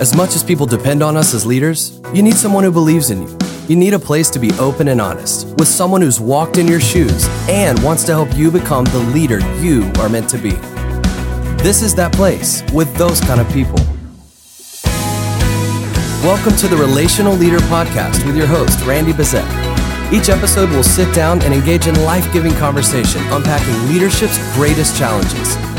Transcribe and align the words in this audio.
As 0.00 0.16
much 0.16 0.34
as 0.34 0.42
people 0.42 0.64
depend 0.64 1.02
on 1.02 1.14
us 1.14 1.34
as 1.34 1.44
leaders, 1.44 2.00
you 2.14 2.22
need 2.22 2.34
someone 2.34 2.64
who 2.64 2.72
believes 2.72 3.10
in 3.10 3.20
you. 3.20 3.38
You 3.68 3.76
need 3.76 3.92
a 3.92 3.98
place 3.98 4.30
to 4.30 4.38
be 4.38 4.50
open 4.52 4.88
and 4.88 4.98
honest 4.98 5.48
with 5.58 5.68
someone 5.68 6.00
who's 6.00 6.18
walked 6.18 6.56
in 6.56 6.66
your 6.66 6.80
shoes 6.80 7.28
and 7.50 7.78
wants 7.82 8.04
to 8.04 8.12
help 8.12 8.34
you 8.34 8.50
become 8.50 8.86
the 8.86 8.98
leader 9.12 9.40
you 9.60 9.92
are 9.98 10.08
meant 10.08 10.26
to 10.30 10.38
be. 10.38 10.52
This 11.62 11.82
is 11.82 11.94
that 11.96 12.14
place 12.14 12.62
with 12.72 12.90
those 12.96 13.20
kind 13.20 13.42
of 13.42 13.52
people. 13.52 13.76
Welcome 16.24 16.56
to 16.56 16.66
the 16.66 16.78
Relational 16.78 17.34
Leader 17.34 17.58
Podcast 17.68 18.24
with 18.24 18.38
your 18.38 18.46
host, 18.46 18.82
Randy 18.86 19.12
Bezet. 19.12 19.44
Each 20.14 20.30
episode 20.30 20.70
will 20.70 20.82
sit 20.82 21.14
down 21.14 21.42
and 21.42 21.52
engage 21.52 21.88
in 21.88 22.04
life 22.04 22.32
giving 22.32 22.52
conversation, 22.52 23.20
unpacking 23.24 23.92
leadership's 23.92 24.38
greatest 24.54 24.96
challenges. 24.96 25.69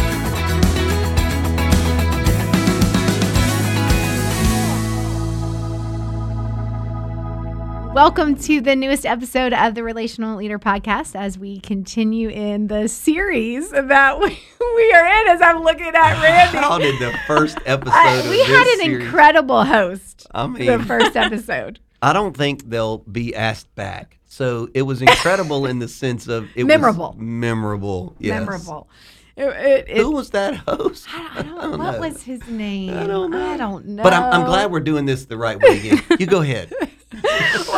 Welcome 7.94 8.36
to 8.44 8.62
the 8.62 8.74
newest 8.76 9.06
episode 9.06 9.52
of 9.52 9.76
the 9.76 9.84
Relational 9.84 10.38
Leader 10.38 10.58
Podcast 10.58 11.14
as 11.14 11.38
we 11.38 11.60
continue 11.60 12.30
in 12.30 12.68
the 12.68 12.88
series 12.88 13.70
that 13.72 14.18
we, 14.18 14.28
we 14.76 14.94
are 14.94 15.06
in 15.06 15.28
as 15.28 15.42
I'm 15.42 15.62
looking 15.62 15.88
at 15.94 16.22
Randy. 16.22 16.58
How 16.58 16.78
did 16.78 17.00
the 17.02 17.14
first 17.28 17.58
episode 17.66 17.92
I- 17.94 18.30
we 18.30 18.40
had 18.44 18.66
an 18.66 18.80
series- 18.80 19.04
incredible 19.06 19.66
host 19.66 20.26
I 20.32 20.48
mean, 20.48 20.66
the 20.68 20.80
first 20.86 21.16
episode. 21.18 21.80
I 22.02 22.14
don't 22.14 22.36
think 22.36 22.70
they'll 22.70 23.00
be 23.00 23.36
asked 23.36 23.74
back. 23.76 24.18
So 24.26 24.70
it 24.74 24.84
was 24.84 25.02
incredible 25.02 25.66
in 25.66 25.80
the 25.80 25.90
sense 25.90 26.30
of 26.30 26.48
it 26.56 26.64
Memorable. 26.66 27.10
was 27.10 27.18
memorable. 27.18 28.16
Yes. 28.20 28.40
Memorable. 28.40 28.88
It, 29.36 29.44
it, 29.48 29.86
it- 29.90 29.98
Who 29.98 30.12
was 30.12 30.30
that 30.30 30.56
host? 30.56 31.08
I, 31.14 31.40
I 31.40 31.42
don't, 31.42 31.78
what 31.78 31.92
know. 31.96 32.00
was 32.00 32.24
his 32.24 32.48
name? 32.48 32.98
I 32.98 33.06
don't 33.06 33.32
know. 33.32 33.50
I 33.52 33.58
don't 33.58 33.86
know. 33.86 34.04
But 34.04 34.14
I'm, 34.14 34.24
I'm 34.42 34.46
glad 34.46 34.72
we're 34.72 34.80
doing 34.80 35.06
this 35.06 35.26
the 35.26 35.38
right 35.38 35.60
way 35.60 35.80
again. 35.80 36.02
You 36.20 36.26
go 36.26 36.42
ahead. 36.42 36.72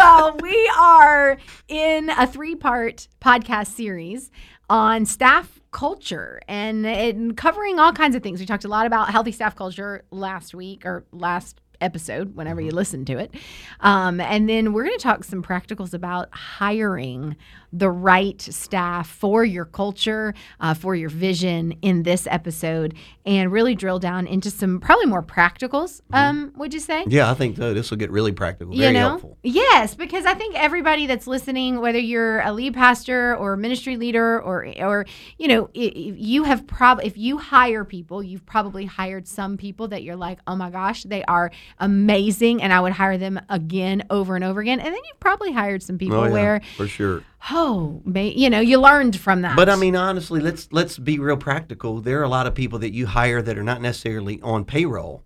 Well, 0.04 0.38
we 0.42 0.72
are 0.78 1.38
in 1.70 2.10
a 2.10 2.28
three 2.28 2.56
part 2.56 3.08
podcast 3.22 3.68
series 3.68 4.32
on 4.70 5.06
staff 5.06 5.62
culture 5.72 6.42
and, 6.48 6.86
and 6.86 7.38
covering 7.38 7.80
all 7.80 7.94
kinds 7.94 8.14
of 8.16 8.22
things. 8.22 8.42
We 8.42 8.46
talked 8.46 8.66
a 8.66 8.68
lot 8.68 8.86
about 8.86 9.10
healthy 9.12 9.32
staff 9.32 9.56
culture 9.56 10.04
last 10.12 10.54
week 10.54 10.86
or 10.86 11.06
last 11.14 11.62
episode, 11.84 12.36
whenever 12.36 12.62
you 12.62 12.72
listen 12.72 13.06
to 13.06 13.18
it. 13.18 13.34
Um, 13.82 14.20
and 14.20 14.50
then 14.50 14.74
we're 14.74 14.86
going 14.86 14.98
to 14.98 15.04
talk 15.04 15.24
some 15.24 15.44
practicals 15.44 15.94
about 15.94 16.34
hiring 16.34 17.36
the 17.72 17.90
right 17.90 18.42
staff 18.42 19.10
for 19.10 19.44
your 19.44 19.66
culture, 19.66 20.34
uh, 20.60 20.74
for 20.74 20.96
your 20.96 21.10
vision 21.10 21.74
in 21.82 22.04
this 22.04 22.28
episode, 22.28 22.96
and 23.26 23.52
really 23.52 23.76
drill 23.76 24.00
down 24.00 24.28
into 24.28 24.50
some 24.52 24.80
probably 24.80 25.06
more 25.08 25.24
practicals, 25.24 26.02
um, 26.14 26.54
would 26.56 26.74
you 26.74 26.80
say? 26.80 27.04
Yeah, 27.08 27.30
I 27.32 27.34
think 27.34 27.58
so. 27.58 27.74
This 27.74 27.90
will 27.90 27.98
get 27.98 28.12
really 28.12 28.32
practical. 28.32 28.74
Very 28.76 28.88
you 28.88 28.94
know 28.94 29.10
helpful. 29.10 29.38
yes 29.44 29.96
because 29.96 30.26
i 30.26 30.34
think 30.34 30.56
everybody 30.56 31.08
that's 31.08 31.28
listening 31.28 31.82
whether 31.82 32.00
you're 32.00 32.42
a 32.42 32.54
lead 32.54 32.74
pastor 32.74 33.36
or 33.38 33.58
ministry 33.58 33.98
leader 33.98 34.42
or 34.42 34.68
or 34.80 35.06
you 35.38 35.48
know 35.48 35.70
if 35.74 36.16
you 36.18 36.44
have 36.44 36.66
prob 36.68 37.00
if 37.04 37.18
you 37.18 37.38
hire 37.38 37.84
people 37.84 38.22
you've 38.24 38.46
probably 38.46 38.86
hired 38.86 39.28
some 39.28 39.58
people 39.58 39.88
that 39.88 40.04
you're 40.04 40.16
like 40.16 40.40
oh 40.48 40.56
my 40.56 40.70
gosh 40.70 41.04
they 41.04 41.24
are 41.26 41.52
amazing 41.80 42.62
and 42.62 42.72
i 42.74 42.80
would 42.80 42.94
hire 42.94 43.18
them 43.18 43.40
again 43.50 44.04
over 44.10 44.36
and 44.36 44.44
over 44.44 44.60
again 44.62 44.80
and 44.80 44.88
then 44.94 45.02
you've 45.08 45.20
probably 45.20 45.52
hired 45.52 45.82
some 45.84 45.98
people 45.98 46.18
Oh, 46.18 46.26
yeah, 46.26 46.32
where 46.32 46.62
for 46.78 46.88
sure. 46.88 47.24
oh 47.52 48.02
you 48.06 48.50
know 48.50 48.60
you 48.60 48.80
learned 48.80 49.20
from 49.20 49.42
that 49.42 49.56
But 49.56 49.70
I 49.70 49.76
mean, 49.76 49.96
honestly, 49.96 50.40
let's 50.42 50.68
let's 50.72 50.98
be 50.98 51.20
real 51.20 51.38
practical. 51.38 52.02
There 52.02 52.20
are 52.20 52.24
a 52.24 52.30
lot 52.30 52.48
of 52.48 52.54
people 52.56 52.80
that 52.80 52.94
you 52.94 53.06
hire 53.08 53.42
that 53.42 53.58
are 53.58 53.64
not 53.64 53.82
necessarily 53.82 54.40
on 54.42 54.66
payroll, 54.66 55.24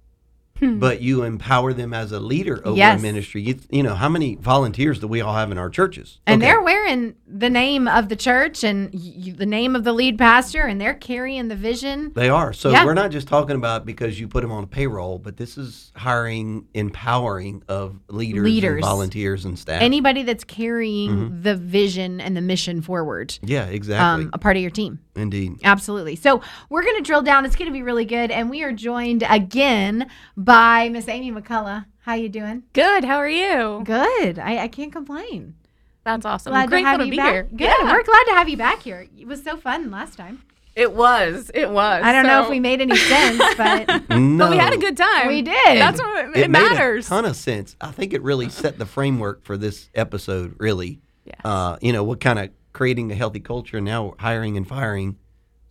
but 0.62 1.02
you 1.02 1.24
empower 1.24 1.74
them 1.74 1.94
as 1.94 2.12
a 2.12 2.20
leader 2.20 2.60
over 2.60 2.72
Hmm. 2.72 2.78
Yes. 2.78 3.00
a 3.00 3.02
ministry. 3.02 3.42
You, 3.42 3.60
you 3.70 3.84
know, 3.84 3.96
how 3.96 4.10
many 4.10 4.36
volunteers 4.36 5.00
do 5.00 5.08
we 5.08 5.22
all 5.22 5.34
have 5.34 5.52
in 5.52 5.58
our 5.58 5.70
churches? 5.70 6.20
and 6.26 6.42
Okay. 6.42 6.52
they're 6.52 6.62
wearing 6.62 7.16
the 7.28 7.50
name 7.50 7.88
of 7.88 8.10
the 8.10 8.16
church 8.16 8.64
and 8.64 8.90
y- 8.94 9.34
the 9.38 9.46
name 9.46 9.76
of 9.76 9.84
the 9.84 9.94
lead 9.94 10.18
pastor 10.18 10.64
and 10.64 10.80
they're 10.82 10.94
carrying 10.94 11.48
the 11.48 11.56
vision 11.56 12.12
They 12.16 12.30
are. 12.30 12.54
So 12.54 12.70
Yeah. 12.72 12.86
we're 12.86 12.94
not 12.94 13.12
just 13.12 13.28
talking 13.28 13.56
about 13.56 13.86
because 13.86 14.20
you 14.20 14.28
put 14.28 14.42
them 14.42 14.52
on 14.52 14.64
a 14.64 14.68
payroll, 14.68 15.20
but 15.20 15.38
this 15.38 15.58
is 15.58 15.92
hiring, 15.96 16.66
empowering 16.74 17.64
of 17.68 18.00
leaders, 18.10 18.44
Leaders. 18.44 18.76
and 18.78 18.84
volunteers 18.84 19.46
and 19.46 19.58
staff. 19.58 19.82
anybody 19.82 20.24
that's 20.24 20.44
carrying 20.44 21.10
Mm-hmm. 21.12 21.42
the 21.44 21.56
vision 21.56 22.20
and 22.22 22.36
the 22.36 22.42
mission 22.42 22.82
forward 22.82 23.38
yeah, 23.42 23.66
exactly. 23.66 24.26
um, 24.26 24.30
a 24.34 24.38
part 24.38 24.56
of 24.58 24.62
your 24.62 24.72
team 24.72 25.00
Indeed. 25.18 25.60
absolutely 25.64 26.16
so 26.16 26.42
we're 26.70 26.84
going 26.84 26.98
to 26.98 27.02
drill 27.04 27.22
down 27.22 27.46
it's 27.46 27.56
going 27.56 27.68
to 27.68 27.74
be 27.74 27.82
really 27.84 28.06
good 28.06 28.32
and 28.32 28.50
we 28.50 28.64
are 28.64 28.72
joined 28.72 29.24
again 29.30 30.10
by 30.36 30.90
miss 30.90 31.08
amy 31.08 31.32
mccullough 31.32 31.86
how 32.02 32.14
you 32.14 32.30
doing 32.30 32.64
Good. 32.74 33.04
How 33.04 33.18
are 33.18 33.28
you? 33.30 33.82
good 33.84 34.40
i, 34.40 34.60
I 34.64 34.68
can't 34.68 34.92
complain 34.92 35.56
That's 36.04 36.26
awesome. 36.26 36.52
glad 36.52 36.70
Grateful 36.70 36.86
to 36.86 36.90
have 36.92 37.00
to, 37.00 37.06
you 37.06 37.12
be 37.12 37.18
back 37.18 37.34
here. 37.34 37.44
good 37.44 37.60
Yeah. 37.62 37.92
we're 37.92 38.04
glad 38.04 38.24
to 38.26 38.32
have 38.34 38.48
you 38.50 38.58
back 38.58 38.82
here 38.82 39.08
it 39.18 39.28
was 39.28 39.44
so 39.44 39.58
fun 39.58 39.92
last 39.92 40.16
time 40.18 40.42
It 40.76 40.94
was. 40.94 41.50
It 41.54 41.70
was. 41.70 42.04
i 42.04 42.12
don't 42.12 42.26
know 42.28 42.44
if 42.44 42.50
we 42.50 42.60
made 42.60 42.80
any 42.82 42.96
sense 42.96 43.40
but 43.58 44.10
No, 44.18 44.46
But 44.46 44.52
we 44.52 44.58
had 44.58 44.74
a 44.74 44.78
good 44.78 44.96
time. 44.96 45.28
We 45.28 45.42
did. 45.42 45.78
That's 45.82 46.00
what 46.00 46.38
it, 46.38 46.44
It, 46.46 46.50
matters. 46.52 47.10
made 47.10 47.16
a 47.18 47.22
ton 47.22 47.26
of 47.26 47.36
sense. 47.36 47.76
I 47.82 47.92
think 47.92 48.14
it 48.14 48.22
really 48.22 48.50
set 48.50 48.78
the 48.78 48.86
framework 48.86 49.44
for 49.44 49.58
this 49.58 49.90
episode. 49.96 50.56
Really, 50.60 51.02
Yes. 51.26 51.40
uh, 51.44 51.78
you 51.82 51.92
know, 51.94 52.04
what 52.04 52.20
kind 52.22 52.40
of 52.40 52.50
creating 52.78 53.12
a 53.12 53.16
healthy 53.16 53.40
culture, 53.40 53.82
now 53.82 54.14
hiring 54.20 54.56
and 54.56 54.68
firing. 54.68 55.18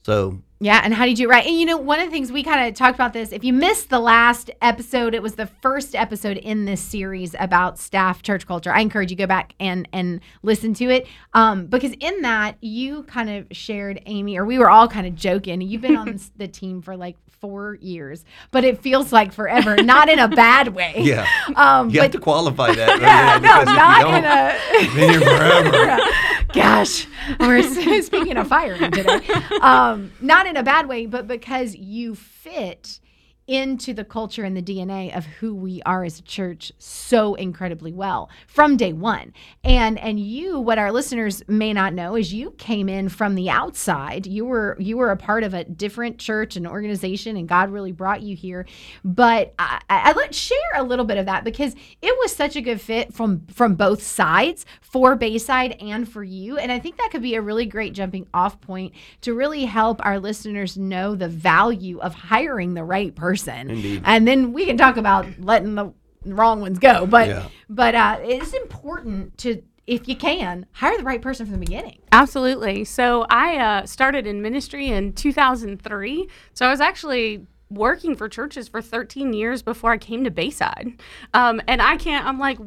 So 0.03 0.43
Yeah, 0.59 0.81
and 0.83 0.95
how 0.95 1.05
do 1.05 1.11
you 1.11 1.17
do 1.17 1.25
it 1.25 1.29
right? 1.29 1.47
And 1.47 1.59
you 1.61 1.67
know, 1.67 1.77
one 1.77 2.01
of 2.01 2.07
the 2.07 2.11
things 2.11 2.33
we 2.33 2.43
kind 2.43 2.67
of 2.67 2.75
talked 2.75 2.95
about 2.95 3.13
this. 3.13 3.31
If 3.31 3.45
you 3.45 3.53
missed 3.53 3.91
the 3.91 3.99
last 4.01 4.51
episode, 4.63 5.15
it 5.15 5.23
was 5.23 5.35
the 5.35 5.47
first 5.47 5.95
episode 5.95 6.39
in 6.39 6.65
this 6.65 6.81
series 6.81 7.35
about 7.39 7.79
staff 7.79 8.23
church 8.23 8.47
culture. 8.47 8.73
I 8.73 8.81
encourage 8.81 9.11
you 9.11 9.17
to 9.17 9.23
go 9.23 9.27
back 9.27 9.55
and 9.61 9.87
and 9.93 10.21
listen 10.43 10.73
to 10.75 10.85
it, 10.87 11.07
um, 11.35 11.67
because 11.67 11.93
in 12.01 12.23
that 12.23 12.57
you 12.63 13.03
kind 13.03 13.29
of 13.29 13.47
shared 13.55 14.01
Amy, 14.07 14.39
or 14.39 14.47
we 14.47 14.59
were 14.59 14.71
all 14.71 14.89
kind 14.89 15.07
of 15.07 15.15
joking. 15.15 15.61
You've 15.61 15.83
been 15.83 15.97
on 15.97 16.19
the 16.39 16.49
team 16.49 16.81
for 16.81 16.97
like 16.97 17.17
four 17.39 17.75
years, 17.83 18.25
but 18.51 18.65
it 18.65 18.81
feels 18.81 19.13
like 19.13 19.31
forever, 19.33 19.77
not 19.77 20.09
in 20.09 20.19
a 20.19 20.27
bad 20.27 20.69
way. 20.69 20.95
yeah, 21.01 21.27
Um, 21.55 21.91
you 21.91 21.97
but 21.97 22.05
have 22.05 22.13
to 22.13 22.19
qualify 22.19 22.75
that. 22.75 22.99
yeah, 23.01 23.39
no, 23.39 23.61
because 23.61 23.63
if 23.63 23.69
you 23.69 23.77
not 23.77 24.15
in 24.19 24.25
a. 24.25 24.95
been 24.95 25.11
here 25.11 25.21
forever. 25.21 26.13
Gosh, 26.55 27.07
we're 27.41 28.01
speaking 28.03 28.37
of 28.39 28.49
firing 28.49 28.91
today. 28.91 29.21
Um, 29.61 30.13
not 30.21 30.46
in 30.47 30.57
a 30.57 30.63
bad 30.63 30.89
way, 30.89 31.07
but 31.07 31.27
because 31.27 31.75
you 31.75 32.15
fit 32.15 33.01
into 33.47 33.95
the 33.95 34.05
culture 34.05 34.43
and 34.43 34.57
the 34.57 34.63
DNA 34.63 35.17
of 35.17 35.25
who 35.25 35.55
we 35.55 35.81
are 35.87 36.03
as 36.03 36.19
a 36.19 36.23
church 36.23 36.73
so 36.79 37.35
incredibly 37.35 37.93
well 37.93 38.29
from 38.49 38.77
day 38.77 38.93
one. 38.93 39.33
And 39.63 39.99
and 39.99 40.19
you, 40.19 40.59
what 40.59 40.79
our 40.79 40.91
listeners 40.91 41.43
may 41.47 41.73
not 41.73 41.95
know, 41.95 42.17
is 42.17 42.33
you 42.33 42.53
came 42.53 42.89
in 42.89 43.09
from 43.09 43.35
the 43.35 43.49
outside. 43.49 44.27
You 44.27 44.45
were 44.45 44.77
you 44.81 44.97
were 44.97 45.11
a 45.11 45.17
part 45.17 45.45
of 45.45 45.55
a 45.55 45.65
different 45.65 46.19
church 46.19 46.57
and 46.57 46.67
organization, 46.67 47.37
and 47.37 47.49
God 47.49 47.71
really 47.71 47.93
brought 47.93 48.23
you 48.23 48.35
here. 48.35 48.67
But 49.05 49.55
I, 49.59 49.81
I, 49.89 50.13
let's 50.13 50.37
share 50.37 50.57
a 50.75 50.83
little 50.83 51.05
bit 51.05 51.19
of 51.19 51.27
that 51.27 51.45
because 51.45 51.75
it 52.03 52.17
was 52.19 52.35
such 52.35 52.57
a 52.57 52.61
good 52.61 52.81
fit 52.81 53.15
from 53.15 53.47
from 53.47 53.75
both 53.77 54.03
sides 54.03 54.67
for 54.81 55.15
Bayside 55.15 55.77
and 55.81 56.09
for 56.09 56.25
you. 56.25 56.59
And 56.59 56.73
I 56.73 56.79
think 56.79 56.97
that 56.97 57.11
could 57.11 57.23
be 57.23 57.37
a 57.37 57.43
really 57.43 57.67
great 57.67 57.93
jumping 57.93 58.27
off 58.35 58.61
point 58.61 58.93
to 59.21 59.35
really 59.35 59.67
help 59.67 60.05
our 60.05 60.19
listeners 60.19 60.77
know 60.77 61.15
the 61.15 61.29
value 61.29 61.99
of 62.01 62.15
hiring 62.15 62.75
the 62.75 62.85
right 62.85 63.15
person. 63.15 63.36
Indeed. 63.71 64.03
And 64.05 64.27
then 64.27 64.53
we 64.53 64.67
can 64.67 64.77
talk 64.77 64.97
about 64.97 65.27
letting 65.39 65.75
the 65.75 65.93
wrong 66.25 66.61
ones 66.61 66.79
go. 66.79 67.07
But 67.07 67.29
Yeah. 67.29 67.49
but 67.69 67.95
uh, 67.95 68.19
it's 68.23 68.53
important 68.53 69.39
to 69.39 69.63
if 69.87 70.09
you 70.09 70.17
can 70.17 70.67
hire 70.73 70.97
the 70.99 71.05
right 71.05 71.23
person 71.23 71.47
from 71.47 71.53
the 71.55 71.65
beginning. 71.65 72.01
Absolutely. 72.11 72.85
So 72.85 73.25
I 73.31 73.57
uh, 73.57 73.87
started 73.87 74.27
in 74.27 74.43
ministry 74.43 74.89
in 74.89 75.13
2003. 75.13 76.29
So 76.55 76.67
I 76.67 76.71
was 76.71 76.81
actually 76.81 77.47
working 77.71 78.17
for 78.17 78.29
churches 78.29 78.69
for 78.69 78.83
13 78.83 79.33
years 79.33 79.63
before 79.63 79.93
I 79.93 79.99
came 79.99 80.25
to 80.25 80.31
Bayside. 80.31 81.01
Um, 81.35 81.61
and 81.69 81.81
I 81.81 81.97
can't, 81.97 82.27
I'm 82.27 82.39
like, 82.39 82.59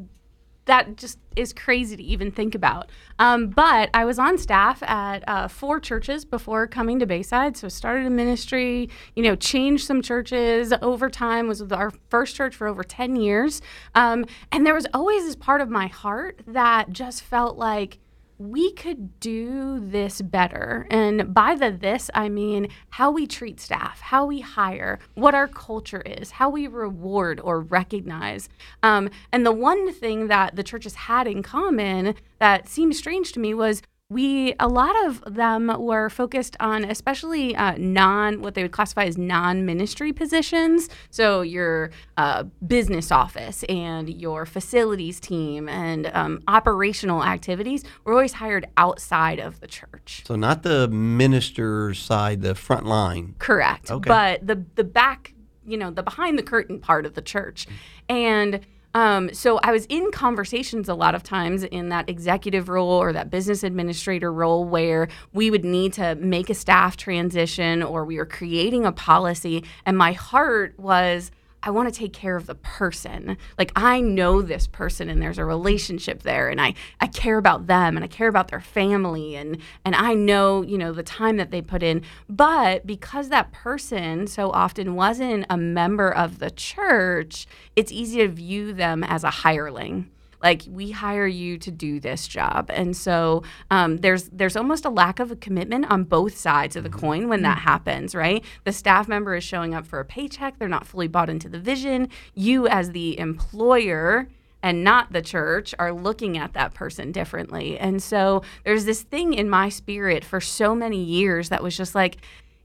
that 0.69 0.98
just 0.98 1.18
is 1.36 1.51
crazy 1.51 1.98
to 1.98 2.04
even 2.04 2.31
think 2.31 2.54
about. 2.54 2.89
Um, 3.18 3.48
but 3.48 3.89
I 3.94 4.06
was 4.06 4.19
on 4.19 4.38
staff 4.38 4.83
at 4.83 5.27
uh, 5.27 5.48
four 5.48 5.80
churches 5.80 6.25
before 6.25 6.68
coming 6.68 7.00
to 7.00 7.07
Bayside. 7.07 7.57
So 7.57 7.69
started 7.69 8.06
a 8.06 8.10
ministry, 8.12 8.88
you 9.16 9.24
know, 9.24 9.36
changed 9.36 9.86
some 9.88 10.04
churches 10.04 10.71
over 10.83 11.10
time. 11.10 11.48
Was 11.48 11.62
our 11.71 11.92
first 12.10 12.36
church 12.36 12.56
for 12.56 12.68
over 12.68 12.83
ten 12.83 13.16
years, 13.16 13.62
um, 13.95 14.25
and 14.51 14.66
there 14.66 14.75
was 14.75 14.86
always 14.94 15.25
this 15.25 15.36
part 15.36 15.62
of 15.62 15.69
my 15.69 15.88
heart 15.88 16.39
that 16.45 16.92
just 16.92 17.24
felt 17.24 17.57
like 17.57 17.98
we 18.39 18.71
could 18.71 19.19
do 19.19 19.81
this 19.81 20.21
better. 20.21 20.88
And 20.89 21.33
by 21.33 21.56
the 21.56 21.71
this, 21.71 22.09
I 22.13 22.30
mean 22.30 22.69
how 22.89 23.12
we 23.12 23.27
treat 23.27 23.59
staff, 23.59 24.00
how 24.00 24.25
we 24.25 24.39
hire, 24.39 24.97
what 25.15 25.36
our 25.36 25.47
culture 25.47 26.01
is, 26.01 26.31
how 26.31 26.50
we 26.50 26.65
reward 26.65 27.41
or 27.44 27.59
recognize. 27.59 28.47
Um, 28.81 29.09
and 29.33 29.45
the 29.45 29.51
one 29.51 29.91
thing 29.91 30.27
that 30.27 30.56
the 30.56 30.63
churches 30.63 30.95
had 30.95 31.27
in 31.27 31.44
common 31.44 32.15
that 32.39 32.69
seemed 32.69 32.95
strange 32.95 33.33
to 33.33 33.41
me 33.41 33.53
was 33.53 33.81
we 34.09 34.56
a 34.59 34.67
lot 34.67 34.95
of 35.06 35.21
them 35.35 35.71
were 35.79 36.09
focused 36.09 36.57
on 36.59 36.83
especially 36.83 37.56
uh, 37.56 37.75
non 37.77 38.41
what 38.41 38.56
they 38.56 38.63
would 38.63 38.71
classify 38.71 39.06
as 39.06 39.17
non-ministry 39.17 40.11
positions 40.11 40.89
so 41.11 41.41
your 41.41 41.91
uh, 42.17 42.44
business 42.65 43.11
office 43.11 43.63
and 43.69 44.09
your 44.09 44.45
facilities 44.45 45.19
team 45.19 45.69
and 45.69 46.07
um, 46.13 46.41
operational 46.47 47.23
activities 47.23 47.83
were 48.03 48.13
always 48.13 48.33
hired 48.33 48.67
outside 48.77 49.39
of 49.39 49.59
the 49.59 49.67
church 49.67 50.23
So 50.25 50.35
not 50.35 50.63
the 50.63 50.88
minister 50.88 51.94
side, 51.94 52.41
the 52.41 52.56
front 52.56 52.85
line. 52.85 53.35
Correct. 53.39 53.91
Okay. 53.91 54.07
But 54.07 54.45
the 54.45 54.65
the 54.75 54.83
back, 54.83 55.33
you 55.65 55.77
know, 55.77 55.91
the 55.91 56.03
behind 56.03 56.38
the 56.38 56.44
curtain 56.44 56.79
part 56.79 57.06
of 57.06 57.13
the 57.13 57.21
church. 57.21 57.67
And 58.07 58.61
um, 58.95 59.33
so 59.33 59.59
I 59.63 59.71
was 59.71 59.86
in 59.86 60.09
conversations 60.12 60.89
a 60.89 60.95
lot 60.95 61.13
of 61.13 61.21
times 61.21 61.63
in 61.63 61.89
that 61.89 62.09
executive 62.09 62.69
role 62.69 62.89
or 62.89 63.13
that 63.13 63.30
business 63.30 63.63
administrator 63.63 64.33
role 64.33 64.65
where 64.65 65.07
we 65.31 65.51
would 65.51 65.63
need 65.63 65.94
to 65.94 66.15
make 66.15 66.50
a 66.50 66.56
staff 66.56 66.97
transition 66.97 67.83
or 67.83 68.03
we 68.03 68.18
were 68.18 68.25
creating 68.25 68.86
a 68.86 68.91
policy. 68.91 69.63
And 69.86 69.97
my 69.97 70.13
heart 70.13 70.74
was, 70.80 71.31
I 71.61 71.71
want 71.71 71.94
to 71.94 71.97
take 71.97 72.13
care 72.13 72.35
of 72.35 72.45
the 72.45 72.56
person. 72.56 73.38
Like 73.57 73.71
I 73.75 74.00
know 74.00 74.41
this 74.41 74.67
person 74.67 75.09
and 75.09 75.21
there's 75.21 75.38
a 75.38 75.45
relationship 75.45 76.23
there 76.23 76.50
and 76.50 76.61
I, 76.61 76.73
I 77.00 77.07
care 77.07 77.38
about 77.38 77.67
them 77.67 77.97
and 77.97 78.03
I 78.03 78.07
care 78.07 78.27
about 78.27 78.47
their 78.47 78.61
family 78.61 79.35
and 79.35 79.57
and 79.83 79.95
I 79.95 80.13
know, 80.13 80.61
you 80.61 80.77
know, 80.77 80.94
the 80.94 81.03
time 81.03 81.38
that 81.38 81.51
they 81.51 81.61
put 81.61 81.83
in. 81.83 82.03
But 82.29 82.88
because 82.88 83.29
that 83.29 83.51
person 83.51 84.27
so 84.27 84.51
often 84.51 84.95
wasn't 84.95 85.45
a 85.50 85.57
member 85.57 86.09
of 86.09 86.39
the 86.39 86.51
church, 86.51 87.47
it's 87.75 87.91
easy 87.91 88.19
to 88.19 88.27
view 88.29 88.73
them 88.73 89.03
as 89.03 89.23
a 89.23 89.29
hireling 89.29 90.09
like 90.41 90.63
we 90.69 90.91
hire 90.91 91.27
you 91.27 91.57
to 91.57 91.71
do 91.71 92.00
this 92.00 92.27
job. 92.27 92.69
And 92.74 92.95
so 92.95 93.44
um, 93.71 93.97
there's 93.97 94.30
there's 94.30 94.56
almost 94.56 94.86
a 94.86 94.89
lack 94.89 95.19
of 95.19 95.31
a 95.31 95.36
commitment 95.36 95.89
on 95.89 96.03
both 96.03 96.38
sides 96.38 96.75
of 96.75 96.83
the 96.83 96.89
coin 96.89 97.27
when 97.27 97.41
that 97.44 97.59
happens 97.59 98.15
right? 98.15 98.44
The 98.63 98.71
staff 98.71 99.07
member 99.07 99.36
is 99.36 99.44
showing 99.44 99.74
up 99.74 99.86
for 99.86 100.00
a 100.00 100.06
paycheck. 100.06 100.57
They're 100.57 100.68
not 100.68 100.88
fully 100.88 101.07
bought 101.07 101.30
into 101.30 101.50
the 101.50 101.59
vision. 101.59 102.09
You 102.33 102.68
as 102.68 102.91
the 102.91 103.18
employer 103.19 104.27
and 104.62 104.83
not 104.83 105.13
the 105.13 105.21
church 105.21 105.74
are 105.80 105.94
looking 105.94 106.38
at 106.38 106.53
that 106.53 106.74
person 106.74 107.12
differently. 107.12 107.80
And 107.80 108.03
so 108.03 108.44
there's 108.65 108.85
this 108.85 109.03
thing 109.03 109.33
in 109.33 109.50
my 109.50 109.69
spirit 109.69 110.25
for 110.25 110.42
so 110.42 110.75
many 110.75 111.01
years 111.01 111.50
that 111.50 111.63
was 111.63 111.77
just 111.77 111.95
like 111.95 112.18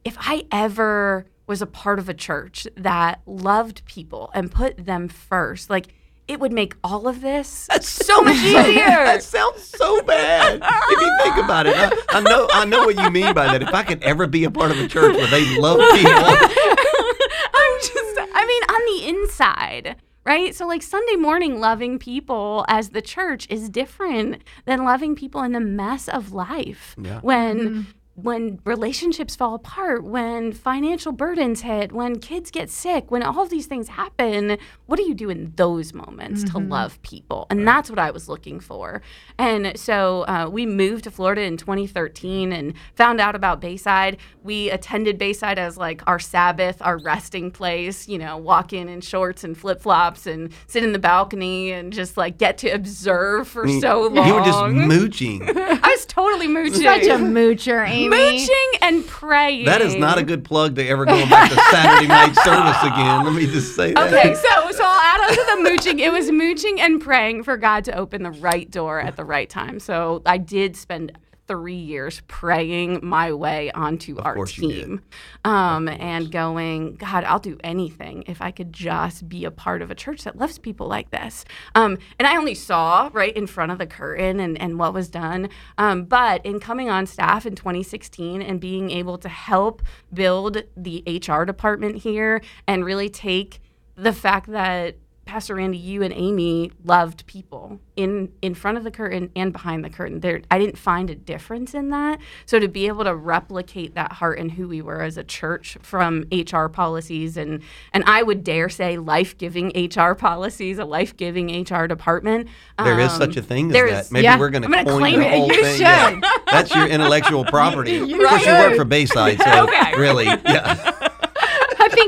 if 0.05 0.17
i 0.21 0.45
ever 0.53 1.27
was 1.47 1.61
a 1.61 1.67
part 1.67 1.99
of 1.99 2.09
a 2.09 2.15
church 2.15 2.67
that 2.77 3.21
loved 3.27 3.85
people 3.87 4.31
and 4.35 4.51
put 4.51 4.85
them 4.85 5.09
first 5.09 5.71
like 5.71 5.95
it 6.27 6.41
would 6.41 6.53
make 6.53 6.75
all 6.83 7.07
of 7.07 7.21
this 7.21 7.67
That's 7.71 7.89
so 7.89 8.23
much 8.23 8.37
easier. 8.37 8.85
that 8.85 9.23
sounds 9.23 9.63
so 9.63 10.03
bad. 10.03 10.61
if 10.63 11.01
you 11.01 11.19
think 11.23 11.45
about 11.45 11.67
it, 11.67 11.75
I, 11.77 11.93
I 12.09 12.21
know 12.21 12.49
I 12.53 12.65
know 12.65 12.85
what 12.85 12.97
you 12.97 13.11
mean 13.11 13.35
by 13.35 13.47
that. 13.47 13.63
If 13.63 13.75
I 13.75 13.83
could 13.83 14.03
ever 14.03 14.27
be 14.27 14.45
a 14.45 14.51
part 14.51 14.71
of 14.71 14.79
a 14.79 14.89
church 14.89 15.17
where 15.17 15.27
they 15.27 15.59
love 15.59 15.79
people, 15.95 16.13
I'm 16.13 17.81
just, 17.81 18.19
I 18.35 18.45
mean, 18.47 18.63
on 18.63 19.15
the 19.15 19.21
inside, 19.21 19.97
right? 20.25 20.55
So, 20.55 20.67
like 20.67 20.83
Sunday 20.83 21.17
morning, 21.17 21.61
loving 21.61 21.99
people 21.99 22.65
as 22.69 22.91
the 22.91 23.03
church 23.03 23.47
is 23.51 23.69
different 23.69 24.43
than 24.65 24.85
loving 24.85 25.15
people 25.15 25.43
in 25.43 25.53
the 25.53 25.61
mess 25.61 26.09
of 26.09 26.33
life. 26.33 26.95
Yeah. 27.01 27.21
When 27.21 27.59
mm-hmm. 27.59 27.83
When 28.17 28.61
relationships 28.65 29.35
fall 29.35 29.55
apart, 29.55 30.05
when 30.05 30.53
financial 30.53 31.11
burdens 31.11 31.63
hit, 31.63 31.93
when 31.93 32.19
kids 32.21 32.51
get 32.51 32.71
sick, 32.71 33.11
when 33.11 33.23
all 33.23 33.43
of 33.43 33.51
these 33.51 33.67
things 33.67 33.89
happen, 33.89 34.57
what 34.87 34.97
do 34.97 35.03
you 35.03 35.15
do 35.15 35.31
in 35.31 35.53
those 35.57 35.93
moments 35.93 36.45
to 36.45 36.59
love 36.59 37.01
people? 37.03 37.47
And 37.51 37.67
that's 37.67 37.91
what 37.91 37.99
I 37.99 38.13
was 38.13 38.29
looking 38.29 38.61
for. 38.61 39.03
And 39.37 39.77
so 39.77 40.23
uh, 40.29 40.49
we 40.51 40.65
moved 40.65 41.05
to 41.05 41.11
Florida 41.11 41.43
in 41.43 41.57
2013 41.57 42.53
and 42.53 42.75
found 42.95 43.21
out 43.21 43.35
about 43.35 43.61
Bayside. 43.61 44.19
We 44.43 44.71
attended 44.71 45.19
Bayside 45.19 45.59
as 45.59 45.77
like 45.77 46.03
our 46.07 46.21
Sabbath, 46.21 46.81
our 46.83 46.99
resting 46.99 47.51
place, 47.51 48.07
you 48.09 48.19
know, 48.19 48.37
walk 48.37 48.73
in 48.73 48.89
in 48.89 49.01
shorts 49.01 49.43
and 49.43 49.59
flip 49.59 49.81
flops 49.81 50.27
and 50.27 50.53
sit 50.69 50.85
in 50.85 50.93
the 50.93 50.99
balcony 51.01 51.73
and 51.73 51.93
just 51.93 52.17
like 52.17 52.39
get 52.39 52.59
to 52.59 52.69
observe 52.69 53.49
for 53.49 53.67
so 53.81 54.03
long. 54.03 54.27
you 54.29 54.35
were 54.35 54.45
just 54.45 54.65
mooching. 54.67 55.43
I 55.57 55.89
was 55.89 56.07
totally 56.07 56.47
mooching. 56.47 56.83
Such 56.83 57.03
a 57.05 57.17
moocher, 57.19 57.89
Amy. 58.07 58.17
mooching 58.39 58.71
and 58.83 59.07
praying. 59.07 59.67
That 59.67 59.81
is 59.81 59.95
not 59.95 60.19
a 60.19 60.23
good 60.23 60.45
plug 60.45 60.77
to 60.77 60.87
ever 60.87 61.05
going 61.05 61.29
back 61.29 61.51
to 61.51 61.57
Saturday 61.57 62.07
night 62.07 62.35
service 62.45 62.83
again. 62.83 63.25
Let 63.25 63.33
me 63.35 63.47
just 63.47 63.75
say 63.77 63.93
that. 63.95 64.13
Okay, 64.13 64.35
so 64.35 64.71
so 64.73 64.85
I'll 64.85 65.01
add 65.01 65.21
on 65.21 65.35
to 65.35 65.63
the 65.63 65.71
mooching. 65.71 65.99
It 66.01 66.13
was 66.13 66.31
mooching 66.31 66.81
and 66.81 67.01
praying 67.01 67.45
for 67.45 67.57
God 67.57 67.85
to 67.85 67.97
open 67.97 68.23
the 68.23 68.31
right 68.31 68.71
door 68.71 69.01
at 69.01 69.17
the 69.17 69.25
right 69.25 69.49
time. 69.49 69.79
So 69.81 70.23
I 70.27 70.39
did 70.39 70.77
spend 70.77 71.13
three 71.47 71.75
years 71.75 72.23
praying 72.27 73.01
my 73.03 73.33
way 73.33 73.71
onto 73.73 74.19
our 74.19 74.37
you 74.37 74.47
did. 74.47 74.55
team, 74.55 75.03
um, 75.45 75.89
and 75.89 76.31
going, 76.31 76.97
God, 76.97 77.25
I'll 77.25 77.39
do 77.39 77.59
anything 77.63 78.25
if 78.27 78.41
I 78.41 78.51
could 78.51 78.73
just 78.73 79.29
be 79.29 79.45
a 79.45 79.51
part 79.51 79.83
of 79.83 79.91
a 79.91 79.95
church 79.95 80.25
that 80.25 80.37
loves 80.37 80.59
people 80.59 80.87
like 80.87 81.11
this. 81.11 81.45
Um, 81.75 81.99
and 82.19 82.27
I 82.27 82.37
only 82.37 82.55
saw 82.55 83.11
right 83.13 83.35
in 83.37 83.47
front 83.47 83.73
of 83.73 83.79
the 83.79 83.87
curtain 83.87 84.41
and, 84.41 84.61
and 84.61 84.79
what 84.79 84.95
was 84.95 85.09
done. 85.09 85.49
Um, 85.79 86.05
but 86.05 86.45
in 86.45 86.61
coming 86.61 86.89
on 86.89 87.07
staff 87.07 87.47
in 87.47 87.55
2016 87.55 88.43
and 88.43 88.61
being 88.61 88.91
able 88.91 89.19
to 89.19 89.29
help 89.29 89.83
build 90.13 90.63
the 90.77 91.03
HR 91.07 91.45
department 91.45 91.99
here 91.99 92.41
and 92.67 92.85
really 92.85 93.09
take 93.09 93.61
the 93.97 94.13
fact 94.13 94.51
that 94.51 94.97
Pastor 95.27 95.55
Randy, 95.55 95.79
you 95.79 96.03
and 96.03 96.13
Amy 96.13 96.71
loved 96.85 97.27
people 97.27 97.81
in 97.97 98.31
in 98.43 98.55
front 98.55 98.77
of 98.79 98.85
the 98.85 98.91
curtain 98.91 99.31
and 99.35 99.53
behind 99.53 99.85
the 99.85 99.89
curtain. 99.91 100.21
There, 100.21 100.43
I 100.51 100.59
didn't 100.59 100.77
find 100.79 101.09
a 101.09 101.15
difference 101.15 101.73
in 101.75 101.91
that. 101.91 102.19
So 102.47 102.59
to 102.59 102.69
be 102.69 102.87
able 102.89 103.05
to 103.05 103.15
replicate 103.15 103.95
that 103.95 104.13
heart 104.13 104.39
and 104.39 104.53
who 104.53 104.69
we 104.69 104.83
were 104.83 105.01
as 105.03 105.17
a 105.17 105.25
church 105.25 105.79
from 105.83 106.25
HR 106.31 106.67
policies 106.67 107.37
and 107.37 107.63
and 107.93 108.05
I 108.07 108.23
would 108.23 108.45
dare 108.45 108.69
say 108.69 108.99
life 108.99 109.37
giving 109.39 109.69
HR 109.75 110.13
policies, 110.15 110.79
a 110.79 110.85
life 110.85 111.17
giving 111.17 111.49
HR 111.65 111.87
department. 111.87 112.49
There 112.79 113.01
is 113.01 113.13
um, 113.13 113.19
such 113.19 113.37
a 113.37 113.43
thing 113.43 113.69
as 113.69 113.73
that. 113.75 113.89
is- 114.05 114.11
Maybe 114.13 114.25
yeah. 114.25 114.39
we're 114.39 114.51
going 114.51 114.63
to 114.63 114.69
coin 114.69 114.85
claim 114.99 115.21
the 115.21 115.27
it. 115.27 115.31
whole 115.39 115.49
You 115.53 115.63
thing. 115.63 115.81
Yeah. 115.81 116.11
should. 116.11 116.25
That's 116.51 116.75
your 116.75 116.87
intellectual 116.87 117.45
property. 117.57 117.97
of 117.97 118.09
course, 118.21 118.45
you 118.47 118.53
work 118.53 118.77
for 118.77 118.85
Bayside, 118.85 119.41
so 119.41 119.63
Okay. 119.69 119.97
really, 119.97 120.27
yeah. 120.27 120.94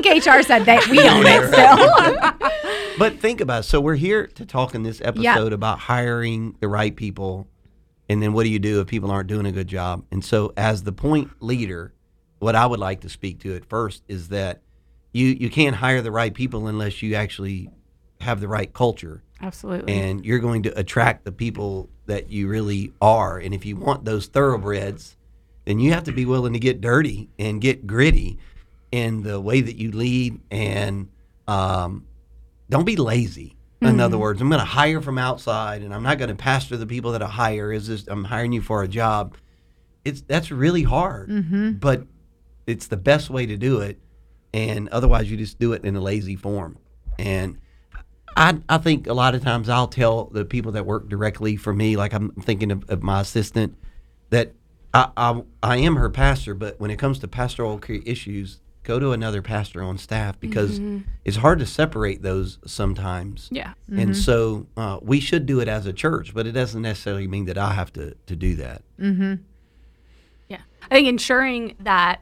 HR 0.09 0.41
said 0.41 0.65
that 0.65 0.87
we 0.87 0.99
own 1.07 1.25
it 1.25 1.47
still. 1.53 2.51
But 2.97 3.19
think 3.19 3.41
about 3.41 3.59
it. 3.59 3.63
So 3.63 3.79
we're 3.79 3.93
here 3.95 4.25
to 4.25 4.45
talk 4.45 4.73
in 4.73 4.81
this 4.81 5.01
episode 5.05 5.53
about 5.53 5.77
hiring 5.77 6.55
the 6.59 6.67
right 6.67 6.95
people, 6.95 7.47
and 8.09 8.23
then 8.23 8.33
what 8.33 8.43
do 8.43 8.49
you 8.49 8.57
do 8.57 8.81
if 8.81 8.87
people 8.87 9.11
aren't 9.11 9.27
doing 9.27 9.45
a 9.45 9.51
good 9.51 9.67
job? 9.67 10.03
And 10.09 10.25
so, 10.25 10.51
as 10.57 10.81
the 10.81 10.91
point 10.91 11.29
leader, 11.39 11.93
what 12.39 12.55
I 12.55 12.65
would 12.65 12.79
like 12.79 13.01
to 13.01 13.09
speak 13.09 13.39
to 13.41 13.55
at 13.55 13.65
first 13.65 14.03
is 14.07 14.29
that 14.29 14.61
you 15.13 15.27
you 15.27 15.51
can't 15.51 15.75
hire 15.75 16.01
the 16.01 16.11
right 16.11 16.33
people 16.33 16.67
unless 16.67 17.03
you 17.03 17.13
actually 17.13 17.69
have 18.21 18.39
the 18.39 18.47
right 18.47 18.73
culture, 18.73 19.21
Absolutely. 19.41 19.93
and 19.93 20.25
you're 20.25 20.39
going 20.39 20.63
to 20.63 20.79
attract 20.79 21.23
the 21.23 21.31
people 21.31 21.89
that 22.07 22.31
you 22.31 22.47
really 22.47 22.93
are. 22.99 23.37
And 23.37 23.53
if 23.53 23.63
you 23.63 23.75
want 23.75 24.05
those 24.05 24.25
thoroughbreds, 24.25 25.17
then 25.65 25.79
you 25.79 25.93
have 25.93 26.05
to 26.05 26.11
be 26.11 26.25
willing 26.25 26.53
to 26.53 26.59
get 26.59 26.81
dirty 26.81 27.29
and 27.37 27.61
get 27.61 27.85
gritty 27.85 28.39
in 28.91 29.23
the 29.23 29.39
way 29.39 29.61
that 29.61 29.75
you 29.75 29.91
lead 29.91 30.39
and 30.51 31.09
um, 31.47 32.05
don't 32.69 32.85
be 32.85 32.95
lazy. 32.95 33.55
In 33.81 33.99
other 33.99 34.17
words, 34.17 34.41
I'm 34.41 34.49
going 34.49 34.59
to 34.59 34.65
hire 34.65 35.01
from 35.01 35.19
outside, 35.19 35.83
and 35.83 35.93
I'm 35.93 36.01
not 36.01 36.17
going 36.17 36.29
to 36.29 36.35
pastor 36.35 36.77
the 36.77 36.87
people 36.87 37.11
that 37.11 37.21
I 37.21 37.27
hire. 37.27 37.71
Is 37.71 37.85
just 37.85 38.07
I'm 38.07 38.23
hiring 38.23 38.51
you 38.51 38.61
for 38.61 38.81
a 38.81 38.87
job. 38.87 39.37
It's 40.03 40.21
that's 40.21 40.49
really 40.51 40.83
hard, 40.83 41.29
but 41.79 42.03
it's 42.65 42.87
the 42.87 42.97
best 42.97 43.29
way 43.29 43.45
to 43.45 43.55
do 43.55 43.81
it. 43.81 43.99
And 44.53 44.89
otherwise, 44.89 45.29
you 45.29 45.37
just 45.37 45.59
do 45.59 45.73
it 45.73 45.85
in 45.85 45.95
a 45.95 46.01
lazy 46.01 46.35
form. 46.35 46.79
And 47.19 47.59
I 48.35 48.59
I 48.67 48.79
think 48.79 49.05
a 49.05 49.13
lot 49.13 49.35
of 49.35 49.43
times 49.43 49.69
I'll 49.69 49.87
tell 49.87 50.25
the 50.25 50.43
people 50.43 50.71
that 50.71 50.85
work 50.85 51.07
directly 51.07 51.55
for 51.55 51.71
me, 51.73 51.97
like 51.97 52.13
I'm 52.13 52.31
thinking 52.31 52.71
of, 52.71 52.89
of 52.89 53.03
my 53.03 53.21
assistant, 53.21 53.75
that 54.31 54.53
I, 54.93 55.11
I 55.15 55.43
I 55.61 55.77
am 55.77 55.97
her 55.97 56.09
pastor, 56.09 56.55
but 56.55 56.79
when 56.79 56.89
it 56.89 56.97
comes 56.97 57.19
to 57.19 57.27
pastoral 57.27 57.79
issues, 58.05 58.59
go 58.87 58.99
to 58.99 59.11
another 59.11 59.41
pastor 59.41 59.83
on 59.83 59.97
staff 59.97 60.39
because 60.39 60.79
mm-hmm. 60.79 60.99
it's 61.25 61.35
hard 61.35 61.59
to 61.59 61.65
separate 61.65 62.21
those 62.21 62.57
sometimes. 62.65 63.49
yeah. 63.51 63.73
And 63.89 64.11
mm-hmm. 64.11 64.13
so 64.13 64.67
uh, 64.77 64.99
we 65.01 65.19
should 65.19 65.45
do 65.45 65.59
it 65.59 65.67
as 65.67 65.85
a 65.85 65.91
church, 65.91 66.33
but 66.33 66.47
it 66.47 66.53
doesn't 66.53 66.81
necessarily 66.81 67.27
mean 67.27 67.45
that 67.45 67.57
I 67.57 67.73
have 67.73 67.91
to, 67.93 68.15
to 68.27 68.35
do 68.35 68.55
that. 68.55 68.81
Mm-hmm. 68.97 69.35
Yeah. 70.47 70.61
I 70.89 70.95
think 70.95 71.09
ensuring 71.09 71.75
that 71.81 72.21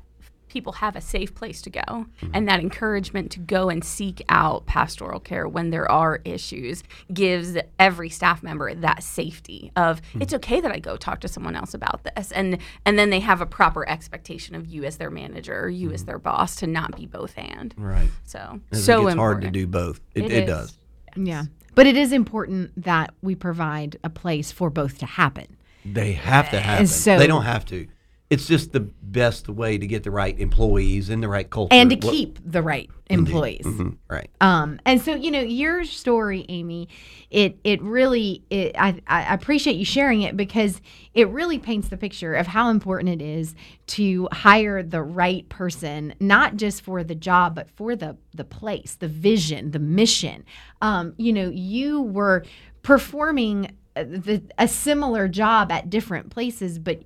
people 0.55 0.71
have 0.71 0.95
a 0.95 1.01
safe 1.01 1.35
place 1.35 1.61
to 1.61 1.69
go 1.69 2.05
and 2.33 2.47
that 2.47 2.61
encouragement 2.61 3.29
to 3.29 3.39
go 3.39 3.67
and 3.67 3.83
seek 3.83 4.23
out 4.29 4.65
pastoral 4.65 5.19
care 5.19 5.49
when 5.49 5.69
there 5.69 5.91
are 5.91 6.21
issues 6.23 6.81
gives 7.13 7.57
every 7.77 8.09
staff 8.09 8.41
member 8.41 8.73
that 8.73 9.03
safety 9.03 9.69
of 9.75 9.99
hmm. 10.13 10.21
it's 10.21 10.33
okay 10.33 10.61
that 10.61 10.71
I 10.71 10.79
go 10.79 10.95
talk 10.95 11.19
to 11.19 11.27
someone 11.27 11.57
else 11.57 11.73
about 11.73 12.05
this 12.05 12.31
and 12.31 12.57
and 12.85 12.97
then 12.97 13.09
they 13.09 13.19
have 13.19 13.41
a 13.41 13.45
proper 13.45 13.85
expectation 13.89 14.55
of 14.55 14.65
you 14.65 14.85
as 14.85 14.95
their 14.95 15.11
manager 15.11 15.65
or 15.65 15.69
you 15.69 15.91
as 15.91 16.03
hmm. 16.03 16.07
their 16.07 16.19
boss 16.19 16.55
to 16.55 16.67
not 16.67 16.95
be 16.95 17.05
both 17.05 17.37
and. 17.37 17.75
Right. 17.77 18.09
So 18.23 18.61
It 18.71 18.77
so 18.77 19.01
gets 19.01 19.11
important. 19.11 19.19
hard 19.19 19.41
to 19.41 19.51
do 19.51 19.67
both. 19.67 19.99
It, 20.13 20.23
It 20.23 20.31
it, 20.31 20.43
is. 20.43 20.47
does. 20.47 20.77
Yeah. 21.17 21.43
But 21.73 21.85
it 21.85 21.97
is 21.97 22.13
important 22.13 22.81
that 22.81 23.13
we 23.21 23.35
provide 23.35 23.97
a 24.05 24.09
place 24.09 24.53
for 24.53 24.69
both 24.69 24.99
to 24.99 25.05
happen. 25.05 25.57
They 25.83 26.13
have 26.13 26.49
to 26.51 26.61
happen. 26.61 26.87
so- 26.87 27.19
they 27.19 27.27
don't 27.27 27.43
have 27.43 27.65
to. 27.65 27.87
It's 28.31 28.47
just 28.47 28.71
the 28.71 28.79
best 28.79 29.47
way 29.47 29.77
to 29.77 29.85
get 29.85 30.01
the 30.03 30.09
right 30.09 30.37
employees 30.39 31.09
and 31.09 31.21
the 31.21 31.27
right 31.27 31.47
culture. 31.47 31.73
and 31.75 31.91
to 31.91 31.95
What- 31.95 32.11
keep 32.11 32.39
the 32.43 32.63
right 32.63 32.89
employees. 33.11 33.61
Mhm, 33.63 33.97
right. 34.09 34.31
Um, 34.41 34.79
and 34.83 34.99
so 34.99 35.13
you 35.13 35.29
know 35.29 35.41
your 35.41 35.83
story, 35.83 36.43
Amy, 36.49 36.89
it 37.29 37.59
it 37.63 37.81
really 37.83 38.41
it, 38.49 38.75
I 38.79 38.99
I 39.05 39.31
appreciate 39.31 39.75
you 39.75 39.85
sharing 39.85 40.23
it 40.23 40.35
because 40.35 40.81
it 41.13 41.29
really 41.29 41.59
paints 41.59 41.89
the 41.89 41.97
picture 41.97 42.33
of 42.33 42.47
how 42.47 42.69
important 42.69 43.09
it 43.09 43.21
is 43.23 43.53
to 43.87 44.27
hire 44.31 44.81
the 44.81 45.03
right 45.03 45.47
person, 45.47 46.15
not 46.19 46.55
just 46.57 46.81
for 46.81 47.03
the 47.03 47.15
job, 47.15 47.53
but 47.53 47.69
for 47.75 47.95
the 47.95 48.17
the 48.33 48.43
place, 48.43 48.95
the 48.95 49.07
vision, 49.07 49.69
the 49.69 49.79
mission. 49.79 50.43
Um, 50.81 51.13
you 51.17 51.31
know, 51.31 51.51
you 51.53 52.01
were 52.01 52.43
performing 52.81 53.71
uh, 53.95 54.03
the, 54.03 54.41
a 54.57 54.67
similar 54.67 55.27
job 55.27 55.71
at 55.71 55.89
different 55.89 56.29
places, 56.31 56.79
but 56.79 57.01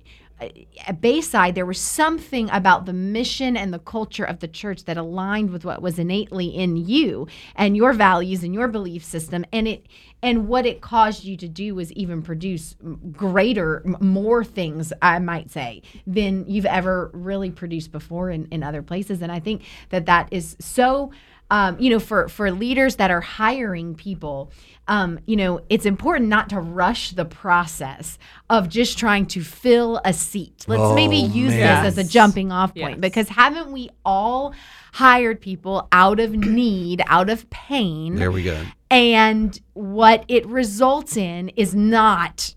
at 0.86 1.00
Bayside, 1.00 1.54
there 1.54 1.66
was 1.66 1.78
something 1.78 2.50
about 2.50 2.86
the 2.86 2.92
mission 2.92 3.56
and 3.56 3.72
the 3.72 3.78
culture 3.78 4.24
of 4.24 4.40
the 4.40 4.48
church 4.48 4.84
that 4.84 4.96
aligned 4.96 5.50
with 5.50 5.64
what 5.64 5.82
was 5.82 5.98
innately 5.98 6.46
in 6.46 6.76
you 6.76 7.26
and 7.56 7.76
your 7.76 7.92
values 7.92 8.42
and 8.42 8.54
your 8.54 8.68
belief 8.68 9.04
system, 9.04 9.44
and 9.52 9.68
it 9.68 9.86
and 10.22 10.48
what 10.48 10.66
it 10.66 10.80
caused 10.80 11.24
you 11.24 11.36
to 11.38 11.48
do 11.48 11.74
was 11.74 11.90
even 11.92 12.22
produce 12.22 12.76
greater, 13.12 13.82
more 14.00 14.44
things, 14.44 14.92
I 15.00 15.18
might 15.18 15.50
say, 15.50 15.82
than 16.06 16.44
you've 16.46 16.66
ever 16.66 17.10
really 17.14 17.50
produced 17.50 17.90
before 17.90 18.28
in, 18.30 18.46
in 18.50 18.62
other 18.62 18.82
places. 18.82 19.22
And 19.22 19.32
I 19.32 19.40
think 19.40 19.62
that 19.88 20.04
that 20.06 20.28
is 20.30 20.56
so 20.60 21.10
um, 21.50 21.78
you 21.80 21.90
know, 21.90 21.98
for 22.00 22.28
for 22.28 22.50
leaders 22.50 22.96
that 22.96 23.10
are 23.10 23.20
hiring 23.20 23.94
people, 23.94 24.50
um, 24.88 25.18
you 25.26 25.36
know, 25.36 25.60
it's 25.68 25.84
important 25.86 26.28
not 26.28 26.48
to 26.50 26.60
rush 26.60 27.10
the 27.12 27.24
process 27.24 28.18
of 28.48 28.68
just 28.68 28.98
trying 28.98 29.26
to 29.26 29.42
fill 29.42 30.00
a 30.04 30.12
seat. 30.12 30.64
Let's 30.68 30.94
maybe 30.94 31.22
Oh, 31.24 31.34
use 31.34 31.50
man. 31.52 31.84
this 31.84 31.98
as 31.98 32.06
a 32.06 32.08
jumping 32.08 32.50
off 32.52 32.74
point 32.74 32.96
Yes. 32.96 33.00
because 33.00 33.28
haven't 33.28 33.72
we 33.72 33.90
all 34.04 34.54
hired 34.92 35.40
people 35.40 35.88
out 35.92 36.20
of 36.20 36.32
need, 36.34 37.02
out 37.06 37.30
of 37.30 37.48
pain? 37.50 38.14
There 38.16 38.30
we 38.32 38.42
go. 38.44 38.60
and 38.90 39.60
what 39.74 40.24
it 40.28 40.44
results 40.46 41.16
in 41.16 41.48
is 41.50 41.74
not 41.74 42.54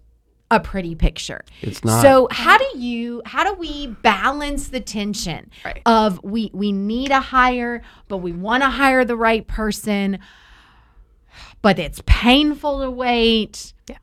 a 0.55 0.59
pretty 0.59 0.95
picture. 0.95 1.43
It's 1.61 1.83
not. 1.83 2.01
So 2.01 2.27
how 2.31 2.57
do 2.57 2.67
you 2.77 3.21
how 3.25 3.43
do 3.43 3.53
we 3.59 3.87
balance 3.87 4.69
the 4.69 4.79
tension 4.79 5.49
Right. 5.65 5.81
of 5.85 6.19
we 6.23 6.51
we 6.53 6.71
need 6.71 7.11
a 7.11 7.19
hire, 7.19 7.81
but 8.07 8.17
we 8.17 8.31
want 8.31 8.63
to 8.63 8.69
hire 8.69 9.03
the 9.05 9.17
right 9.17 9.45
person, 9.47 10.19
but 11.61 11.79
it's 11.79 12.01
painful 12.05 12.81
to 12.81 12.91
wait. 12.91 13.73
Yeah. 13.89 13.97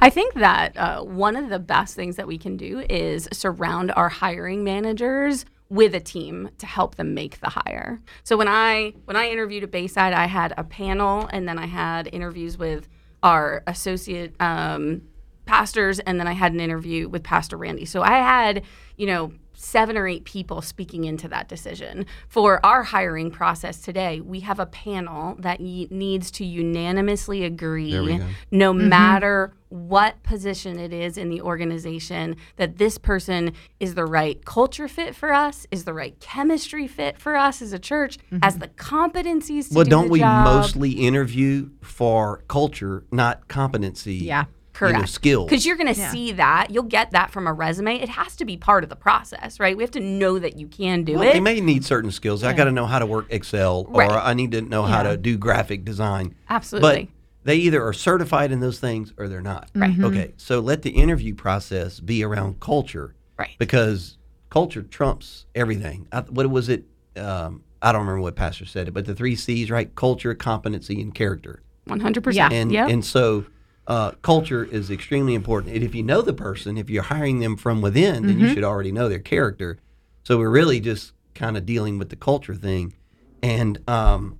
I 0.00 0.08
think 0.10 0.34
that 0.34 0.76
uh, 0.76 1.02
one 1.02 1.36
of 1.36 1.50
the 1.50 1.58
best 1.58 1.94
things 1.94 2.16
that 2.16 2.26
we 2.26 2.38
can 2.38 2.56
do 2.56 2.80
is 2.88 3.28
surround 3.32 3.92
our 3.94 4.08
hiring 4.08 4.64
managers 4.64 5.44
with 5.68 5.94
a 5.94 6.00
team 6.00 6.48
to 6.58 6.64
help 6.66 6.94
them 6.94 7.12
make 7.12 7.40
the 7.40 7.50
hire. 7.50 8.00
So 8.24 8.36
when 8.36 8.48
I 8.48 8.94
when 9.04 9.16
I 9.16 9.28
interviewed 9.28 9.64
at 9.64 9.70
Bayside, 9.70 10.12
I 10.14 10.26
had 10.26 10.54
a 10.56 10.64
panel, 10.64 11.28
and 11.32 11.46
then 11.48 11.58
I 11.58 11.66
had 11.66 12.08
interviews 12.12 12.56
with 12.56 12.88
our 13.22 13.62
associate 13.66 14.34
um, 14.40 15.02
pastors, 15.46 15.98
and 16.00 16.20
then 16.20 16.28
I 16.28 16.32
had 16.32 16.52
an 16.52 16.60
interview 16.60 17.08
with 17.08 17.22
Pastor 17.22 17.56
Randy. 17.56 17.84
So 17.84 18.02
I 18.02 18.18
had 18.18 18.62
you 18.96 19.06
know 19.06 19.32
seven 19.56 19.96
or 19.96 20.06
eight 20.06 20.24
people 20.24 20.60
speaking 20.60 21.04
into 21.04 21.28
that 21.28 21.48
decision. 21.48 22.06
For 22.28 22.64
our 22.64 22.82
hiring 22.82 23.30
process 23.30 23.80
today, 23.80 24.20
we 24.20 24.40
have 24.40 24.60
a 24.60 24.66
panel 24.66 25.34
that 25.38 25.60
y- 25.60 25.88
needs 25.90 26.30
to 26.32 26.44
unanimously 26.44 27.42
agree 27.44 27.98
we 27.98 28.18
go. 28.18 28.26
no 28.50 28.74
mm-hmm. 28.74 28.88
matter 28.88 29.54
what 29.68 30.22
position 30.22 30.78
it 30.78 30.92
is 30.92 31.18
in 31.18 31.28
the 31.28 31.40
organization, 31.40 32.36
that 32.56 32.76
this 32.76 32.98
person 32.98 33.52
is 33.80 33.94
the 33.94 34.04
right 34.04 34.44
culture 34.44 34.86
fit 34.86 35.14
for 35.14 35.32
us, 35.32 35.66
is 35.70 35.84
the 35.84 35.92
right 35.92 36.18
chemistry 36.20 36.86
fit 36.86 37.18
for 37.18 37.34
us 37.36 37.60
as 37.60 37.72
a 37.72 37.78
church, 37.78 38.18
mm-hmm. 38.18 38.38
has 38.42 38.58
the 38.58 38.68
competencies 38.68 39.68
to 39.68 39.74
well, 39.74 39.84
do 39.84 39.90
don't 39.90 40.06
the 40.06 40.12
we 40.12 40.18
job. 40.20 40.44
mostly 40.44 40.90
interview 40.90 41.70
for 41.82 42.44
culture, 42.46 43.04
not 43.10 43.48
competency? 43.48 44.16
Yeah. 44.16 44.44
You 44.80 44.86
know, 44.88 44.92
Correct. 44.98 45.08
skills. 45.08 45.48
Because 45.48 45.64
you're 45.64 45.76
going 45.76 45.92
to 45.94 46.10
see 46.10 46.32
that. 46.32 46.70
You'll 46.70 46.82
get 46.84 47.12
that 47.12 47.30
from 47.30 47.46
a 47.46 47.52
resume. 47.52 47.96
It 47.96 48.10
has 48.10 48.36
to 48.36 48.44
be 48.44 48.56
part 48.56 48.84
of 48.84 48.90
the 48.90 48.96
process, 48.96 49.58
right? 49.58 49.76
We 49.76 49.82
have 49.82 49.90
to 49.92 50.00
know 50.00 50.38
that 50.38 50.58
you 50.58 50.66
can 50.66 51.02
do 51.04 51.14
Well, 51.14 51.22
it. 51.22 51.32
they 51.32 51.40
may 51.40 51.60
need 51.60 51.84
certain 51.84 52.10
skills. 52.10 52.44
I 52.44 52.52
got 52.52 52.64
to 52.64 52.72
know 52.72 52.86
how 52.86 52.98
to 52.98 53.06
work 53.06 53.26
Excel, 53.30 53.84
Right. 53.88 54.10
or 54.10 54.14
I 54.18 54.34
need 54.34 54.52
to 54.52 54.60
know 54.62 54.82
how 54.82 55.02
to 55.02 55.16
do 55.16 55.38
graphic 55.38 55.84
design. 55.84 56.34
Absolutely. 56.50 57.04
But 57.04 57.08
they 57.44 57.56
either 57.56 57.82
are 57.86 57.92
certified 57.92 58.52
in 58.52 58.60
those 58.60 58.78
things 58.78 59.12
or 59.16 59.28
they're 59.28 59.40
not. 59.40 59.70
Right. 59.74 59.98
Okay. 59.98 60.32
So 60.36 60.60
let 60.60 60.82
the 60.82 60.90
interview 60.90 61.34
process 61.34 62.00
be 62.00 62.22
around 62.24 62.60
culture. 62.60 63.14
Right. 63.38 63.54
Because 63.58 64.18
culture 64.50 64.82
trumps 64.82 65.46
everything. 65.54 66.06
I, 66.12 66.20
what 66.20 66.48
was 66.50 66.68
it? 66.68 66.84
Um, 67.16 67.62
I 67.80 67.92
don't 67.92 68.00
remember 68.02 68.20
what 68.22 68.36
Pastor 68.36 68.66
said 68.66 68.88
it, 68.88 68.94
but 68.94 69.04
the 69.06 69.14
three 69.14 69.36
C's, 69.36 69.70
right? 69.70 69.94
Culture, 69.94 70.34
competency, 70.34 71.00
and 71.00 71.14
character. 71.14 71.62
100%. 71.88 72.34
Yeah. 72.34 72.48
And 72.50 72.72
Yep. 72.72 72.88
and 72.90 73.04
so 73.04 73.46
uh, 73.86 74.10
culture 74.22 74.64
is 74.64 74.90
extremely 74.90 75.34
important. 75.34 75.74
And 75.74 75.84
if 75.84 75.94
you 75.94 76.02
know 76.02 76.22
the 76.22 76.32
person, 76.32 76.76
if 76.76 76.90
you're 76.90 77.04
hiring 77.04 77.38
them 77.40 77.56
from 77.56 77.80
within, 77.80 78.26
then 78.26 78.36
Mm-hmm. 78.36 78.44
you 78.46 78.54
should 78.54 78.64
already 78.64 78.92
know 78.92 79.08
their 79.08 79.20
character. 79.20 79.78
So 80.24 80.38
we're 80.38 80.50
really 80.50 80.80
just 80.80 81.12
kind 81.34 81.56
of 81.56 81.64
dealing 81.66 81.98
with 81.98 82.08
the 82.08 82.16
culture 82.16 82.54
thing, 82.54 82.94
and 83.42 83.78
um, 83.88 84.38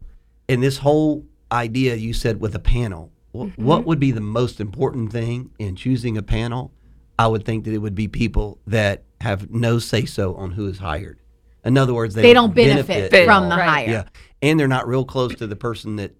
and 0.49 0.62
this 0.62 0.79
whole 0.79 1.25
idea 1.53 1.95
you 1.95 2.12
said 2.12 2.41
with 2.41 2.55
a 2.55 2.59
panel. 2.61 3.12
wh- 3.33 3.37
Mm-hmm. 3.37 3.65
What 3.65 3.85
would 3.85 4.00
be 4.00 4.11
the 4.12 4.21
most 4.21 4.61
important 4.61 5.12
thing 5.12 5.50
in 5.59 5.76
choosing 5.76 6.17
a 6.17 6.23
panel? 6.23 6.73
I 7.19 7.26
would 7.29 7.45
think 7.45 7.65
that 7.65 7.73
it 7.75 7.79
would 7.79 7.95
be 7.95 8.09
people 8.09 8.59
that 8.67 9.05
have 9.21 9.50
no 9.50 9.79
say 9.79 10.05
so 10.07 10.35
on 10.35 10.50
who 10.53 10.67
is 10.67 10.79
hired. 10.79 11.19
In 11.65 11.76
other 11.79 11.95
words, 11.95 12.15
they, 12.15 12.23
They 12.23 12.33
don't 12.35 12.55
benefit 12.55 13.12
at 13.12 13.25
from 13.25 13.49
the 13.49 13.57
Right. 13.57 13.69
hire. 13.87 13.88
Yeah, 13.91 14.05
and 14.43 14.59
they're 14.59 14.69
not 14.69 14.87
real 14.88 15.05
close 15.05 15.35
to 15.37 15.47
the 15.47 15.57
person 15.57 15.97
that 15.97 16.15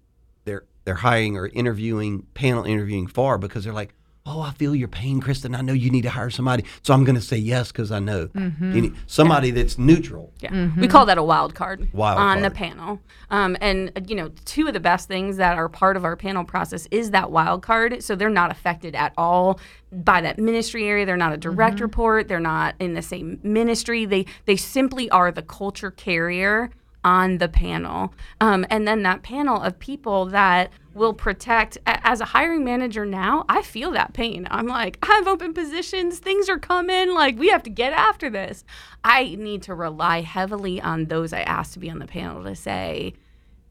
they're 0.87 0.95
they're 0.95 1.01
hiring 1.11 1.37
or 1.37 1.47
interviewing, 1.47 2.25
panel 2.33 2.63
interviewing 2.63 3.07
for, 3.07 3.37
because 3.37 3.63
they're 3.65 3.73
like, 3.73 3.93
"Oh, 4.25 4.41
I 4.41 4.51
feel 4.51 4.73
your 4.73 4.87
pain, 4.87 5.19
Kristen. 5.21 5.53
I 5.53 5.61
know 5.61 5.73
you 5.73 5.89
need 5.91 6.03
to 6.03 6.09
hire 6.09 6.29
somebody, 6.29 6.63
so 6.81 6.93
I'm 6.93 7.03
going 7.03 7.15
to 7.15 7.21
say 7.21 7.37
yes 7.37 7.71
because 7.71 7.91
I 7.91 7.99
know 7.99 8.27
Mm-hmm. 8.27 8.75
You 8.75 8.81
need- 8.81 8.95
somebody 9.05 9.51
that's 9.51 9.77
neutral." 9.77 10.31
Yeah, 10.39 10.69
we 10.77 10.87
call 10.87 11.05
that 11.05 11.17
a 11.17 11.23
wild 11.23 11.53
card 11.55 11.87
Wild 11.93 12.19
on 12.19 12.41
the 12.41 12.49
panel. 12.51 12.99
Um, 13.29 13.57
and 13.61 13.91
uh, 13.95 14.01
you 14.07 14.15
know, 14.15 14.31
two 14.45 14.67
of 14.67 14.73
the 14.73 14.79
best 14.79 15.07
things 15.07 15.37
that 15.37 15.57
are 15.57 15.69
part 15.69 15.97
of 15.97 16.03
our 16.05 16.15
panel 16.15 16.43
process 16.45 16.87
is 16.89 17.11
that 17.11 17.31
wild 17.31 17.61
card. 17.63 18.01
So 18.01 18.15
they're 18.15 18.29
not 18.29 18.49
affected 18.49 18.95
at 18.95 19.13
all 19.17 19.59
by 19.91 20.21
that 20.21 20.39
ministry 20.39 20.87
area. 20.87 21.05
They're 21.05 21.17
not 21.17 21.33
a 21.33 21.37
direct 21.37 21.79
report. 21.81 22.27
They're 22.27 22.39
not 22.39 22.75
in 22.79 22.93
the 22.93 23.01
same 23.01 23.39
ministry. 23.43 24.05
They 24.05 24.25
they 24.45 24.55
simply 24.55 25.09
are 25.11 25.31
the 25.31 25.43
culture 25.43 25.91
carrier 25.91 26.69
on 27.07 27.37
the 27.37 27.47
panel. 27.47 28.13
Um, 28.41 28.65
and 28.69 28.85
then 28.85 29.01
that 29.03 29.23
panel 29.23 29.61
of 29.61 29.79
people 29.79 30.25
that 30.25 30.71
will 30.93 31.13
protect 31.13 31.77
as 31.85 32.19
a 32.19 32.25
hiring 32.25 32.63
manager 32.63 33.05
now 33.05 33.45
i 33.47 33.61
feel 33.61 33.91
that 33.91 34.13
pain 34.13 34.47
i'm 34.49 34.65
like 34.65 34.97
i 35.07 35.13
have 35.13 35.27
open 35.27 35.53
positions 35.53 36.17
things 36.17 36.49
are 36.49 36.57
coming 36.57 37.13
like 37.13 37.37
we 37.37 37.49
have 37.49 37.61
to 37.61 37.69
get 37.69 37.93
after 37.93 38.31
this 38.31 38.63
i 39.03 39.35
need 39.37 39.61
to 39.61 39.75
rely 39.75 40.21
heavily 40.21 40.81
on 40.81 41.05
those 41.05 41.33
i 41.33 41.41
ask 41.41 41.73
to 41.73 41.79
be 41.79 41.87
on 41.87 41.99
the 41.99 42.07
panel 42.07 42.43
to 42.43 42.55
say 42.55 43.13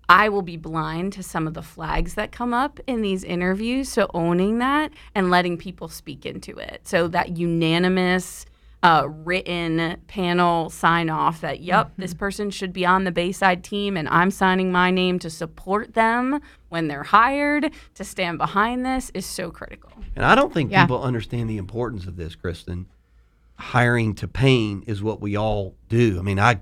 I 0.09 0.29
will 0.29 0.43
be 0.43 0.57
blind 0.57 1.15
to 1.15 1.23
some 1.25 1.49
of 1.49 1.55
the 1.55 1.63
flags 1.63 2.15
that 2.15 2.31
come 2.31 2.55
up 2.55 2.79
in 2.87 3.03
these 3.03 3.25
interviews. 3.25 3.89
So 3.89 4.09
owning 4.15 4.59
that 4.59 4.93
and 5.17 5.31
letting 5.31 5.59
people 5.59 5.89
speak 5.89 6.25
into 6.25 6.57
it. 6.59 6.87
So 6.87 7.09
that 7.09 7.37
unanimous 7.37 8.47
uh, 8.87 9.09
written 9.09 9.97
panel 10.07 10.71
sign 10.71 11.11
off 11.11 11.41
that, 11.41 11.59
yep, 11.61 11.91
this 11.99 12.15
person 12.15 12.51
should 12.51 12.73
be 12.73 12.87
on 12.87 13.03
the 13.03 13.11
Bayside 13.11 13.65
team 13.65 13.97
and 13.97 14.09
I'm 14.09 14.31
signing 14.31 14.71
my 14.71 14.93
name 14.93 15.19
to 15.19 15.29
support 15.29 15.95
them 15.95 16.41
when 16.69 16.87
they're 16.87 17.03
hired, 17.03 17.73
to 17.95 18.05
stand 18.05 18.39
behind 18.39 18.87
this 18.87 19.11
is 19.13 19.27
so 19.27 19.51
critical. 19.51 19.91
And 20.15 20.25
I 20.25 20.37
don't 20.37 20.55
think 20.55 20.71
Yeah. 20.71 20.85
people 20.85 21.03
understand 21.03 21.51
the 21.51 21.57
importance 21.57 22.07
of 22.07 22.17
this, 22.17 22.37
Kristen. 22.37 22.87
Hiring 23.59 24.15
to 24.17 24.29
pain 24.29 24.85
is 24.87 25.03
what 25.03 25.21
we 25.21 25.35
all 25.35 25.75
do. 25.89 26.21
I 26.21 26.23
mean, 26.23 26.39
I, 26.39 26.61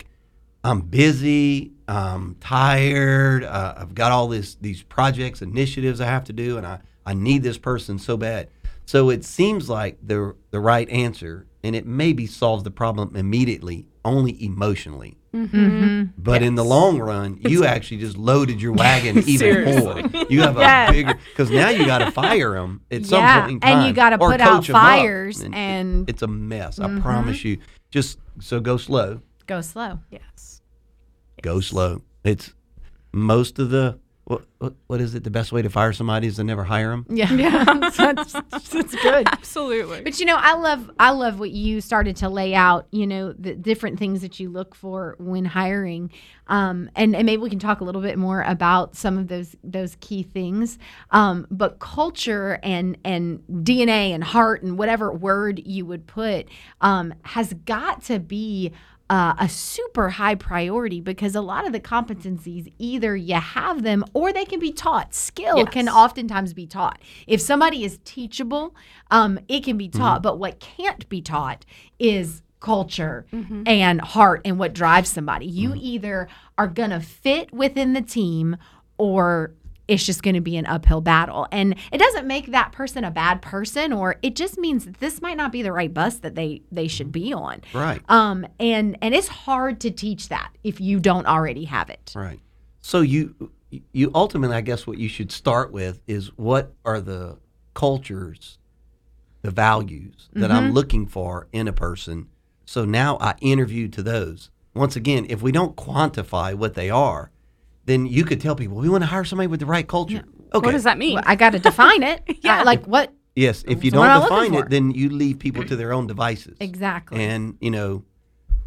I'm 0.63 0.81
busy. 0.81 1.73
I'm 1.87 2.37
tired. 2.37 3.45
Uh, 3.45 3.75
I've 3.77 3.95
got 3.95 4.13
all 4.13 4.29
this 4.29 4.55
these 4.55 4.83
projects, 4.83 5.43
initiatives 5.43 6.01
I 6.01 6.07
have 6.07 6.25
to 6.25 6.33
do, 6.33 6.57
and 6.57 6.67
I, 6.67 6.79
I 7.05 7.13
need 7.13 7.43
this 7.43 7.59
person 7.59 7.99
so 7.99 8.17
bad. 8.17 8.49
So 8.87 9.11
it 9.11 9.27
seems 9.27 9.69
like 9.69 9.99
the 10.03 10.37
the 10.53 10.61
right 10.61 10.89
answer, 10.89 11.47
and 11.65 11.75
it 11.75 11.87
maybe 11.87 12.27
solves 12.27 12.63
the 12.63 12.71
problem 12.71 13.17
immediately, 13.17 13.87
only 14.05 14.43
emotionally. 14.45 15.17
Mm-hmm. 15.35 16.11
But 16.17 16.43
in 16.43 16.55
the 16.55 16.65
long 16.65 16.99
run, 16.99 17.39
you 17.41 17.65
actually 17.65 17.97
just 17.97 18.17
loaded 18.17 18.63
your 18.63 18.73
wagon 18.73 19.19
even 19.27 19.65
more. 19.65 20.01
You 20.29 20.43
have 20.43 20.57
a 20.57 20.93
bigger 20.93 21.15
because 21.31 21.51
now 21.51 21.71
you 21.71 21.87
got 21.87 21.99
to 21.99 22.13
fire 22.13 22.53
them 22.53 22.83
at 22.93 23.05
some 23.05 23.25
point 23.41 23.53
in 23.53 23.61
time, 23.61 23.79
and 23.79 23.89
you 23.89 23.93
gotta 23.95 24.17
or 24.21 24.31
put 24.31 24.41
out 24.41 24.59
coach 24.59 24.71
'em 24.71 24.77
up. 24.77 24.83
fires 24.83 25.41
it- 25.41 25.53
and- 25.53 26.09
it's 26.09 26.23
a 26.23 26.29
mess. 26.29 26.79
I 26.79 26.87
mm-hmm. 26.87 27.01
promise 27.03 27.45
you. 27.45 27.59
Just 27.91 28.19
so 28.41 28.61
go 28.61 28.77
slow, 28.77 29.23
Go 29.47 29.61
slow. 29.61 30.01
Yes. 30.11 30.61
go 31.43 31.61
slow. 31.61 32.03
It's 32.25 32.53
most 33.13 33.59
of 33.59 33.71
the 33.71 33.99
what, 34.27 34.43
what 34.59 34.75
what 34.87 35.01
is 35.03 35.15
it? 35.15 35.23
The 35.23 35.31
best 35.31 35.53
way 35.53 35.61
to 35.61 35.69
fire 35.69 35.93
somebody 35.93 36.29
is 36.29 36.37
to 36.37 36.45
never 36.45 36.65
hire 36.65 36.91
them. 36.91 37.05
Yeah, 37.11 37.31
yeah. 37.33 37.65
that's, 37.97 38.33
that's 38.71 38.95
good. 38.95 39.29
Absolutely. 39.29 40.01
But 40.01 40.19
you 40.19 40.25
know, 40.25 40.37
I 40.39 40.55
love 40.55 40.91
I 40.99 41.11
love 41.11 41.39
what 41.39 41.51
you 41.51 41.83
started 41.83 42.17
to 42.17 42.31
lay 42.31 42.55
out. 42.55 42.87
You 42.91 43.07
know, 43.07 43.35
the 43.35 43.55
different 43.55 43.99
things 43.99 44.23
that 44.23 44.41
you 44.41 44.49
look 44.49 44.75
for 44.75 45.17
when 45.19 45.45
hiring, 45.45 46.11
um, 46.47 46.91
and 46.97 47.15
and 47.15 47.27
maybe 47.27 47.43
we 47.43 47.51
can 47.51 47.59
talk 47.59 47.83
a 47.83 47.85
little 47.85 48.01
bit 48.01 48.17
more 48.17 48.41
about 48.43 48.97
some 48.97 49.19
of 49.19 49.29
those 49.29 49.57
those 49.63 49.97
key 50.01 50.23
things. 50.23 50.79
Um, 51.11 51.47
but 51.51 51.79
culture 51.79 52.59
and 52.63 52.97
and 53.05 53.43
DNA 53.51 54.11
and 54.11 54.25
heart 54.25 54.63
and 54.63 54.79
whatever 54.79 55.13
word 55.13 55.61
you 55.67 55.85
would 55.85 56.07
put 56.07 56.49
um, 56.81 57.13
has 57.25 57.53
got 57.53 58.03
to 58.05 58.19
be 58.19 58.73
uh, 59.11 59.35
a 59.39 59.49
super 59.49 60.09
high 60.11 60.35
priority 60.35 61.01
because 61.01 61.35
a 61.35 61.41
lot 61.41 61.67
of 61.67 61.73
the 61.73 61.81
competencies 61.81 62.73
either 62.79 63.15
you 63.15 63.35
have 63.35 63.83
them 63.83 64.05
or 64.15 64.33
they 64.33 64.45
can 64.45 64.59
be 64.59 64.73
taught. 64.73 65.15
Skill 65.15 65.59
can 65.73 65.89
oftentimes 65.89 66.55
be 66.55 66.67
taught. 66.67 67.01
If 67.27 67.41
somebody 67.41 67.85
is 67.85 67.99
teachable, 68.05 68.75
um, 69.11 69.39
it 69.49 69.63
can 69.65 69.77
be 69.77 69.89
taught. 69.89 70.23
But 70.23 70.39
what 70.39 70.59
can't 70.59 71.07
be 71.09 71.21
taught 71.21 71.67
is 71.99 72.43
culture 72.61 73.27
and 73.67 74.01
heart 74.01 74.41
and 74.47 74.59
what 74.59 74.73
drives 74.73 75.11
somebody. 75.11 75.45
You 75.47 75.75
either 75.77 76.29
are 76.57 76.67
going 76.67 76.91
to 76.91 77.01
fit 77.01 77.53
within 77.53 77.93
the 77.93 78.01
team 78.01 78.57
or 78.97 79.53
it's 79.87 80.05
just 80.05 80.23
going 80.23 80.35
to 80.35 80.41
be 80.41 80.57
an 80.57 80.67
uphill 80.67 81.01
battle. 81.01 81.47
And 81.53 81.75
it 81.93 81.99
doesn't 81.99 82.27
make 82.27 82.47
that 82.53 82.73
person 82.73 83.05
a 83.05 83.11
bad 83.11 83.43
person 83.43 83.93
or 83.93 84.17
it 84.23 84.37
just 84.37 84.59
means 84.59 84.87
this 85.01 85.21
might 85.21 85.37
not 85.37 85.53
be 85.53 85.63
the 85.63 85.73
right 85.73 85.93
bus 85.93 86.17
that 86.17 86.35
they 86.35 86.63
they 86.73 86.89
should 86.89 87.13
be 87.13 87.33
on. 87.33 87.61
Right. 87.73 88.03
Um 88.09 88.47
and 88.59 88.97
and 89.03 89.15
it's 89.15 89.29
hard 89.29 89.81
to 89.81 89.91
teach 89.91 90.29
that 90.29 90.53
if 90.63 90.81
you 90.81 91.01
don't 91.01 91.27
already 91.27 91.65
have 91.65 91.91
it. 91.91 92.13
Right. 92.15 92.41
So 92.81 93.01
you 93.01 93.51
you 93.93 94.11
ultimately, 94.15 94.57
I 94.57 94.61
guess, 94.61 94.87
what 94.87 94.99
you 94.99 95.09
should 95.09 95.33
start 95.33 95.73
with 95.73 96.01
is 96.07 96.29
what 96.37 96.73
are 96.85 97.01
the 97.01 97.39
cultures, 97.75 98.59
the 99.43 99.51
values 99.51 100.29
that 100.35 100.51
I'm 100.51 100.73
looking 100.73 101.07
for 101.07 101.49
in 101.53 101.67
a 101.67 101.73
person. 101.73 102.29
So 102.67 102.85
now 102.85 103.19
I 103.21 103.35
interview 103.41 103.89
to 103.89 104.03
those. 104.03 104.51
Once 104.75 104.97
again, 104.97 105.27
if 105.29 105.43
we 105.43 105.53
don't 105.53 105.77
quantify 105.77 106.55
what 106.55 106.75
they 106.75 106.91
are, 106.91 107.31
then 107.87 108.07
you 108.07 108.25
could 108.25 108.41
tell 108.41 108.57
people 108.57 108.77
we 108.77 108.89
want 108.89 109.03
to 109.03 109.07
hire 109.07 109.25
somebody 109.25 109.47
with 109.47 109.61
the 109.61 109.67
right 109.67 109.87
culture. 109.87 110.25
Okay. 110.55 110.65
What 110.67 110.73
does 110.73 110.85
that 110.85 110.99
mean? 110.99 111.15
Well, 111.15 111.25
I 111.27 111.35
got 111.37 111.51
to 111.51 111.59
define 111.59 112.03
it. 112.03 112.23
Yeah. 112.43 112.61
Uh, 112.61 112.65
like 112.65 112.85
what 112.87 113.13
Yes. 113.37 113.65
If 113.67 113.83
you 113.85 113.91
So 113.91 113.97
don't 113.97 114.07
am 114.07 114.11
I 114.11 114.25
looking 114.25 114.53
define 114.53 114.65
it, 114.67 114.71
then 114.71 114.91
you 114.93 115.11
leave 115.11 115.39
people 115.41 115.65
to 115.65 115.75
their 115.77 115.93
own 115.93 116.07
devices. 116.07 116.57
exactly. 116.61 117.23
And 117.25 117.57
you 117.61 117.71
know 117.71 118.05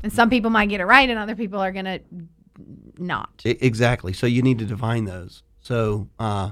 And 0.03 0.11
some 0.11 0.29
people 0.29 0.49
might 0.51 0.67
get 0.69 0.81
it 0.81 0.85
right, 0.85 1.09
and 1.09 1.17
other 1.17 1.35
people 1.35 1.59
are 1.59 1.71
gonna 1.71 1.99
not. 2.97 3.41
I- 3.45 3.57
exactly. 3.61 4.13
So 4.13 4.27
you 4.27 4.41
need 4.41 4.59
to 4.59 4.65
define 4.65 5.05
those. 5.05 5.43
So 5.61 6.09
uh, 6.19 6.51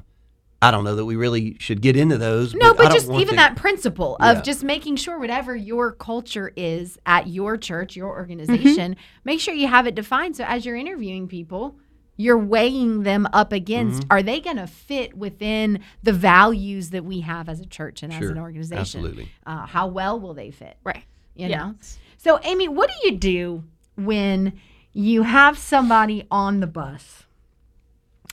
I 0.61 0.71
don't 0.71 0.83
know 0.83 0.95
that 0.95 1.05
we 1.05 1.15
really 1.15 1.57
should 1.59 1.81
get 1.81 1.95
into 1.97 2.17
those. 2.17 2.53
No, 2.53 2.69
I 2.71 2.73
but 2.73 2.83
don't 2.83 2.93
just 2.93 3.07
want 3.07 3.21
even 3.21 3.33
to- 3.33 3.37
that 3.37 3.55
principle 3.55 4.15
of 4.19 4.37
Yeah. 4.37 4.41
just 4.41 4.63
making 4.63 4.95
sure 4.97 5.19
whatever 5.19 5.55
your 5.55 5.91
culture 5.91 6.51
is 6.55 6.97
at 7.05 7.27
your 7.27 7.57
church, 7.57 7.95
your 7.95 8.09
organization, 8.09 8.95
make 9.23 9.39
sure 9.39 9.53
you 9.53 9.67
have 9.67 9.87
it 9.87 9.95
defined. 9.95 10.35
So 10.35 10.43
as 10.45 10.65
you're 10.65 10.75
interviewing 10.75 11.27
people, 11.27 11.77
you're 12.17 12.37
weighing 12.37 13.03
them 13.03 13.27
up 13.33 13.51
against 13.51 14.01
Mm-hmm. 14.03 14.11
are 14.13 14.23
they 14.23 14.39
going 14.39 14.55
to 14.57 14.67
fit 14.67 15.15
within 15.17 15.79
the 16.03 16.13
values 16.13 16.91
that 16.91 17.03
we 17.03 17.21
have 17.21 17.49
as 17.49 17.59
a 17.59 17.65
church 17.65 18.03
and 18.03 18.13
as 18.13 18.29
an 18.29 18.37
organization? 18.37 18.79
absolutely. 18.79 19.29
Uh, 19.45 19.65
how 19.65 19.87
well 19.87 20.19
will 20.19 20.33
they 20.33 20.51
fit? 20.51 20.77
right. 20.83 21.03
You 21.35 21.47
Yes. 21.49 21.57
know? 21.59 21.75
So, 22.17 22.39
Amy, 22.43 22.67
what 22.69 22.89
do 22.89 23.09
you 23.09 23.17
do 23.17 23.63
when 23.97 24.53
you 24.93 25.23
have 25.23 25.57
somebody 25.57 26.25
on 26.31 26.61
the 26.61 26.67
bus 26.67 27.23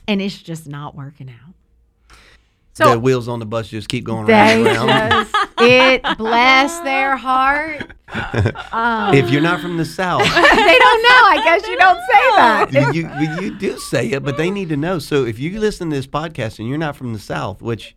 and 0.07 0.21
it's 0.21 0.41
just 0.41 0.67
not 0.67 0.95
working 0.95 1.29
out? 1.29 1.53
So 2.75 2.91
the 2.91 2.99
wheels 2.99 3.27
on 3.27 3.37
the 3.39 3.45
bus 3.45 3.67
just 3.67 3.87
keep 3.87 4.03
going 4.03 4.25
They 4.25 4.33
round 4.33 4.67
and 4.67 4.87
round. 4.87 5.11
just, 5.31 5.35
it 5.59 6.17
bless 6.17 6.79
their 6.79 7.15
heart. 7.15 7.91
Um, 8.71 9.13
if 9.15 9.29
you're 9.29 9.41
not 9.41 9.61
from 9.61 9.77
the 9.77 9.85
south, 9.85 10.21
they 10.23 10.29
don't 10.31 11.03
know. 11.03 11.23
I 11.25 11.41
guess 11.43 11.67
you 11.67 11.77
don't 11.77 11.99
say 11.99 12.35
that. 12.35 12.93
you, 12.95 13.09
you 13.19 13.41
you 13.41 13.57
do 13.59 13.77
say 13.77 14.11
it, 14.11 14.23
but 14.23 14.37
they 14.37 14.49
need 14.49 14.69
to 14.69 14.77
know. 14.77 14.97
So 14.99 15.23
if 15.25 15.37
you 15.39 15.59
listen 15.59 15.89
to 15.91 15.95
this 15.95 16.07
podcast 16.07 16.57
and 16.59 16.67
you're 16.67 16.77
not 16.79 16.95
from 16.95 17.13
the 17.13 17.19
south, 17.19 17.61
which 17.61 17.95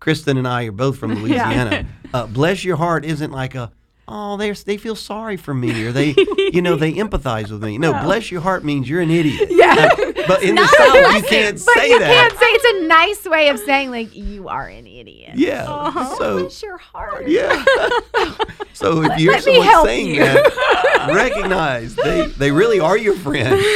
Kristen 0.00 0.36
and 0.36 0.46
I 0.46 0.64
are 0.64 0.72
both 0.72 0.98
from 0.98 1.14
Louisiana, 1.14 1.86
uh, 2.12 2.26
bless 2.26 2.62
your 2.64 2.76
heart 2.76 3.04
isn't 3.06 3.32
like 3.32 3.54
a 3.54 3.72
oh 4.10 4.36
they 4.36 4.50
they 4.52 4.76
feel 4.76 4.94
sorry 4.96 5.36
for 5.36 5.54
me 5.54 5.84
or 5.86 5.92
they 5.92 6.14
you 6.52 6.60
know 6.60 6.76
they 6.76 6.92
empathize 6.94 7.50
with 7.50 7.62
me. 7.62 7.78
No, 7.78 7.92
bless 8.02 8.30
your 8.30 8.40
heart 8.40 8.64
means 8.64 8.88
you're 8.88 9.00
an 9.00 9.10
idiot. 9.10 9.48
Yeah. 9.50 9.88
but 10.26 10.42
in 10.42 10.54
the 10.56 10.66
south 10.66 11.14
you 11.14 11.22
can't 11.28 11.56
but 11.64 11.74
say 11.74 11.88
you 11.90 11.98
that. 11.98 12.08
can't 12.12 12.32
say 12.38 12.46
it's 12.46 12.82
a 12.84 12.86
nice 12.88 13.24
way 13.26 13.48
of 13.48 13.58
saying 13.60 13.90
like 13.90 14.14
you 14.14 14.48
are 14.48 14.66
an 14.66 14.86
idiot. 14.86 15.32
Yeah. 15.36 15.64
Oh, 15.68 16.16
So 16.18 16.40
bless 16.40 16.62
your 16.62 16.76
heart. 16.78 17.28
yeah. 17.28 17.64
so 18.72 19.02
if 19.04 19.18
you're 19.20 19.32
let 19.32 19.46
me 19.46 19.56
someone 19.62 19.84
saying 19.86 20.06
you. 20.14 20.20
that, 20.24 21.10
recognize 21.14 21.94
they 21.94 22.26
they 22.26 22.50
really 22.52 22.80
are 22.80 22.96
your 22.98 23.14
friend. 23.16 23.60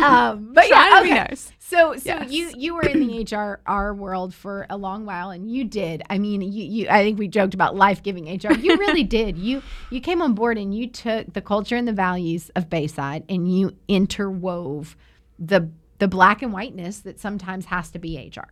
Um, 0.00 0.50
but 0.54 0.66
Trying 0.68 0.90
yeah, 0.92 0.98
to 0.98 1.04
be 1.04 1.10
okay. 1.12 1.24
nice. 1.28 1.52
So, 1.70 1.94
so 1.96 2.04
Yes. 2.04 2.32
you 2.32 2.52
you 2.56 2.74
were 2.74 2.82
in 2.82 2.98
the 2.98 3.24
HR 3.68 3.92
world 3.92 4.34
for 4.34 4.66
a 4.68 4.76
long 4.76 5.06
while, 5.06 5.30
and 5.30 5.48
you 5.48 5.62
did. 5.64 6.02
I 6.10 6.18
mean, 6.18 6.42
you, 6.42 6.64
you 6.64 6.88
I 6.88 7.04
think 7.04 7.16
we 7.16 7.28
joked 7.28 7.54
about 7.54 7.76
life 7.76 8.02
giving 8.02 8.24
HR. 8.24 8.54
You 8.54 8.76
really 8.76 9.04
did. 9.18 9.38
You 9.38 9.62
you 9.88 10.00
came 10.00 10.20
on 10.20 10.34
board 10.34 10.58
and 10.58 10.74
you 10.74 10.88
took 10.88 11.32
the 11.32 11.40
culture 11.40 11.76
and 11.76 11.86
the 11.86 11.92
values 11.92 12.50
of 12.56 12.68
Bayside, 12.68 13.22
and 13.28 13.56
you 13.56 13.76
interwove 13.88 14.96
the 15.38 15.70
the 16.00 16.08
black 16.08 16.42
and 16.42 16.52
whiteness 16.52 17.00
that 17.00 17.20
sometimes 17.20 17.66
has 17.66 17.90
to 17.90 17.98
be 17.98 18.16
HR. 18.16 18.48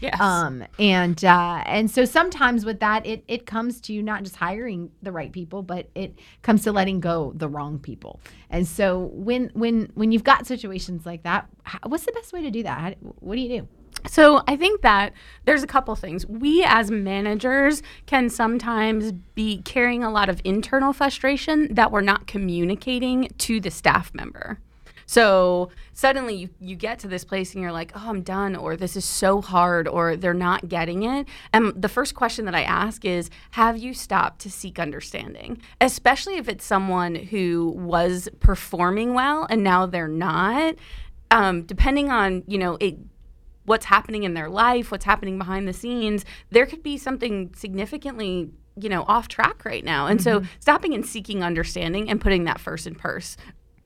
Yes. 0.00 0.20
Um, 0.20 0.64
and 0.78 1.22
uh, 1.24 1.62
and 1.66 1.90
so 1.90 2.04
sometimes 2.04 2.64
with 2.64 2.80
that, 2.80 3.04
it 3.04 3.24
it 3.26 3.46
comes 3.46 3.80
to 3.82 4.02
not 4.02 4.22
just 4.22 4.36
hiring 4.36 4.90
the 5.02 5.10
right 5.10 5.32
people, 5.32 5.62
but 5.62 5.88
it 5.94 6.18
comes 6.42 6.62
to 6.64 6.72
letting 6.72 7.00
go 7.00 7.32
the 7.34 7.48
wrong 7.48 7.78
people. 7.78 8.20
And 8.50 8.66
so 8.68 9.10
when 9.12 9.50
when 9.54 9.90
when 9.94 10.12
you've 10.12 10.24
got 10.24 10.46
situations 10.46 11.04
like 11.04 11.22
that, 11.24 11.48
how, 11.64 11.80
what's 11.86 12.04
the 12.04 12.12
best 12.12 12.32
way 12.32 12.42
to 12.42 12.50
do 12.50 12.62
that? 12.62 12.78
How, 12.78 12.94
what 13.00 13.34
do 13.34 13.40
you 13.40 13.60
do? 13.60 13.68
So 14.08 14.42
I 14.46 14.56
think 14.56 14.82
that 14.82 15.12
there's 15.44 15.62
a 15.62 15.66
couple 15.66 15.94
things. 15.94 16.26
We 16.26 16.64
as 16.64 16.90
managers 16.90 17.82
can 18.06 18.30
sometimes 18.30 19.12
be 19.12 19.62
carrying 19.62 20.02
a 20.04 20.10
lot 20.10 20.28
of 20.28 20.40
internal 20.44 20.92
frustration 20.92 21.74
that 21.74 21.92
we're 21.92 22.00
not 22.00 22.26
communicating 22.26 23.28
to 23.38 23.60
the 23.60 23.70
staff 23.70 24.14
member. 24.14 24.58
So 25.10 25.70
suddenly 25.92 26.36
you, 26.36 26.50
you 26.60 26.76
get 26.76 27.00
to 27.00 27.08
this 27.08 27.24
place 27.24 27.52
and 27.52 27.60
you're 27.60 27.72
like, 27.72 27.90
oh, 27.96 28.10
I'm 28.10 28.22
done, 28.22 28.54
or 28.54 28.76
this 28.76 28.94
is 28.94 29.04
so 29.04 29.40
hard, 29.40 29.88
or 29.88 30.14
they're 30.14 30.32
not 30.32 30.68
getting 30.68 31.02
it. 31.02 31.26
And 31.52 31.72
the 31.74 31.88
first 31.88 32.14
question 32.14 32.44
that 32.44 32.54
I 32.54 32.62
ask 32.62 33.04
is, 33.04 33.28
have 33.50 33.76
you 33.76 33.92
stopped 33.92 34.40
to 34.42 34.50
seek 34.52 34.78
understanding? 34.78 35.60
Especially 35.80 36.36
if 36.36 36.48
it's 36.48 36.64
someone 36.64 37.16
who 37.16 37.74
was 37.76 38.28
performing 38.38 39.12
well 39.12 39.48
and 39.50 39.64
now 39.64 39.84
they're 39.84 40.06
not. 40.06 40.76
Um, 41.32 41.62
depending 41.62 42.10
on, 42.10 42.44
you 42.46 42.58
know, 42.58 42.78
it 42.78 42.96
what's 43.64 43.86
happening 43.86 44.22
in 44.22 44.34
their 44.34 44.48
life, 44.48 44.92
what's 44.92 45.04
happening 45.04 45.38
behind 45.38 45.66
the 45.66 45.72
scenes, 45.72 46.24
there 46.50 46.66
could 46.66 46.84
be 46.84 46.96
something 46.96 47.52
significantly, 47.56 48.50
you 48.80 48.88
know, 48.88 49.02
off 49.08 49.26
track 49.26 49.64
right 49.64 49.84
now. 49.84 50.06
And 50.06 50.22
so 50.22 50.42
stopping 50.60 50.94
and 50.94 51.04
seeking 51.04 51.42
understanding 51.42 52.08
and 52.08 52.20
putting 52.20 52.44
that 52.44 52.60
first 52.60 52.86
in 52.86 52.94
purse 52.94 53.36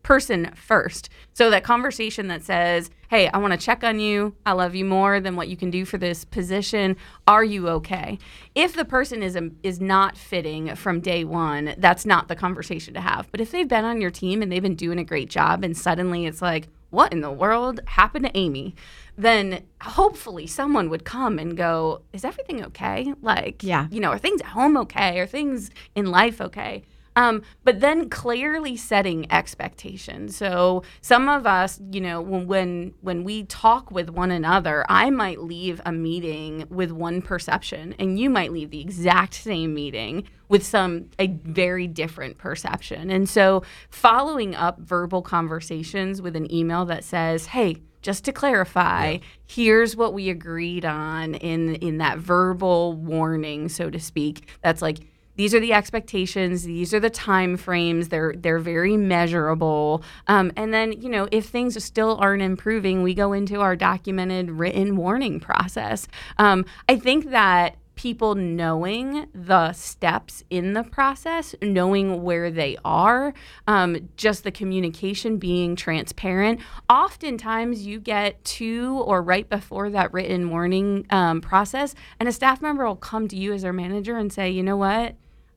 person 0.04 0.52
first. 0.54 1.08
So 1.32 1.50
that 1.50 1.64
conversation 1.64 2.28
that 2.28 2.42
says, 2.44 2.90
"Hey, 3.08 3.26
I 3.28 3.38
want 3.38 3.52
to 3.52 3.58
check 3.58 3.82
on 3.82 3.98
you. 3.98 4.36
I 4.46 4.52
love 4.52 4.76
you 4.76 4.84
more 4.84 5.18
than 5.18 5.34
what 5.34 5.48
you 5.48 5.56
can 5.56 5.70
do 5.70 5.84
for 5.84 5.98
this 5.98 6.24
position. 6.24 6.96
Are 7.26 7.42
you 7.42 7.68
okay?" 7.70 8.18
If 8.54 8.74
the 8.74 8.84
person 8.84 9.20
is 9.24 9.34
um, 9.36 9.56
is 9.64 9.80
not 9.80 10.16
fitting 10.16 10.76
from 10.76 11.00
day 11.00 11.24
1, 11.24 11.74
that's 11.78 12.06
not 12.06 12.28
the 12.28 12.36
conversation 12.36 12.94
to 12.94 13.00
have. 13.00 13.28
But 13.32 13.40
if 13.40 13.50
they've 13.50 13.66
been 13.66 13.84
on 13.84 14.00
your 14.00 14.10
team 14.12 14.40
and 14.42 14.52
they've 14.52 14.62
been 14.62 14.76
doing 14.76 15.00
a 15.00 15.04
great 15.04 15.28
job 15.30 15.64
and 15.64 15.76
suddenly 15.76 16.26
it's 16.26 16.40
like, 16.42 16.68
"What 16.90 17.12
in 17.12 17.20
the 17.22 17.32
world 17.32 17.80
happened 17.86 18.26
to 18.26 18.36
Amy?" 18.38 18.76
then 19.16 19.62
hopefully 19.80 20.44
someone 20.44 20.90
would 20.90 21.04
come 21.04 21.38
and 21.38 21.56
go, 21.56 22.02
"Is 22.12 22.24
everything 22.24 22.64
okay?" 22.64 23.14
Like, 23.22 23.62
Yeah. 23.62 23.86
you 23.90 24.00
know, 24.00 24.10
are 24.10 24.18
things 24.18 24.40
at 24.40 24.48
home 24.48 24.76
okay? 24.76 25.18
Are 25.20 25.26
things 25.26 25.70
in 25.94 26.06
life 26.10 26.40
okay? 26.40 26.82
Um, 27.16 27.42
but 27.62 27.80
then 27.80 28.08
clearly 28.08 28.76
setting 28.76 29.30
expectations. 29.30 30.36
So 30.36 30.82
some 31.00 31.28
of 31.28 31.46
us, 31.46 31.80
you 31.92 32.00
know, 32.00 32.20
when, 32.20 32.46
when 32.46 32.94
when 33.02 33.24
we 33.24 33.44
talk 33.44 33.90
with 33.90 34.10
one 34.10 34.30
another, 34.30 34.84
I 34.88 35.10
might 35.10 35.40
leave 35.40 35.80
a 35.86 35.92
meeting 35.92 36.66
with 36.70 36.90
one 36.90 37.22
perception, 37.22 37.94
and 37.98 38.18
you 38.18 38.30
might 38.30 38.52
leave 38.52 38.70
the 38.70 38.80
exact 38.80 39.34
same 39.34 39.74
meeting 39.74 40.24
with 40.48 40.64
some 40.64 41.10
a 41.18 41.28
very 41.28 41.86
different 41.86 42.38
perception. 42.38 43.10
And 43.10 43.28
so 43.28 43.62
following 43.90 44.54
up 44.54 44.80
verbal 44.80 45.22
conversations 45.22 46.20
with 46.20 46.34
an 46.34 46.52
email 46.52 46.84
that 46.86 47.04
says, 47.04 47.46
"Hey." 47.46 47.76
Just 48.02 48.26
to 48.26 48.32
clarify, 48.32 49.16
here's 49.46 49.96
what 49.96 50.12
we 50.12 50.28
agreed 50.28 50.84
on 50.84 51.34
in 51.36 51.76
in 51.76 51.96
that 51.98 52.18
verbal 52.18 52.92
warning, 52.92 53.70
so 53.70 53.88
to 53.88 53.98
speak. 53.98 54.46
That's 54.60 54.82
like 54.82 54.98
these 55.36 55.54
are 55.54 55.60
the 55.60 55.72
expectations, 55.72 56.64
these 56.64 56.94
are 56.94 57.00
the 57.00 57.10
time 57.10 57.56
frames. 57.56 58.08
They're 58.08 58.34
they're 58.36 58.58
very 58.58 58.96
measurable. 58.96 60.02
Um, 60.26 60.52
and 60.56 60.72
then 60.72 60.92
you 60.92 61.08
know 61.08 61.28
if 61.30 61.46
things 61.46 61.82
still 61.82 62.16
aren't 62.20 62.42
improving, 62.42 63.02
we 63.02 63.14
go 63.14 63.32
into 63.32 63.60
our 63.60 63.76
documented 63.76 64.50
written 64.50 64.96
warning 64.96 65.40
process. 65.40 66.06
Um, 66.38 66.64
I 66.88 66.96
think 66.96 67.30
that 67.30 67.76
people 67.96 68.34
knowing 68.34 69.26
the 69.34 69.72
steps 69.72 70.42
in 70.50 70.72
the 70.72 70.82
process, 70.82 71.54
knowing 71.62 72.22
where 72.22 72.50
they 72.50 72.76
are, 72.84 73.32
um, 73.66 74.08
just 74.16 74.44
the 74.44 74.50
communication 74.50 75.38
being 75.38 75.76
transparent. 75.76 76.60
Oftentimes, 76.88 77.86
you 77.86 78.00
get 78.00 78.42
to 78.44 79.02
or 79.06 79.22
right 79.22 79.48
before 79.48 79.90
that 79.90 80.12
written 80.12 80.50
warning 80.50 81.06
um, 81.10 81.40
process, 81.40 81.94
and 82.18 82.28
a 82.28 82.32
staff 82.32 82.60
member 82.60 82.84
will 82.84 82.96
come 82.96 83.28
to 83.28 83.36
you 83.36 83.52
as 83.52 83.62
their 83.62 83.72
manager 83.72 84.16
and 84.16 84.32
say, 84.32 84.50
you 84.50 84.62
know 84.62 84.76
what? 84.76 85.14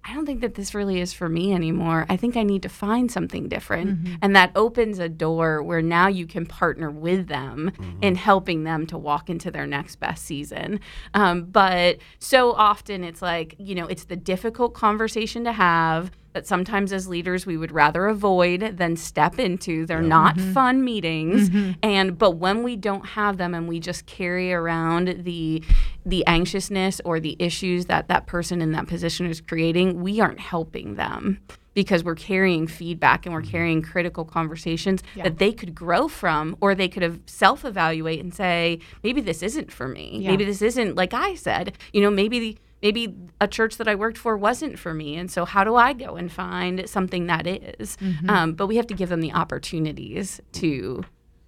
I 0.07 0.13
don't 0.13 0.25
think 0.25 0.41
that 0.41 0.55
this 0.55 0.73
really 0.73 1.01
is 1.01 1.11
for 1.11 1.27
me 1.27 1.53
anymore. 1.53 2.05
I 2.07 2.15
think 2.15 2.37
I 2.37 2.43
need 2.43 2.63
to 2.63 2.69
find 2.69 3.11
something 3.11 3.49
different. 3.49 4.03
Mm-hmm. 4.03 4.15
And 4.21 4.35
that 4.35 4.51
opens 4.55 4.99
a 4.99 5.09
door 5.09 5.61
where 5.61 5.81
now 5.81 6.07
you 6.07 6.25
can 6.25 6.45
partner 6.45 6.89
with 6.89 7.27
them 7.27 7.71
mm-hmm. 7.77 8.03
in 8.03 8.15
helping 8.15 8.63
them 8.63 8.87
to 8.87 8.97
walk 8.97 9.29
into 9.29 9.51
their 9.51 9.67
next 9.67 9.97
best 9.97 10.23
season. 10.23 10.79
Um, 11.13 11.45
but 11.45 11.97
so 12.19 12.53
often 12.53 13.03
it's 13.03 13.21
like, 13.21 13.55
you 13.59 13.75
know, 13.75 13.87
it's 13.87 14.05
the 14.05 14.15
difficult 14.15 14.73
conversation 14.73 15.43
to 15.43 15.51
have 15.51 16.11
that 16.37 16.45
sometimes 16.45 16.93
as 16.93 17.07
leaders 17.07 17.47
we 17.47 17.57
would 17.57 17.71
rather 17.71 18.05
avoid 18.05 18.77
than 18.77 18.95
step 18.95 19.39
into. 19.39 19.87
They're 19.87 20.03
yeah. 20.03 20.07
not 20.07 20.35
mm-hmm. 20.35 20.53
fun 20.53 20.83
meetings. 20.83 21.49
Mm-hmm. 21.49 21.71
And 21.81 22.15
but 22.15 22.31
when 22.37 22.61
we 22.61 22.75
don't 22.75 23.07
have 23.07 23.37
them 23.37 23.55
and 23.55 23.67
we 23.67 23.79
just 23.79 24.05
carry 24.05 24.53
around 24.53 25.23
the 25.23 25.63
the 26.05 26.25
anxiousness 26.27 27.01
or 27.03 27.19
the 27.19 27.35
issues 27.39 27.87
that 27.87 28.07
that 28.09 28.27
person 28.27 28.61
in 28.61 28.71
that 28.73 28.87
position 28.87 29.25
is 29.25 29.41
creating, 29.41 29.99
we 29.99 30.21
aren't 30.21 30.39
helping 30.39 30.93
them 30.93 31.39
because 31.73 32.03
we're 32.03 32.15
carrying 32.15 32.67
feedback 32.67 33.25
and 33.25 33.33
we're 33.33 33.41
mm-hmm. 33.41 33.51
carrying 33.51 33.81
critical 33.81 34.23
conversations 34.23 35.01
yeah. 35.15 35.23
that 35.23 35.39
they 35.39 35.51
could 35.51 35.73
grow 35.73 36.07
from 36.07 36.55
or 36.61 36.75
they 36.75 36.87
could 36.87 37.03
have 37.03 37.19
self-evaluate 37.25 38.19
and 38.19 38.33
say 38.33 38.79
maybe 39.03 39.21
this 39.21 39.43
isn't 39.43 39.71
for 39.71 39.87
me 39.87 40.19
yeah. 40.21 40.31
maybe 40.31 40.43
this 40.43 40.63
isn't 40.63 40.95
like 40.95 41.13
i 41.13 41.35
said 41.35 41.77
you 41.93 42.01
know 42.01 42.09
maybe 42.09 42.39
the, 42.39 42.57
maybe 42.81 43.15
a 43.41 43.47
church 43.47 43.77
that 43.77 43.87
I 43.87 43.95
worked 43.95 44.17
for 44.17 44.37
wasn't 44.37 44.77
for 44.79 44.93
me. 44.93 45.15
And 45.15 45.31
so, 45.31 45.45
how 45.45 45.63
do 45.63 45.75
I 45.75 45.93
go 45.93 46.15
and 46.15 46.31
find 46.31 46.87
something 46.89 47.27
that 47.27 47.47
is? 47.47 47.97
Mm-hmm. 47.97 48.29
Um, 48.29 48.53
but 48.53 48.67
we 48.67 48.77
have 48.77 48.87
to 48.87 48.93
give 48.93 49.09
them 49.09 49.21
the 49.21 49.33
opportunities 49.33 50.41
to 50.53 51.03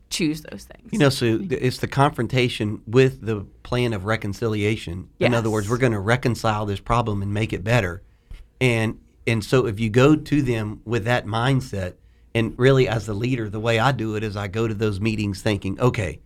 choose 0.09 0.41
those 0.41 0.63
things. 0.63 0.91
You 0.91 0.99
know, 0.99 1.09
so 1.09 1.39
it's 1.49 1.77
the 1.77 1.87
confrontation 1.87 2.81
with 2.87 3.21
the 3.21 3.45
plan 3.63 3.93
of 3.93 4.05
reconciliation. 4.05 5.09
Yes. 5.19 5.27
In 5.27 5.33
other 5.33 5.49
words, 5.49 5.69
we're 5.69 5.77
going 5.77 5.93
to 5.93 5.99
reconcile 5.99 6.65
this 6.65 6.79
problem 6.79 7.21
and 7.21 7.33
make 7.33 7.53
it 7.53 7.63
better. 7.63 8.01
And 8.59 8.99
and 9.27 9.43
so 9.43 9.67
if 9.67 9.79
you 9.79 9.89
go 9.89 10.15
to 10.15 10.41
them 10.41 10.81
with 10.85 11.05
that 11.05 11.25
mindset, 11.25 11.95
and 12.33 12.57
really 12.57 12.87
as 12.87 13.05
the 13.05 13.13
leader, 13.13 13.49
the 13.49 13.59
way 13.59 13.79
I 13.79 13.91
do 13.91 14.15
it 14.15 14.23
is 14.23 14.35
I 14.35 14.47
go 14.47 14.67
to 14.67 14.73
those 14.73 14.99
meetings 14.99 15.41
thinking, 15.41 15.79
okay, 15.79 16.19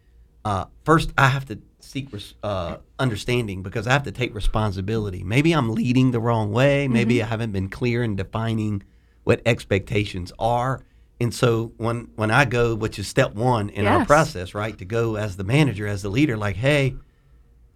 uh, 0.45 0.65
first 0.83 1.11
I 1.17 1.27
have 1.27 1.45
to 1.47 1.59
seek 1.93 2.09
uh, 2.41 2.77
understanding 2.97 3.61
because 3.61 3.85
I 3.85 3.93
have 3.93 4.03
to 4.03 4.11
take 4.11 4.33
responsibility. 4.33 5.23
Maybe 5.23 5.53
I'm 5.53 5.69
leading 5.69 6.09
the 6.11 6.19
wrong 6.19 6.51
way. 6.51 6.87
Maybe 6.87 7.15
mm-hmm. 7.15 7.25
I 7.25 7.29
haven't 7.29 7.51
been 7.51 7.69
clear 7.69 8.03
in 8.03 8.15
defining 8.15 8.83
what 9.23 9.41
expectations 9.45 10.33
are. 10.39 10.83
And 11.21 11.33
so 11.33 11.71
when 11.77 12.09
when 12.15 12.31
I 12.31 12.45
go, 12.45 12.73
which 12.73 12.97
is 12.97 13.07
step 13.07 13.35
one 13.35 13.69
in 13.69 13.83
yes. 13.83 13.99
our 13.99 14.05
process, 14.05 14.55
right, 14.55 14.75
to 14.79 14.85
go 14.85 15.15
as 15.15 15.37
the 15.37 15.43
manager, 15.43 15.87
as 15.87 16.01
the 16.01 16.09
leader, 16.09 16.35
like, 16.35 16.55
hey, 16.55 16.95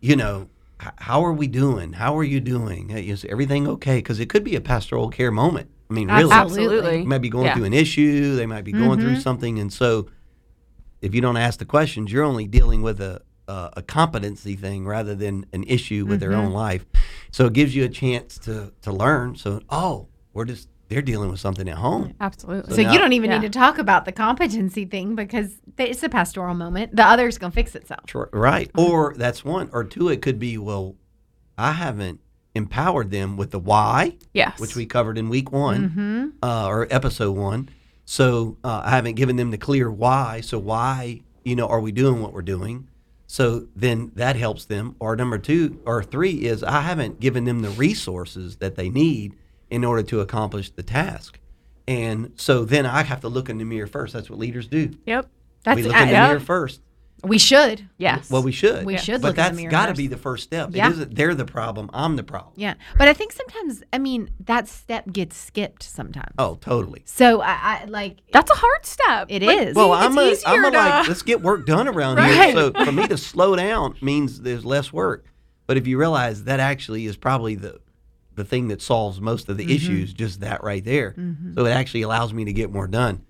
you 0.02 0.16
know, 0.16 0.50
h- 0.82 0.90
how 0.98 1.24
are 1.24 1.32
we 1.32 1.48
doing? 1.48 1.94
How 1.94 2.18
are 2.18 2.24
you 2.24 2.40
doing? 2.42 2.90
Is 2.90 3.24
everything 3.26 3.68
okay? 3.68 3.98
Because 3.98 4.20
it 4.20 4.28
could 4.28 4.44
be 4.44 4.56
a 4.56 4.62
pastoral 4.62 5.10
care 5.10 5.32
moment. 5.32 5.70
I 5.90 5.94
mean, 5.94 6.10
really, 6.10 6.34
absolutely. 6.34 7.06
Might 7.06 7.20
be 7.20 7.30
going 7.30 7.46
yeah. 7.46 7.54
through 7.54 7.66
an 7.66 7.74
issue. 7.74 8.36
They 8.36 8.48
might 8.48 8.64
be 8.64 8.72
going 8.72 9.00
mm-hmm. 9.00 9.02
through 9.02 9.20
something, 9.22 9.60
and 9.60 9.72
so 9.72 10.08
if 11.02 11.14
you 11.14 11.22
don't 11.22 11.38
ask 11.38 11.60
the 11.60 11.66
questions, 11.66 12.12
you're 12.12 12.26
only 12.26 12.48
dealing 12.48 12.82
with 12.82 13.00
a 13.00 13.22
uh, 13.48 13.70
a 13.74 13.82
competency 13.82 14.56
thing 14.56 14.86
rather 14.86 15.16
than 15.16 15.46
an 15.54 15.64
issue 15.64 16.06
with 16.06 16.20
mm-hmm. 16.22 16.30
their 16.30 16.38
own 16.38 16.48
mm-hmm. 16.48 16.56
life. 16.56 16.86
So 17.32 17.46
it 17.46 17.54
gives 17.54 17.76
you 17.76 17.86
a 17.86 17.90
chance 17.90 18.38
to 18.40 18.74
to 18.82 18.92
learn. 18.92 19.36
So 19.36 19.62
oh, 19.70 20.08
we're 20.34 20.46
just 20.46 20.70
they're 20.90 21.02
dealing 21.02 21.30
with 21.30 21.40
something 21.40 21.68
at 21.68 21.78
home. 21.78 22.14
Absolutely. 22.20 22.70
So, 22.70 22.76
so 22.78 22.82
now, 22.84 22.94
you 22.94 23.00
don't 23.00 23.14
even 23.14 23.30
yeah. 23.30 23.40
need 23.40 23.52
to 23.52 23.60
talk 23.60 23.78
about 23.78 24.06
the 24.06 24.12
competency 24.12 24.86
thing 24.86 25.16
because 25.16 25.58
it's 25.78 26.02
a 26.04 26.10
pastoral 26.10 26.56
moment. 26.56 26.96
The 26.96 27.06
other's 27.06 27.38
going 27.38 27.52
to 27.52 27.56
fix 27.56 27.76
itself. 27.76 28.06
Right. 28.32 28.72
Mm-hmm. 28.74 28.92
Or 28.92 29.14
that's 29.16 29.44
one. 29.44 29.70
Or 29.74 29.84
two, 29.84 30.10
it 30.10 30.22
could 30.22 30.40
be, 30.40 30.58
well, 30.58 30.96
I 31.58 31.74
haven't 31.74 32.22
empowered 32.56 33.12
them 33.12 33.38
with 33.38 33.52
the 33.52 33.60
why, 33.60 34.18
yes. 34.34 34.60
which 34.60 34.76
we 34.76 34.86
covered 34.86 35.18
in 35.18 35.30
week 35.30 35.52
one 35.52 35.90
mm-hmm. 35.90 36.28
uh, 36.42 36.68
or 36.68 36.88
episode 36.90 37.34
one. 37.34 37.70
So 38.06 38.58
uh, 38.64 38.84
I 38.86 38.92
haven't 38.92 39.16
given 39.16 39.36
them 39.36 39.52
the 39.52 39.58
clear 39.58 39.92
why. 39.92 40.40
So 40.42 40.58
why, 40.58 41.22
you 41.44 41.56
know, 41.56 41.68
are 41.68 41.82
we 41.82 41.92
doing 41.92 42.22
what 42.22 42.32
we're 42.32 42.42
doing? 42.42 42.88
So 43.28 43.68
then 43.76 44.12
that 44.16 44.38
helps 44.38 44.66
them. 44.66 44.96
Or 45.00 45.16
number 45.16 45.38
two 45.38 45.82
or 45.86 46.02
three 46.02 46.46
is 46.46 46.64
I 46.64 46.82
haven't 46.82 47.20
given 47.20 47.44
them 47.44 47.62
the 47.62 47.70
resources 47.70 48.56
that 48.58 48.76
they 48.76 48.90
need 48.90 49.36
in 49.70 49.84
order 49.84 50.02
to 50.04 50.22
accomplish 50.22 50.70
the 50.72 50.84
task. 50.84 51.40
And 51.88 52.32
so 52.36 52.66
then 52.66 52.86
I 52.86 53.04
have 53.04 53.22
to 53.22 53.30
look 53.30 53.50
in 53.50 53.58
the 53.58 53.66
mirror 53.66 53.88
first. 53.88 54.14
That's 54.14 54.30
what 54.30 54.40
leaders 54.40 54.68
do. 54.68 54.92
Yep. 55.06 55.30
That's 55.64 55.76
we 55.76 55.84
look 55.84 55.96
in 55.96 56.08
the 56.08 56.14
yep. 56.14 56.30
mirror 56.30 56.40
first. 56.40 56.82
We 57.24 57.40
should. 57.40 57.90
Yes. 57.98 58.30
Well, 58.30 58.44
we 58.44 58.52
should. 58.52 58.86
We 58.86 58.98
should 58.98 59.22
but 59.22 59.36
that's 59.36 59.60
got 59.64 59.88
to 59.88 59.94
be 59.94 60.08
the 60.08 60.18
first 60.18 60.44
step. 60.44 60.70
Yeah. 60.72 60.88
It 60.88 60.92
isn't 60.92 61.16
they're 61.16 61.34
the 61.34 61.46
problem. 61.46 61.90
I'm 61.94 62.16
the 62.16 62.24
problem. 62.24 62.54
Yeah. 62.56 62.76
But 62.98 63.08
I 63.08 63.14
think 63.14 63.32
sometimes, 63.32 63.84
I 63.92 63.98
mean, 63.98 64.30
that 64.42 64.68
step 64.68 65.12
gets 65.12 65.36
skipped 65.36 65.82
sometimes. 65.82 66.34
Oh, 66.38 66.56
totally. 66.62 67.02
So 67.06 67.42
I, 67.42 67.82
I 67.82 67.86
like 67.86 68.18
that's 68.32 68.52
a 68.52 68.56
hard 68.56 68.86
step. 68.86 69.28
It 69.30 69.42
like, 69.42 69.60
is. 69.60 69.76
Well, 69.76 69.94
I'm 69.94 70.18
a, 70.18 70.36
I'm 70.46 70.66
a 70.66 70.72
to... 70.72 70.78
like 70.78 71.08
let's 71.08 71.24
get 71.24 71.42
work 71.42 71.66
done 71.66 71.88
around 71.88 72.18
right. 72.18 72.32
here. 72.34 72.54
So 72.54 72.72
for 72.86 72.92
me 72.92 73.08
to 73.08 73.18
slow 73.18 73.56
down 73.56 73.96
means 74.02 74.42
there's 74.42 74.66
less 74.66 74.94
work. 74.94 75.26
But 75.66 75.78
if 75.78 75.88
you 75.88 75.98
realize 75.98 76.44
that 76.44 76.60
actually 76.60 77.08
is 77.08 77.18
probably 77.18 77.56
the 77.56 77.80
the 78.36 78.46
thing 78.46 78.68
that 78.68 78.82
solves 78.82 79.20
most 79.20 79.50
of 79.50 79.58
the 79.58 79.64
mm-hmm. 79.64 79.74
issues, 79.74 80.14
just 80.14 80.42
that 80.42 80.64
right 80.64 80.86
there. 80.86 81.16
Mm-hmm. 81.18 81.56
So 81.56 81.66
it 81.66 81.72
actually 81.72 82.04
allows 82.04 82.32
me 82.32 82.46
to 82.46 82.54
get 82.54 82.72
more 82.72 82.88
done. 82.88 83.26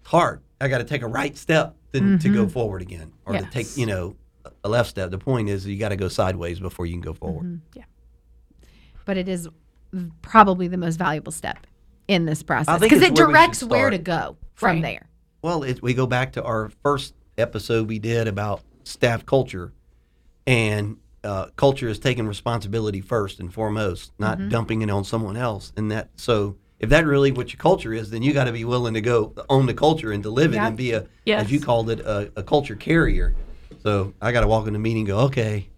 It's 0.00 0.10
hard. 0.10 0.40
I 0.60 0.68
got 0.68 0.78
to 0.78 0.84
take 0.84 1.02
a 1.02 1.08
right 1.08 1.36
step 1.36 1.74
to, 1.92 2.00
mm-hmm. 2.00 2.18
to 2.18 2.28
go 2.28 2.42
mm-hmm. 2.42 2.48
forward 2.48 2.82
again, 2.82 3.12
or 3.26 3.34
yes. 3.34 3.44
to 3.44 3.50
take 3.50 3.76
you 3.76 3.86
know 3.86 4.16
a 4.64 4.68
left 4.68 4.90
step. 4.90 5.10
The 5.10 5.18
point 5.18 5.48
is 5.48 5.66
you 5.66 5.78
got 5.78 5.90
to 5.90 5.96
go 5.96 6.08
sideways 6.08 6.60
before 6.60 6.86
you 6.86 6.92
can 6.94 7.00
go 7.00 7.14
forward. 7.14 7.44
Mm-hmm. 7.44 7.78
Yeah. 7.78 7.84
But 9.04 9.16
it 9.16 9.28
is 9.28 9.48
probably 10.22 10.68
the 10.68 10.76
most 10.76 10.96
valuable 10.96 11.32
step 11.32 11.66
in 12.08 12.24
this 12.24 12.42
process 12.42 12.80
because 12.80 13.02
it 13.02 13.14
directs 13.14 13.62
where 13.62 13.90
to 13.90 13.98
go 13.98 14.36
from 14.54 14.76
right. 14.76 14.82
there. 14.82 15.08
Well, 15.42 15.64
it, 15.64 15.82
we 15.82 15.94
go 15.94 16.06
back 16.06 16.32
to 16.32 16.42
our 16.42 16.70
first 16.82 17.14
episode 17.36 17.88
we 17.88 17.98
did 17.98 18.28
about 18.28 18.62
staff 18.84 19.26
culture, 19.26 19.72
and 20.46 20.98
uh, 21.24 21.46
culture 21.56 21.88
is 21.88 21.98
taking 21.98 22.26
responsibility 22.26 23.00
first 23.00 23.40
and 23.40 23.52
foremost, 23.52 24.12
not 24.18 24.38
mm-hmm. 24.38 24.48
dumping 24.48 24.82
it 24.82 24.90
on 24.90 25.04
someone 25.04 25.36
else. 25.36 25.72
And 25.76 25.90
that 25.90 26.10
so 26.16 26.56
if 26.82 26.88
that 26.88 27.06
really 27.06 27.30
what 27.30 27.52
your 27.52 27.58
culture 27.58 27.92
is, 27.92 28.10
then 28.10 28.22
you 28.22 28.32
got 28.32 28.44
to 28.44 28.52
be 28.52 28.64
willing 28.64 28.94
to 28.94 29.00
go 29.00 29.32
own 29.48 29.66
the 29.66 29.74
culture 29.74 30.10
and 30.10 30.22
to 30.24 30.30
live 30.30 30.52
it 30.52 30.58
and 30.58 30.76
be 30.76 30.92
a, 30.92 31.06
yes. 31.24 31.44
as 31.44 31.52
you 31.52 31.60
called 31.60 31.88
it, 31.88 32.00
a, 32.00 32.30
a 32.34 32.42
culture 32.42 32.74
carrier. 32.74 33.36
So 33.82 34.14
I 34.20 34.32
got 34.32 34.40
to 34.40 34.48
walk 34.48 34.66
in 34.66 34.72
the 34.72 34.80
meeting 34.80 35.02
and 35.02 35.06
go, 35.06 35.18
okay, 35.20 35.68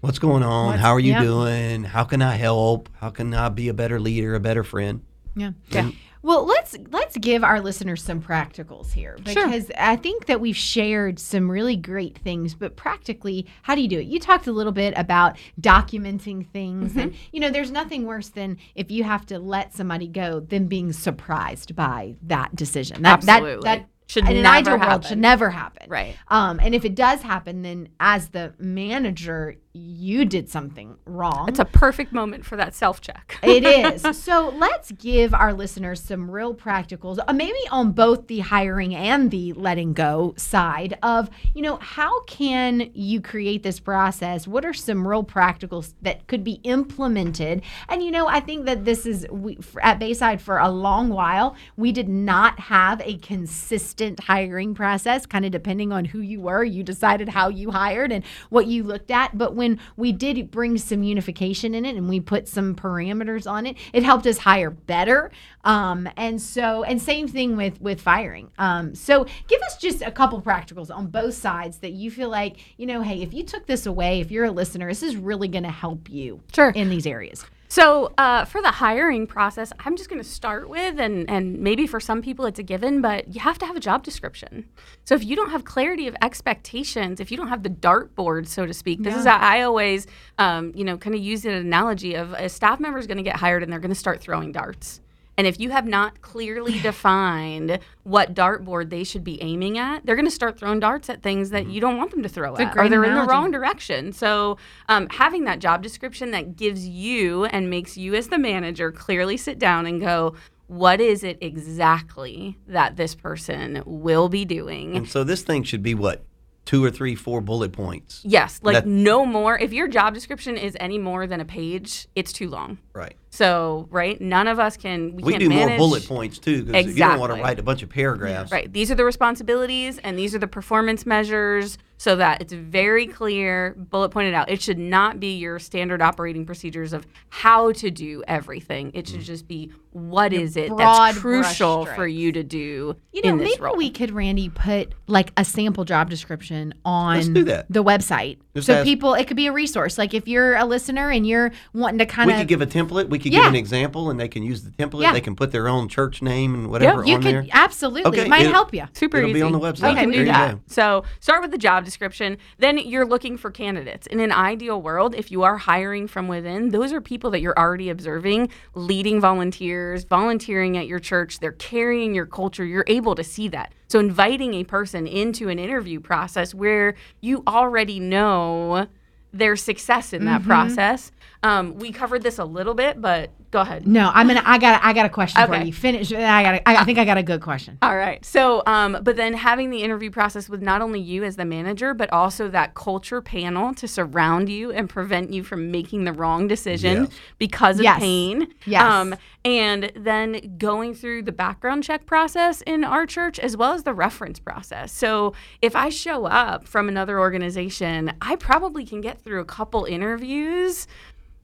what's 0.00 0.18
going 0.18 0.42
on? 0.42 0.68
What's, 0.68 0.80
How 0.80 0.92
are 0.92 1.00
you 1.00 1.12
yeah. 1.12 1.22
doing? 1.22 1.84
How 1.84 2.04
can 2.04 2.22
I 2.22 2.36
help? 2.36 2.88
How 2.94 3.10
can 3.10 3.34
I 3.34 3.50
be 3.50 3.68
a 3.68 3.74
better 3.74 4.00
leader, 4.00 4.34
a 4.34 4.40
better 4.40 4.64
friend? 4.64 5.02
Yeah. 5.34 5.52
Yeah. 5.68 5.90
Well, 6.26 6.44
let's 6.44 6.76
let's 6.90 7.16
give 7.18 7.44
our 7.44 7.60
listeners 7.60 8.02
some 8.02 8.20
practicals 8.20 8.92
here 8.92 9.16
because 9.22 9.66
sure. 9.66 9.76
I 9.78 9.94
think 9.94 10.26
that 10.26 10.40
we've 10.40 10.56
shared 10.56 11.20
some 11.20 11.48
really 11.48 11.76
great 11.76 12.18
things, 12.18 12.52
but 12.52 12.74
practically, 12.74 13.46
how 13.62 13.76
do 13.76 13.80
you 13.80 13.86
do 13.86 14.00
it? 14.00 14.06
You 14.06 14.18
talked 14.18 14.48
a 14.48 14.52
little 14.52 14.72
bit 14.72 14.92
about 14.96 15.36
documenting 15.60 16.44
things, 16.48 16.90
mm-hmm. 16.90 16.98
and 16.98 17.14
you 17.30 17.38
know, 17.38 17.50
there's 17.50 17.70
nothing 17.70 18.06
worse 18.06 18.30
than 18.30 18.58
if 18.74 18.90
you 18.90 19.04
have 19.04 19.24
to 19.26 19.38
let 19.38 19.72
somebody 19.72 20.08
go 20.08 20.40
than 20.40 20.66
being 20.66 20.92
surprised 20.92 21.76
by 21.76 22.16
that 22.22 22.56
decision. 22.56 23.02
That 23.02 23.18
Absolutely. 23.18 23.62
that 23.62 23.62
that 23.62 23.88
should 24.08 24.28
in 24.28 24.36
an 24.38 24.46
ideal 24.46 24.80
world 24.80 25.04
should 25.04 25.18
never 25.18 25.50
happen. 25.50 25.88
Right. 25.88 26.16
Um, 26.26 26.58
and 26.60 26.74
if 26.74 26.84
it 26.84 26.96
does 26.96 27.22
happen, 27.22 27.62
then 27.62 27.90
as 28.00 28.30
the 28.30 28.52
manager, 28.58 29.58
you 29.76 30.24
did 30.24 30.48
something 30.48 30.96
wrong. 31.04 31.48
It's 31.48 31.58
a 31.58 31.64
perfect 31.64 32.12
moment 32.12 32.44
for 32.44 32.56
that 32.56 32.74
self 32.74 33.00
check. 33.00 33.38
it 33.42 33.64
is. 33.64 34.04
So 34.26 34.52
let's 34.56 34.90
give 34.92 35.34
our 35.34 35.52
listeners 35.52 36.00
some 36.00 36.30
real 36.30 36.54
practicals, 36.54 37.18
uh, 37.28 37.32
maybe 37.32 37.58
on 37.70 37.92
both 37.92 38.26
the 38.26 38.40
hiring 38.40 38.94
and 38.94 39.30
the 39.30 39.52
letting 39.52 39.92
go 39.92 40.34
side 40.36 40.98
of, 41.02 41.30
you 41.54 41.62
know, 41.62 41.76
how 41.76 42.22
can 42.22 42.90
you 42.94 43.20
create 43.20 43.62
this 43.62 43.78
process? 43.78 44.48
What 44.48 44.64
are 44.64 44.72
some 44.72 45.06
real 45.06 45.22
practicals 45.22 45.92
that 46.02 46.26
could 46.26 46.42
be 46.42 46.60
implemented? 46.64 47.62
And, 47.88 48.02
you 48.02 48.10
know, 48.10 48.26
I 48.26 48.40
think 48.40 48.64
that 48.64 48.84
this 48.84 49.06
is 49.06 49.26
we, 49.30 49.58
at 49.80 49.98
Bayside 49.98 50.40
for 50.40 50.58
a 50.58 50.70
long 50.70 51.10
while, 51.10 51.54
we 51.76 51.92
did 51.92 52.08
not 52.08 52.58
have 52.58 53.00
a 53.02 53.18
consistent 53.18 54.20
hiring 54.20 54.74
process, 54.74 55.26
kind 55.26 55.44
of 55.44 55.52
depending 55.52 55.92
on 55.92 56.06
who 56.06 56.20
you 56.20 56.40
were. 56.40 56.64
You 56.64 56.82
decided 56.82 57.28
how 57.28 57.48
you 57.48 57.70
hired 57.70 58.12
and 58.12 58.24
what 58.48 58.66
you 58.66 58.82
looked 58.82 59.10
at. 59.10 59.36
But 59.36 59.54
when 59.54 59.65
when 59.66 59.80
we 59.96 60.12
did 60.12 60.50
bring 60.50 60.78
some 60.78 61.02
unification 61.02 61.74
in 61.74 61.84
it 61.84 61.96
and 61.96 62.08
we 62.08 62.20
put 62.20 62.46
some 62.46 62.74
parameters 62.74 63.50
on 63.50 63.66
it, 63.66 63.76
it 63.92 64.02
helped 64.02 64.26
us 64.26 64.38
hire 64.38 64.70
better. 64.70 65.30
Um, 65.64 66.08
and 66.16 66.40
so, 66.40 66.84
and 66.84 67.00
same 67.02 67.26
thing 67.26 67.56
with 67.56 67.80
with 67.80 68.00
firing. 68.00 68.50
Um, 68.58 68.94
so, 68.94 69.26
give 69.48 69.60
us 69.62 69.76
just 69.78 70.02
a 70.02 70.10
couple 70.12 70.40
practicals 70.40 70.94
on 70.94 71.08
both 71.08 71.34
sides 71.34 71.78
that 71.78 71.92
you 71.92 72.10
feel 72.10 72.28
like 72.28 72.56
you 72.76 72.86
know, 72.86 73.02
hey, 73.02 73.22
if 73.22 73.34
you 73.34 73.42
took 73.42 73.66
this 73.66 73.86
away, 73.86 74.20
if 74.20 74.30
you're 74.30 74.44
a 74.44 74.50
listener, 74.52 74.88
this 74.88 75.02
is 75.02 75.16
really 75.16 75.48
going 75.48 75.64
to 75.64 75.70
help 75.70 76.08
you 76.08 76.40
Sure. 76.54 76.70
in 76.70 76.88
these 76.88 77.06
areas. 77.06 77.44
So 77.68 78.12
uh, 78.16 78.44
for 78.44 78.62
the 78.62 78.70
hiring 78.70 79.26
process, 79.26 79.72
I'm 79.84 79.96
just 79.96 80.08
going 80.08 80.22
to 80.22 80.28
start 80.28 80.68
with, 80.68 81.00
and 81.00 81.28
and 81.28 81.58
maybe 81.58 81.86
for 81.86 82.00
some 82.00 82.22
people 82.22 82.46
it's 82.46 82.58
a 82.58 82.62
given, 82.62 83.00
but 83.00 83.34
you 83.34 83.40
have 83.40 83.58
to 83.58 83.66
have 83.66 83.76
a 83.76 83.80
job 83.80 84.02
description. 84.02 84.68
So 85.04 85.14
if 85.14 85.24
you 85.24 85.36
don't 85.36 85.50
have 85.50 85.64
clarity 85.64 86.06
of 86.06 86.16
expectations, 86.22 87.20
if 87.20 87.30
you 87.30 87.36
don't 87.36 87.48
have 87.48 87.62
the 87.62 87.70
dartboard, 87.70 88.46
so 88.46 88.66
to 88.66 88.74
speak, 88.74 89.02
this 89.02 89.14
is 89.16 89.26
how 89.26 89.38
I 89.38 89.62
always, 89.62 90.06
um, 90.38 90.72
you 90.74 90.84
know, 90.84 90.96
kind 90.96 91.14
of 91.14 91.22
use 91.22 91.44
an 91.44 91.52
analogy 91.52 92.14
of 92.14 92.32
a 92.32 92.48
staff 92.48 92.80
member 92.80 92.98
is 92.98 93.06
going 93.06 93.18
to 93.18 93.22
get 93.22 93.36
hired 93.36 93.62
and 93.62 93.72
they're 93.72 93.80
going 93.80 93.90
to 93.90 93.94
start 93.94 94.20
throwing 94.20 94.52
darts. 94.52 95.00
And 95.38 95.46
if 95.46 95.60
you 95.60 95.70
have 95.70 95.86
not 95.86 96.20
clearly 96.20 96.80
defined 96.82 97.78
what 98.04 98.34
dartboard 98.34 98.90
they 98.90 99.04
should 99.04 99.24
be 99.24 99.42
aiming 99.42 99.78
at, 99.78 100.04
they're 100.06 100.16
going 100.16 100.26
to 100.26 100.30
start 100.30 100.58
throwing 100.58 100.80
darts 100.80 101.10
at 101.10 101.22
things 101.22 101.50
that 101.50 101.66
you 101.66 101.80
don't 101.80 101.98
want 101.98 102.10
them 102.10 102.22
to 102.22 102.28
throw 102.28 102.54
a 102.56 102.62
at, 102.62 102.76
or 102.76 102.88
they're 102.88 103.04
in 103.04 103.14
the 103.14 103.22
wrong 103.22 103.50
direction. 103.50 104.12
So, 104.12 104.58
um, 104.88 105.08
having 105.10 105.44
that 105.44 105.58
job 105.58 105.82
description 105.82 106.30
that 106.30 106.56
gives 106.56 106.86
you 106.86 107.44
and 107.46 107.68
makes 107.70 107.96
you 107.96 108.14
as 108.14 108.28
the 108.28 108.38
manager 108.38 108.92
clearly 108.92 109.36
sit 109.36 109.58
down 109.58 109.86
and 109.86 110.00
go, 110.00 110.34
what 110.68 111.00
is 111.00 111.22
it 111.22 111.38
exactly 111.40 112.58
that 112.66 112.96
this 112.96 113.14
person 113.14 113.82
will 113.86 114.28
be 114.28 114.44
doing? 114.44 114.96
And 114.96 115.08
so 115.08 115.22
this 115.22 115.42
thing 115.42 115.62
should 115.62 115.82
be 115.82 115.94
what 115.94 116.24
two 116.66 116.84
or 116.84 116.90
three, 116.90 117.14
four 117.14 117.40
bullet 117.40 117.72
points. 117.72 118.20
Yes, 118.24 118.60
like 118.62 118.74
That- 118.74 118.86
no 118.86 119.24
more. 119.24 119.56
If 119.58 119.72
your 119.72 119.88
job 119.88 120.12
description 120.12 120.56
is 120.58 120.76
any 120.78 120.98
more 120.98 121.26
than 121.26 121.40
a 121.40 121.44
page, 121.44 122.08
it's 122.14 122.32
too 122.32 122.50
long. 122.50 122.78
Right. 122.92 123.14
So, 123.30 123.86
right, 123.90 124.20
none 124.20 124.48
of 124.48 124.58
us 124.58 124.76
can. 124.76 125.14
We, 125.14 125.22
We 125.22 125.32
can't 125.32 125.40
do 125.40 125.50
more 125.50 125.76
bullet 125.76 126.06
points 126.06 126.38
too 126.38 126.64
because 126.64 126.86
you 126.86 126.94
don't 126.96 127.20
want 127.20 127.34
to 127.34 127.40
write 127.40 127.58
a 127.58 127.62
bunch 127.62 127.82
of 127.82 127.88
paragraphs. 127.88 128.50
Right. 128.50 128.70
These 128.70 128.90
are 128.90 128.94
the 128.94 129.04
responsibilities 129.04 129.98
and 129.98 130.18
these 130.18 130.34
are 130.34 130.38
the 130.38 130.46
performance 130.46 131.06
measures 131.06 131.78
so 131.98 132.16
that 132.16 132.40
it's 132.42 132.52
very 132.52 133.06
clear, 133.06 133.74
bullet 133.76 134.10
pointed 134.10 134.34
out. 134.34 134.50
It 134.50 134.60
should 134.60 134.78
not 134.78 135.18
be 135.18 135.36
your 135.36 135.58
standard 135.58 136.02
operating 136.02 136.44
procedures 136.44 136.92
of 136.92 137.06
how 137.30 137.72
to 137.72 137.90
do 137.90 138.22
everything. 138.28 138.90
It 138.94 139.06
Mm. 139.06 139.10
should 139.12 139.20
just 139.22 139.48
be 139.48 139.72
what 139.92 140.34
is 140.34 140.58
it 140.58 140.70
that's 140.76 141.16
crucial 141.18 141.86
for 141.86 142.06
you 142.06 142.30
to 142.30 142.42
do 142.42 142.96
You 143.14 143.22
know, 143.22 143.30
in 143.30 143.38
this 143.38 143.48
maybe 143.52 143.62
role. 143.62 143.76
we 143.76 143.88
could, 143.90 144.10
Randy, 144.10 144.50
put 144.50 144.92
like 145.06 145.32
a 145.38 145.44
sample 145.44 145.86
job 145.86 146.10
description 146.10 146.74
on 146.84 147.16
Let's 147.16 147.28
do 147.28 147.44
that. 147.44 147.64
the 147.70 147.82
website. 147.82 148.36
Just 148.54 148.66
so 148.66 148.74
ask- 148.74 148.84
people, 148.84 149.14
it 149.14 149.26
could 149.26 149.38
be 149.38 149.46
a 149.46 149.52
resource. 149.52 149.96
Like 149.96 150.12
if 150.12 150.28
you're 150.28 150.54
a 150.56 150.66
listener 150.66 151.10
and 151.10 151.26
you're 151.26 151.50
wanting 151.72 151.98
to 152.00 152.04
kind 152.06 152.30
of, 152.30 152.36
We 152.36 152.42
could 152.42 152.48
give 152.48 152.60
a 152.60 152.66
template. 152.66 153.08
We 153.08 153.18
could 153.18 153.32
Yeah. 153.32 153.40
give 153.44 153.48
an 153.48 153.54
example, 153.56 154.10
and 154.10 154.20
they 154.20 154.28
can 154.28 154.42
use 154.42 154.64
the 154.64 154.70
template. 154.70 155.00
Yeah. 155.00 155.14
They 155.14 155.20
can 155.22 155.34
put 155.34 155.50
their 155.50 155.66
own 155.66 155.88
church 155.88 156.20
name 156.20 156.54
and 156.54 156.68
whatever 156.68 157.02
you 157.06 157.14
on 157.14 157.22
could 157.22 157.34
there. 157.34 157.46
absolutely 157.52 158.04
Okay, 158.04 158.22
it 158.26 158.28
might 158.28 158.44
it- 158.44 158.50
help 158.52 158.74
you. 158.74 158.84
Super 158.92 159.16
It'll 159.18 159.30
easy. 159.30 159.38
be 159.38 159.42
on 159.42 159.52
the 159.52 159.58
website. 159.60 159.88
We 159.88 159.94
can 159.94 160.10
There 160.10 160.12
do 160.12 160.18
you 160.18 160.24
that. 160.26 160.52
go. 160.56 160.60
So 160.66 161.04
start 161.20 161.40
with 161.40 161.52
the 161.52 161.58
job 161.58 161.85
description. 161.86 162.36
Then 162.58 162.76
you're 162.76 163.06
looking 163.06 163.38
for 163.38 163.50
candidates. 163.50 164.06
In 164.06 164.20
an 164.20 164.32
ideal 164.32 164.82
world, 164.82 165.14
if 165.14 165.30
you 165.30 165.42
are 165.42 165.56
hiring 165.56 166.06
from 166.06 166.28
within, 166.28 166.68
those 166.68 166.92
are 166.92 167.00
people 167.00 167.30
that 167.30 167.40
you're 167.40 167.58
already 167.58 167.88
observing, 167.88 168.50
leading 168.74 169.18
volunteers, 169.20 170.04
volunteering 170.04 170.76
at 170.76 170.86
your 170.86 170.98
church. 170.98 171.38
They're 171.38 171.52
carrying 171.52 172.14
your 172.14 172.26
culture. 172.26 172.64
You're 172.64 172.84
able 172.86 173.14
to 173.14 173.24
see 173.24 173.48
that. 173.48 173.72
So 173.88 173.98
inviting 173.98 174.52
a 174.52 174.64
person 174.64 175.06
into 175.06 175.48
an 175.48 175.58
interview 175.58 176.00
process 176.00 176.52
where 176.52 176.94
you 177.22 177.42
already 177.46 178.00
know 178.00 178.88
their 179.32 179.56
success 179.56 180.12
in 180.12 180.24
that 180.24 180.40
mm-hmm. 180.40 180.50
process. 180.50 181.12
Um, 181.46 181.78
we 181.78 181.92
covered 181.92 182.22
this 182.22 182.38
a 182.38 182.44
little 182.44 182.74
bit, 182.74 183.00
but 183.00 183.30
go 183.52 183.60
ahead. 183.60 183.86
No, 183.86 184.10
I'm 184.12 184.26
gonna. 184.26 184.42
I 184.44 184.58
got. 184.58 184.82
I 184.82 184.92
got 184.92 185.06
a 185.06 185.08
question 185.08 185.46
for 185.46 185.54
you. 185.56 185.72
Finish. 185.72 186.12
I 186.12 186.42
got. 186.42 186.54
I, 186.66 186.76
I 186.78 186.84
think 186.84 186.98
I 186.98 187.04
got 187.04 187.18
a 187.18 187.22
good 187.22 187.40
question. 187.40 187.78
All 187.82 187.96
right. 187.96 188.24
So, 188.24 188.62
um, 188.66 188.98
but 189.02 189.16
then 189.16 189.32
having 189.34 189.70
the 189.70 189.82
interview 189.82 190.10
process 190.10 190.48
with 190.48 190.60
not 190.60 190.82
only 190.82 190.98
you 191.00 191.22
as 191.22 191.36
the 191.36 191.44
manager, 191.44 191.94
but 191.94 192.12
also 192.12 192.48
that 192.48 192.74
culture 192.74 193.22
panel 193.22 193.74
to 193.74 193.86
surround 193.86 194.48
you 194.48 194.72
and 194.72 194.88
prevent 194.88 195.32
you 195.32 195.44
from 195.44 195.70
making 195.70 196.04
the 196.04 196.12
wrong 196.12 196.48
decision 196.48 197.04
Yes. 197.04 197.10
because 197.38 197.78
of 197.78 197.84
Yes. 197.84 198.00
pain. 198.00 198.42
Um, 198.42 198.48
Yes. 198.66 199.18
and 199.44 199.92
then 199.94 200.56
going 200.58 200.94
through 200.94 201.22
the 201.22 201.32
background 201.32 201.84
check 201.84 202.06
process 202.06 202.60
in 202.62 202.82
our 202.82 203.06
church 203.06 203.38
as 203.38 203.56
well 203.56 203.72
as 203.72 203.84
the 203.84 203.94
reference 203.94 204.40
process. 204.40 204.90
So 204.90 205.34
if 205.62 205.76
I 205.76 205.88
show 205.90 206.24
up 206.26 206.66
from 206.66 206.88
another 206.88 207.20
organization, 207.20 208.12
I 208.20 208.34
probably 208.36 208.84
can 208.84 209.00
get 209.00 209.20
through 209.22 209.40
a 209.40 209.44
couple 209.44 209.84
interviews 209.84 210.88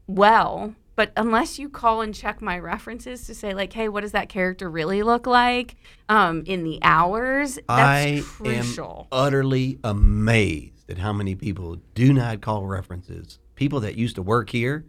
well 0.07 0.75
but 0.95 1.11
unless 1.17 1.59
you 1.59 1.69
call 1.69 2.01
and 2.03 2.15
check 2.15 2.43
my 2.43 2.59
references 2.59 3.27
to 3.27 3.35
say 3.35 3.55
like 3.55 3.73
hey 3.73 3.89
what 3.89 4.03
does 4.03 4.13
that 4.13 4.29
character 4.29 4.71
really 4.71 5.03
look 5.03 5.27
like 5.27 5.77
um, 6.09 6.43
in 6.47 6.65
the 6.65 6.79
hours 6.83 7.55
that's 7.55 7.69
I 7.69 8.21
crucial 8.23 9.09
am 9.13 9.19
utterly 9.19 9.79
amazed 9.83 10.73
at 10.93 10.99
how 10.99 11.13
many 11.13 11.35
people 11.35 11.79
do 11.95 12.13
not 12.13 12.41
call 12.41 12.67
references. 12.67 13.39
People 13.57 13.81
that 13.81 13.97
used 13.97 14.17
to 14.17 14.23
work 14.23 14.51
here 14.51 14.85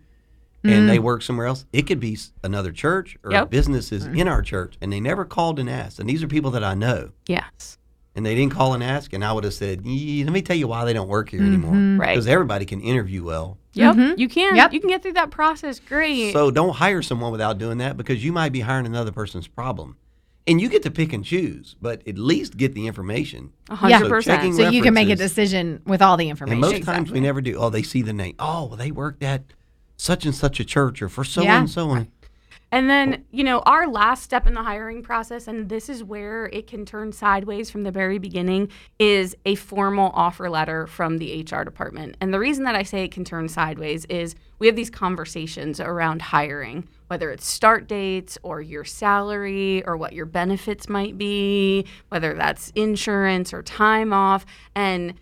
and 0.65 0.87
they 0.87 0.97
mm. 0.97 1.03
work 1.03 1.21
somewhere 1.21 1.47
else. 1.47 1.65
It 1.73 1.87
could 1.87 1.99
be 1.99 2.17
another 2.41 2.71
church 2.71 3.17
or 3.21 3.31
Yep. 3.31 3.49
businesses 3.49 4.07
mm. 4.07 4.17
in 4.17 4.29
our 4.29 4.41
church, 4.41 4.77
and 4.79 4.93
they 4.93 5.01
never 5.01 5.25
called 5.25 5.59
and 5.59 5.69
asked. 5.69 5.99
And 5.99 6.07
these 6.07 6.23
are 6.23 6.27
people 6.27 6.51
that 6.51 6.63
I 6.63 6.73
know, 6.73 7.11
yes 7.27 7.77
and 8.15 8.25
they 8.25 8.35
didn't 8.35 8.51
call 8.51 8.73
and 8.73 8.83
ask. 8.83 9.11
And 9.13 9.25
I 9.25 9.33
would 9.33 9.43
have 9.43 9.53
said, 9.53 9.79
"Let 9.79 10.31
me 10.31 10.41
tell 10.41 10.55
you 10.55 10.67
why 10.67 10.85
they 10.85 10.93
don't 10.93 11.07
work 11.07 11.29
here 11.29 11.41
anymore." 11.41 11.73
Mm-hmm. 11.73 11.99
Right. 11.99 12.09
Because 12.09 12.27
everybody 12.27 12.65
can 12.65 12.79
interview 12.79 13.23
well. 13.23 13.57
Yep 13.73 13.95
mm-hmm. 13.95 14.19
you 14.19 14.27
can 14.29 14.55
Yep. 14.55 14.73
you 14.73 14.79
can 14.79 14.89
get 14.89 15.01
through 15.01 15.13
that 15.13 15.31
process 15.31 15.79
great 15.79 16.31
So 16.33 16.51
don't 16.51 16.75
hire 16.75 17.01
someone 17.01 17.31
without 17.31 17.57
doing 17.57 17.77
that 17.79 17.97
because 17.97 18.23
you 18.23 18.31
might 18.31 18.51
be 18.51 18.61
hiring 18.61 18.85
another 18.85 19.11
person's 19.11 19.47
problem. 19.47 19.97
And 20.45 20.59
you 20.59 20.67
get 20.67 20.83
to 20.83 20.91
pick 20.91 21.13
and 21.13 21.23
choose, 21.23 21.77
but 21.81 22.05
at 22.05 22.17
least 22.17 22.57
get 22.57 22.73
the 22.73 22.85
information. 22.85 23.53
a 23.69 23.75
hundred 23.75 23.99
So 23.99 24.09
percent 24.09 24.39
checking 24.41 24.53
So 24.53 24.69
you 24.69 24.81
can 24.81 24.93
make 24.93 25.07
a 25.09 25.15
decision 25.15 25.81
with 25.85 26.01
all 26.01 26.17
the 26.17 26.25
And 26.29 26.31
information. 26.31 26.59
most 26.59 26.83
times 26.83 27.11
we 27.11 27.21
never 27.21 27.39
do. 27.39 27.55
Oh, 27.55 27.69
they 27.69 27.81
see 27.81 28.01
the 28.01 28.11
name. 28.11 28.35
Oh, 28.39 28.65
well, 28.65 28.75
they 28.75 28.91
worked 28.91 29.23
at 29.23 29.43
such 29.95 30.25
and 30.25 30.35
such 30.35 30.59
a 30.59 30.65
church 30.65 31.01
or 31.01 31.07
for 31.07 31.23
so 31.23 31.43
Yeah. 31.43 31.59
and 31.59 31.69
so 31.69 31.89
on. 31.91 32.09
And 32.73 32.89
then, 32.89 33.23
you 33.29 33.43
know, 33.43 33.59
our 33.67 33.87
last 33.87 34.23
step 34.23 34.47
in 34.47 34.55
the 34.55 34.63
hiring 34.63 35.03
process, 35.03 35.47
and 35.47 35.69
this 35.69 35.89
is 35.89 36.03
where 36.03 36.47
it 36.47 36.65
can 36.65 36.87
turn 36.87 37.11
sideways 37.11 37.69
from 37.69 37.83
the 37.83 37.91
very 37.91 38.17
beginning, 38.17 38.69
is 38.97 39.35
a 39.45 39.53
formal 39.53 40.11
offer 40.15 40.49
letter 40.49 40.87
from 40.87 41.19
the 41.19 41.43
HR 41.43 41.61
department. 41.61 42.17
And 42.19 42.33
the 42.33 42.39
reason 42.39 42.63
that 42.63 42.73
I 42.73 42.81
say 42.81 43.03
it 43.03 43.11
can 43.11 43.25
turn 43.25 43.47
sideways 43.47 44.05
is 44.05 44.33
we 44.57 44.65
have 44.65 44.75
these 44.75 44.89
conversations 44.89 45.79
around 45.79 46.23
hiring, 46.23 46.87
whether 47.09 47.29
it's 47.29 47.45
start 47.45 47.87
dates 47.87 48.39
or 48.41 48.59
your 48.59 48.85
salary 48.85 49.85
or 49.85 49.95
what 49.95 50.13
your 50.13 50.25
benefits 50.25 50.89
might 50.89 51.15
be, 51.15 51.85
whether 52.09 52.33
that's 52.33 52.71
insurance 52.73 53.53
or 53.53 53.61
time 53.61 54.11
off. 54.11 54.47
And 54.73 55.13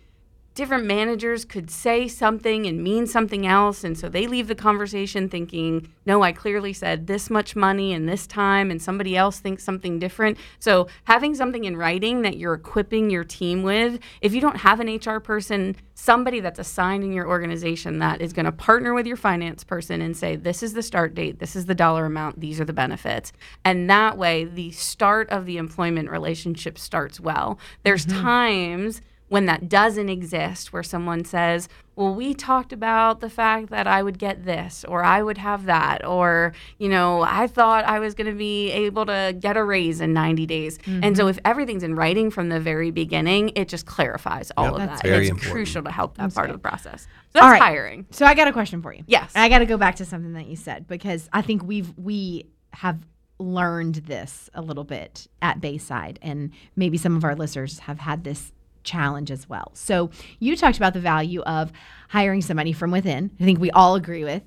different 0.54 0.84
managers 0.84 1.44
could 1.44 1.70
say 1.70 2.08
something 2.08 2.66
and 2.66 2.82
mean 2.82 3.06
something 3.06 3.46
else 3.46 3.84
and 3.84 3.96
so 3.96 4.08
they 4.08 4.26
leave 4.26 4.48
the 4.48 4.54
conversation 4.54 5.28
thinking 5.28 5.92
no 6.06 6.22
i 6.22 6.32
clearly 6.32 6.72
said 6.72 7.06
this 7.06 7.30
much 7.30 7.56
money 7.56 7.92
and 7.92 8.08
this 8.08 8.26
time 8.26 8.70
and 8.70 8.82
somebody 8.82 9.16
else 9.16 9.38
thinks 9.38 9.62
something 9.62 9.98
different. 9.98 10.36
So 10.58 10.88
having 11.04 11.34
something 11.34 11.64
in 11.64 11.76
writing 11.76 12.22
that 12.22 12.36
you're 12.36 12.54
equipping 12.54 13.10
your 13.10 13.24
team 13.24 13.62
with 13.62 14.00
if 14.20 14.34
you 14.34 14.40
don't 14.40 14.56
have 14.56 14.80
an 14.80 14.88
hr 14.96 15.20
person 15.20 15.76
somebody 15.94 16.40
that's 16.40 16.58
assigned 16.58 17.04
in 17.04 17.12
your 17.12 17.28
organization 17.28 17.98
that 18.00 18.20
is 18.20 18.32
going 18.32 18.46
to 18.46 18.52
partner 18.52 18.94
with 18.94 19.06
your 19.06 19.16
finance 19.16 19.62
person 19.62 20.00
and 20.00 20.16
say 20.16 20.34
this 20.36 20.62
is 20.62 20.72
the 20.72 20.82
start 20.82 21.14
date 21.14 21.38
this 21.38 21.54
is 21.54 21.66
the 21.66 21.74
dollar 21.74 22.06
amount 22.06 22.40
these 22.40 22.60
are 22.60 22.64
the 22.64 22.72
benefits. 22.72 23.32
And 23.64 23.88
that 23.90 24.18
way 24.18 24.44
the 24.44 24.70
start 24.72 25.28
of 25.30 25.46
the 25.46 25.58
employment 25.58 26.10
relationship 26.10 26.78
starts 26.78 27.20
well. 27.20 27.58
There's 27.82 28.06
mm-hmm. 28.06 28.22
times 28.22 29.02
when 29.32 29.46
that 29.46 29.66
doesn't 29.66 30.10
exist, 30.10 30.74
where 30.74 30.82
someone 30.82 31.24
says, 31.24 31.66
Well, 31.96 32.14
we 32.14 32.34
talked 32.34 32.70
about 32.70 33.20
the 33.20 33.30
fact 33.30 33.70
that 33.70 33.86
I 33.86 34.02
would 34.02 34.18
get 34.18 34.44
this, 34.44 34.84
or 34.86 35.02
I 35.02 35.22
would 35.22 35.38
have 35.38 35.64
that, 35.64 36.04
or, 36.04 36.52
you 36.78 36.90
know, 36.90 37.22
I 37.22 37.46
thought 37.46 37.86
I 37.86 37.98
was 37.98 38.12
going 38.14 38.26
to 38.26 38.36
be 38.36 38.70
able 38.70 39.06
to 39.06 39.34
get 39.40 39.56
a 39.56 39.64
raise 39.64 40.02
in 40.02 40.12
90 40.12 40.44
days. 40.44 40.78
And 40.86 41.16
so 41.16 41.22
mm-hmm. 41.22 41.30
if 41.30 41.38
everything's 41.46 41.82
in 41.82 41.94
writing 41.94 42.30
from 42.30 42.50
the 42.50 42.60
very 42.60 42.90
beginning, 42.90 43.52
it 43.56 43.68
just 43.68 43.86
clarifies 43.86 44.52
all 44.58 44.64
Yep. 44.64 44.72
of 44.74 44.78
That's 44.80 45.00
that. 45.02 45.08
very 45.08 45.22
it's 45.22 45.30
important. 45.30 45.52
crucial 45.54 45.82
to 45.84 45.90
help 45.90 46.18
that 46.18 46.34
part 46.34 46.50
of 46.50 46.54
the 46.54 46.60
process. 46.60 47.02
So 47.02 47.08
that's 47.32 47.44
All 47.44 47.50
right. 47.50 47.62
hiring. 47.62 48.06
So 48.10 48.26
I 48.26 48.34
got 48.34 48.48
a 48.48 48.52
question 48.52 48.82
for 48.82 48.92
you. 48.92 49.02
Yes. 49.06 49.32
And 49.34 49.42
I 49.42 49.48
got 49.48 49.60
to 49.60 49.66
go 49.66 49.78
back 49.78 49.96
to 49.96 50.04
something 50.04 50.34
that 50.34 50.46
you 50.46 50.56
said 50.56 50.86
because 50.86 51.30
I 51.32 51.40
think 51.40 51.62
we've 51.64 51.90
we 51.96 52.44
have 52.74 52.98
learned 53.38 53.94
this 53.94 54.50
a 54.52 54.60
little 54.60 54.84
bit 54.84 55.26
at 55.40 55.60
Bayside, 55.62 56.18
and 56.20 56.50
maybe 56.76 56.98
some 56.98 57.16
of 57.16 57.24
our 57.24 57.34
listeners 57.34 57.78
have 57.80 57.98
had 58.00 58.24
this 58.24 58.52
challenge 58.84 59.30
as 59.30 59.48
well. 59.48 59.70
So 59.74 60.10
you 60.38 60.56
talked 60.56 60.76
about 60.76 60.92
the 60.94 61.00
value 61.00 61.40
of 61.42 61.72
hiring 62.08 62.42
somebody 62.42 62.72
from 62.72 62.90
within. 62.90 63.30
I 63.40 63.44
think 63.44 63.60
we 63.60 63.70
all 63.70 63.94
agree 63.94 64.24
with. 64.24 64.42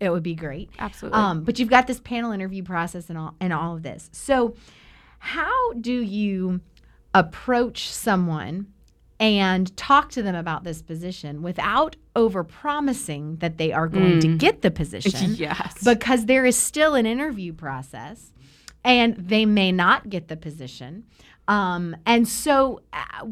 It 0.00 0.10
would 0.10 0.22
be 0.22 0.34
great. 0.34 0.70
Absolutely. 0.78 1.18
Um, 1.18 1.44
but 1.44 1.58
you've 1.58 1.68
got 1.68 1.86
this 1.86 2.00
panel 2.00 2.32
interview 2.32 2.62
process 2.62 3.10
and 3.10 3.18
all 3.18 3.34
and 3.40 3.52
all 3.52 3.76
of 3.76 3.82
this. 3.82 4.08
So 4.12 4.54
how 5.18 5.72
do 5.74 5.92
you 5.92 6.60
approach 7.14 7.90
someone 7.90 8.68
and 9.18 9.76
talk 9.76 10.08
to 10.10 10.22
them 10.22 10.34
about 10.34 10.64
this 10.64 10.80
position 10.80 11.42
without 11.42 11.96
over 12.16 12.42
promising 12.42 13.36
that 13.36 13.58
they 13.58 13.70
are 13.70 13.86
going 13.86 14.20
to 14.20 14.36
get 14.38 14.62
the 14.62 14.70
position 14.70 15.34
Yes. 15.38 15.84
because 15.84 16.24
there 16.24 16.46
is 16.46 16.56
still 16.56 16.94
an 16.94 17.04
interview 17.04 17.52
process 17.52 18.32
and 18.82 19.14
they 19.16 19.44
may 19.44 19.72
not 19.72 20.08
get 20.08 20.28
the 20.28 20.36
position. 20.38 21.04
Um, 21.48 21.94
and 22.06 22.26
so, 22.26 22.80
uh, 22.94 23.26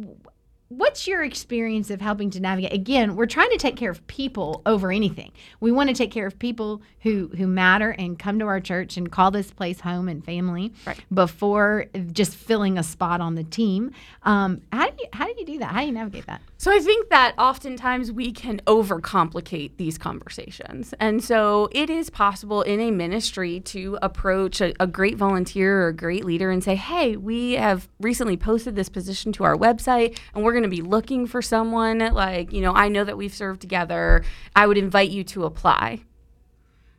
what's 0.68 1.06
your 1.06 1.22
experience 1.24 1.90
of 1.90 2.00
helping 2.00 2.30
to 2.30 2.40
navigate? 2.40 2.72
Again, 2.72 3.16
we're 3.16 3.26
trying 3.26 3.50
to 3.50 3.56
take 3.56 3.76
care 3.76 3.90
of 3.90 4.06
people 4.06 4.60
over 4.66 4.92
anything. 4.92 5.32
We 5.60 5.72
want 5.72 5.88
to 5.88 5.94
take 5.94 6.10
care 6.10 6.26
of 6.26 6.38
people 6.38 6.82
who 7.02 7.30
who 7.36 7.46
matter 7.46 7.90
and 7.92 8.18
come 8.18 8.38
to 8.38 8.46
our 8.46 8.60
church 8.60 8.96
and 8.96 9.10
call 9.10 9.30
this 9.30 9.50
place 9.50 9.80
home 9.80 10.08
and 10.08 10.24
family 10.24 10.72
Right. 10.86 10.98
before 11.12 11.86
just 12.12 12.34
filling 12.34 12.76
a 12.76 12.82
spot 12.82 13.20
on 13.20 13.34
the 13.34 13.44
team. 13.44 13.92
Um, 14.24 14.60
how 14.72 14.90
do 14.90 14.96
you 14.98 15.08
how 15.12 15.26
do 15.26 15.34
you 15.38 15.46
do 15.46 15.58
that? 15.60 15.72
How 15.72 15.80
do 15.80 15.86
you 15.86 15.92
navigate 15.92 16.26
that? 16.26 16.42
So 16.60 16.72
I 16.72 16.80
think 16.80 17.08
that 17.10 17.34
oftentimes 17.38 18.10
we 18.10 18.32
can 18.32 18.60
overcomplicate 18.66 19.76
these 19.76 19.96
conversations. 19.96 20.92
And 20.98 21.22
so 21.22 21.68
it 21.70 21.88
is 21.88 22.10
possible 22.10 22.62
in 22.62 22.80
a 22.80 22.90
ministry 22.90 23.60
to 23.60 23.96
approach 24.02 24.60
a, 24.60 24.74
a 24.82 24.86
great 24.88 25.16
volunteer 25.16 25.84
or 25.84 25.88
a 25.88 25.92
great 25.94 26.24
leader 26.24 26.50
and 26.50 26.62
say, 26.62 26.74
hey, 26.74 27.16
we 27.16 27.52
have 27.52 27.88
recently 28.00 28.36
posted 28.36 28.74
this 28.74 28.88
position 28.88 29.30
to 29.32 29.44
our 29.44 29.56
website 29.56 30.18
and 30.34 30.44
we're 30.44 30.57
going 30.58 30.70
to 30.70 30.76
be 30.76 30.82
looking 30.82 31.26
for 31.26 31.40
someone. 31.40 31.98
Like, 31.98 32.52
you 32.52 32.60
know, 32.60 32.72
I 32.72 32.88
know 32.88 33.04
that 33.04 33.16
we've 33.16 33.34
served 33.34 33.60
together. 33.60 34.24
I 34.56 34.66
would 34.66 34.78
invite 34.78 35.10
you 35.10 35.24
to 35.24 35.44
apply. 35.44 36.02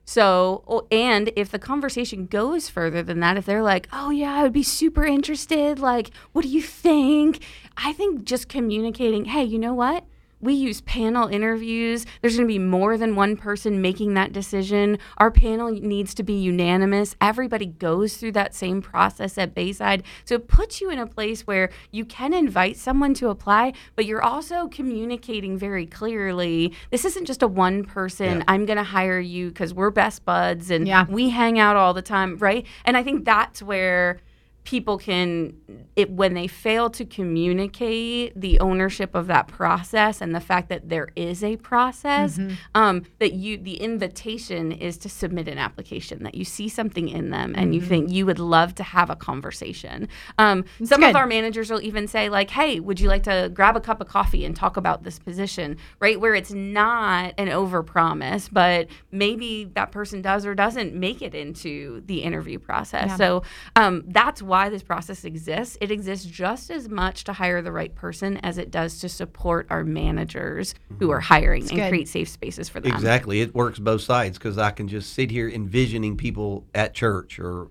So, 0.06 0.88
and 0.90 1.32
if 1.36 1.52
the 1.52 1.60
conversation 1.60 2.26
goes 2.26 2.68
further 2.68 3.04
than 3.04 3.20
that, 3.20 3.38
if 3.38 3.46
they're 3.46 3.62
like, 3.62 3.88
oh, 3.94 4.10
yeah, 4.10 4.34
I 4.34 4.42
would 4.42 4.54
be 4.54 4.64
super 4.64 5.06
interested, 5.06 5.78
like, 5.78 6.10
what 6.32 6.42
do 6.42 6.48
you 6.48 6.64
think? 6.64 7.44
I 7.78 7.94
think 7.94 8.24
just 8.24 8.50
communicating, 8.50 9.26
hey, 9.26 9.44
you 9.44 9.60
know 9.60 9.76
what? 9.76 10.06
We 10.42 10.54
use 10.54 10.80
panel 10.82 11.28
interviews. 11.28 12.06
There's 12.22 12.38
going 12.38 12.48
to 12.48 12.54
be 12.54 12.60
more 12.60 12.98
than 12.98 13.16
one 13.16 13.36
person 13.36 13.82
making 13.82 14.14
that 14.14 14.32
decision. 14.32 14.98
Our 15.18 15.32
panel 15.32 15.70
needs 15.72 16.14
to 16.16 16.24
be 16.24 16.34
unanimous. 16.34 17.16
Everybody 17.20 17.66
goes 17.66 18.16
through 18.16 18.32
that 18.34 18.56
same 18.56 18.82
process 18.82 19.38
at 19.38 19.54
Bayside. 19.54 20.04
So 20.24 20.36
it 20.36 20.48
puts 20.48 20.80
you 20.80 20.90
in 20.92 21.00
a 21.00 21.06
place 21.08 21.46
where 21.46 21.70
you 21.92 22.06
can 22.06 22.34
invite 22.34 22.78
someone 22.78 23.14
to 23.16 23.28
apply, 23.30 23.74
but 23.96 24.06
you're 24.06 24.24
also 24.24 24.70
communicating 24.70 25.58
very 25.58 25.86
clearly. 25.86 26.74
This 26.90 27.04
isn't 27.04 27.26
just 27.26 27.44
a 27.44 27.48
one 27.48 27.84
person, 27.84 28.38
Yeah. 28.38 28.44
I'm 28.48 28.66
going 28.66 28.78
to 28.78 28.84
hire 28.84 29.20
you 29.20 29.50
because 29.50 29.74
we're 29.74 29.90
best 29.92 30.24
buds 30.24 30.72
and 30.72 30.88
Yeah. 30.88 31.06
we 31.10 31.30
hang 31.30 31.60
out 31.60 31.76
all 31.76 31.94
the 31.94 32.02
time, 32.02 32.38
right? 32.38 32.66
And 32.86 32.96
I 32.96 33.04
think 33.04 33.26
that's 33.26 33.62
where 33.62 34.22
people 34.70 35.00
can 35.00 35.52
it 35.96 36.12
when 36.12 36.36
they 36.36 36.46
fail 36.46 36.92
to 36.92 37.04
communicate 37.04 38.40
the 38.40 38.60
ownership 38.60 39.16
of 39.16 39.26
that 39.28 39.48
process 39.48 40.22
and 40.22 40.36
the 40.36 40.40
fact 40.40 40.70
that 40.70 40.90
there 40.90 41.08
is 41.16 41.44
a 41.44 41.56
process 41.58 42.38
Mm-hmm. 42.38 42.54
um, 42.76 43.04
that 43.20 43.34
you 43.34 43.58
the 43.58 43.76
invitation 43.82 44.72
is 44.72 44.98
to 45.00 45.10
submit 45.10 45.48
an 45.48 45.58
application 45.58 46.22
that 46.24 46.36
you 46.36 46.46
see 46.46 46.70
something 46.70 47.10
in 47.10 47.32
them 47.32 47.54
and 47.56 47.66
Mm-hmm. 47.70 47.74
you 47.74 47.82
think 47.82 48.12
you 48.12 48.26
would 48.28 48.38
love 48.40 48.76
to 48.76 48.84
have 48.84 49.10
a 49.10 49.16
conversation 49.16 50.08
um, 50.38 50.64
some 50.84 51.02
good. 51.02 51.10
of 51.10 51.16
our 51.16 51.26
managers 51.26 51.72
will 51.72 51.82
even 51.82 52.08
say 52.08 52.30
like 52.30 52.52
hey 52.52 52.80
would 52.80 53.00
you 53.00 53.08
like 53.10 53.24
to 53.24 53.50
grab 53.54 53.76
a 53.76 53.82
cup 53.82 54.00
of 54.02 54.08
coffee 54.08 54.46
and 54.46 54.56
talk 54.56 54.78
about 54.78 55.04
this 55.04 55.18
position 55.18 55.78
right 56.00 56.20
where 56.22 56.36
it's 56.36 56.52
not 56.54 57.34
an 57.40 57.48
overpromise 57.48 58.50
but 58.52 58.88
maybe 59.12 59.66
that 59.74 59.92
person 59.92 60.22
does 60.22 60.46
or 60.46 60.54
doesn't 60.54 60.94
make 60.94 61.22
it 61.24 61.34
into 61.34 62.02
the 62.06 62.22
interview 62.22 62.60
process 62.60 63.08
Yeah. 63.10 63.16
so 63.16 63.44
um, 63.76 64.04
that's 64.08 64.42
why 64.42 64.59
this 64.68 64.84
process 64.84 65.24
exists 65.24 65.78
it 65.80 65.92
exists 65.92 66.26
just 66.26 66.70
as 66.70 66.90
much 66.90 67.24
to 67.24 67.32
hire 67.32 67.62
the 67.62 67.72
right 67.72 67.96
person 67.96 68.38
as 68.38 68.58
it 68.58 68.72
does 68.72 69.00
to 69.00 69.08
support 69.08 69.68
our 69.70 69.86
managers 69.86 70.76
who 71.00 71.10
are 71.12 71.22
hiring 71.22 71.62
and 71.70 71.78
good. 71.78 71.90
create 71.90 72.08
safe 72.10 72.28
spaces 72.28 72.68
for 72.68 72.82
them 72.82 72.90
Exactly. 72.92 73.42
It 73.42 73.56
works 73.56 73.80
both 73.80 74.02
sides 74.02 74.38
because 74.38 74.58
I 74.58 74.72
can 74.72 74.88
just 74.88 75.14
sit 75.14 75.32
here 75.32 75.48
envisioning 75.48 76.18
people 76.18 76.66
at 76.74 76.94
church 76.94 77.40
or 77.40 77.70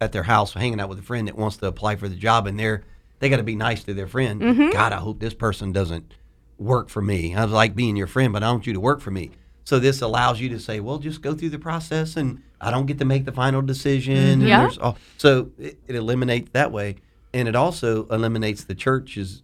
at 0.00 0.12
their 0.12 0.22
house 0.22 0.54
hanging 0.54 0.80
out 0.80 0.88
with 0.88 0.98
a 0.98 1.02
friend 1.02 1.28
that 1.28 1.36
wants 1.36 1.56
to 1.58 1.66
apply 1.66 1.96
for 1.96 2.08
the 2.08 2.16
job 2.16 2.46
and 2.46 2.58
they're 2.58 2.84
they 3.20 3.28
got 3.28 3.36
to 3.36 3.42
be 3.42 3.56
nice 3.56 3.84
to 3.84 3.94
their 3.94 4.06
friend. 4.06 4.40
Mm-hmm. 4.40 4.70
God, 4.70 4.92
I 4.92 4.96
hope 4.96 5.20
this 5.20 5.34
person 5.34 5.72
doesn't 5.72 6.12
work 6.58 6.88
for 6.88 7.00
me. 7.00 7.34
I 7.34 7.44
like 7.44 7.74
being 7.74 7.96
your 7.96 8.06
friend, 8.06 8.32
but 8.32 8.42
I 8.42 8.50
want 8.50 8.66
you 8.66 8.72
to 8.74 8.80
work 8.80 9.00
for 9.00 9.10
me. 9.10 9.30
So 9.64 9.78
this 9.78 10.02
allows 10.02 10.40
you 10.40 10.48
to 10.50 10.60
say, 10.60 10.80
well, 10.80 10.98
just 10.98 11.22
go 11.22 11.34
through 11.34 11.50
the 11.50 11.58
process 11.58 12.16
and 12.16 12.42
I 12.64 12.70
don't 12.70 12.86
get 12.86 12.98
to 12.98 13.04
make 13.04 13.24
the 13.24 13.32
final 13.32 13.62
decision. 13.62 14.16
And 14.16 14.42
Yeah. 14.42 14.70
all, 14.80 14.96
so 15.18 15.50
it, 15.58 15.78
it 15.86 15.96
eliminates 15.96 16.50
that 16.52 16.72
way. 16.72 16.96
And 17.32 17.48
it 17.48 17.56
also 17.56 18.06
eliminates 18.08 18.64
the 18.64 18.74
church's, 18.74 19.42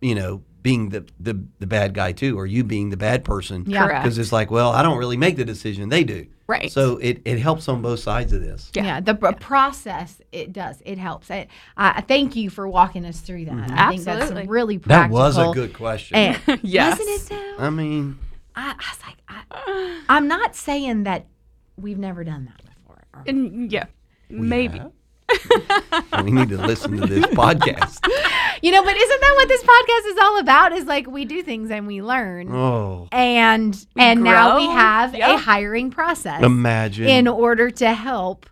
you 0.00 0.14
know, 0.14 0.42
being 0.62 0.90
the, 0.90 1.04
the, 1.18 1.42
the 1.58 1.66
bad 1.66 1.92
guy 1.94 2.12
too, 2.12 2.38
or 2.38 2.46
you 2.46 2.62
being 2.62 2.90
the 2.90 2.96
bad 2.96 3.24
person. 3.24 3.64
Yeah. 3.66 3.86
Because 4.02 4.16
it's 4.18 4.32
like, 4.32 4.50
well, 4.50 4.70
I 4.70 4.82
don't 4.82 4.96
really 4.98 5.16
make 5.16 5.36
the 5.36 5.44
decision; 5.44 5.88
they 5.88 6.04
do. 6.04 6.26
Right. 6.46 6.70
So 6.70 6.98
it, 6.98 7.22
it 7.24 7.38
helps 7.38 7.68
on 7.68 7.82
both 7.82 8.00
sides 8.00 8.32
of 8.32 8.42
this. 8.42 8.70
Yeah, 8.74 9.00
the 9.00 9.14
pr- 9.14 9.32
process 9.32 10.20
it 10.30 10.52
does. 10.52 10.80
It 10.84 10.98
helps. 10.98 11.30
I, 11.30 11.48
I 11.76 12.00
thank 12.02 12.36
you 12.36 12.50
for 12.50 12.68
walking 12.68 13.04
us 13.06 13.20
through 13.20 13.46
that. 13.46 13.70
I 13.72 13.90
think 13.90 14.02
that's 14.04 14.22
Absolutely. 14.22 14.48
really 14.48 14.78
Mm-hmm. 14.78 14.88
That 14.90 15.10
was 15.10 15.36
a 15.38 15.50
good 15.52 15.72
question. 15.72 16.16
And, 16.16 16.60
Yes. 16.62 16.98
Wasn't 16.98 17.08
it 17.08 17.28
though? 17.58 17.64
I 17.64 17.70
mean, 17.70 18.18
I, 18.54 18.70
I 18.78 18.90
was 18.90 18.98
like, 19.06 19.16
I, 19.28 20.00
I'm 20.08 20.28
not 20.28 20.54
saying 20.54 21.04
that 21.04 21.26
we've 21.76 21.98
never 21.98 22.24
done 22.24 22.44
that 22.46 22.60
before. 22.64 23.04
or- 23.14 23.22
and 23.26 23.50
mm, 23.52 23.72
yeah 23.72 23.84
maybe 24.28 24.80
we 26.22 26.30
need 26.30 26.48
to 26.50 26.58
listen 26.58 26.90
to 27.00 27.06
this 27.06 27.24
podcast. 27.26 27.98
You 28.62 28.70
know, 28.70 28.82
but 28.84 28.94
isn't 28.96 29.20
that 29.20 29.32
what 29.36 29.48
this 29.48 29.62
podcast 29.62 30.10
is 30.12 30.18
all 30.22 30.38
about? 30.40 30.72
Is 30.72 30.84
like 30.84 31.06
we 31.06 31.24
do 31.24 31.42
things 31.42 31.70
and 31.70 31.86
we 31.86 32.02
learn. 32.02 32.54
Oh, 32.54 33.08
And 33.12 33.74
and 33.96 34.22
now 34.22 34.56
we 34.58 34.66
grow. 34.66 34.74
have 34.74 35.14
a 35.14 35.38
hiring 35.38 35.90
process 35.90 36.42
imagine. 36.42 37.08
in 37.08 37.28
order 37.28 37.70
to 37.70 37.94
help 37.94 38.44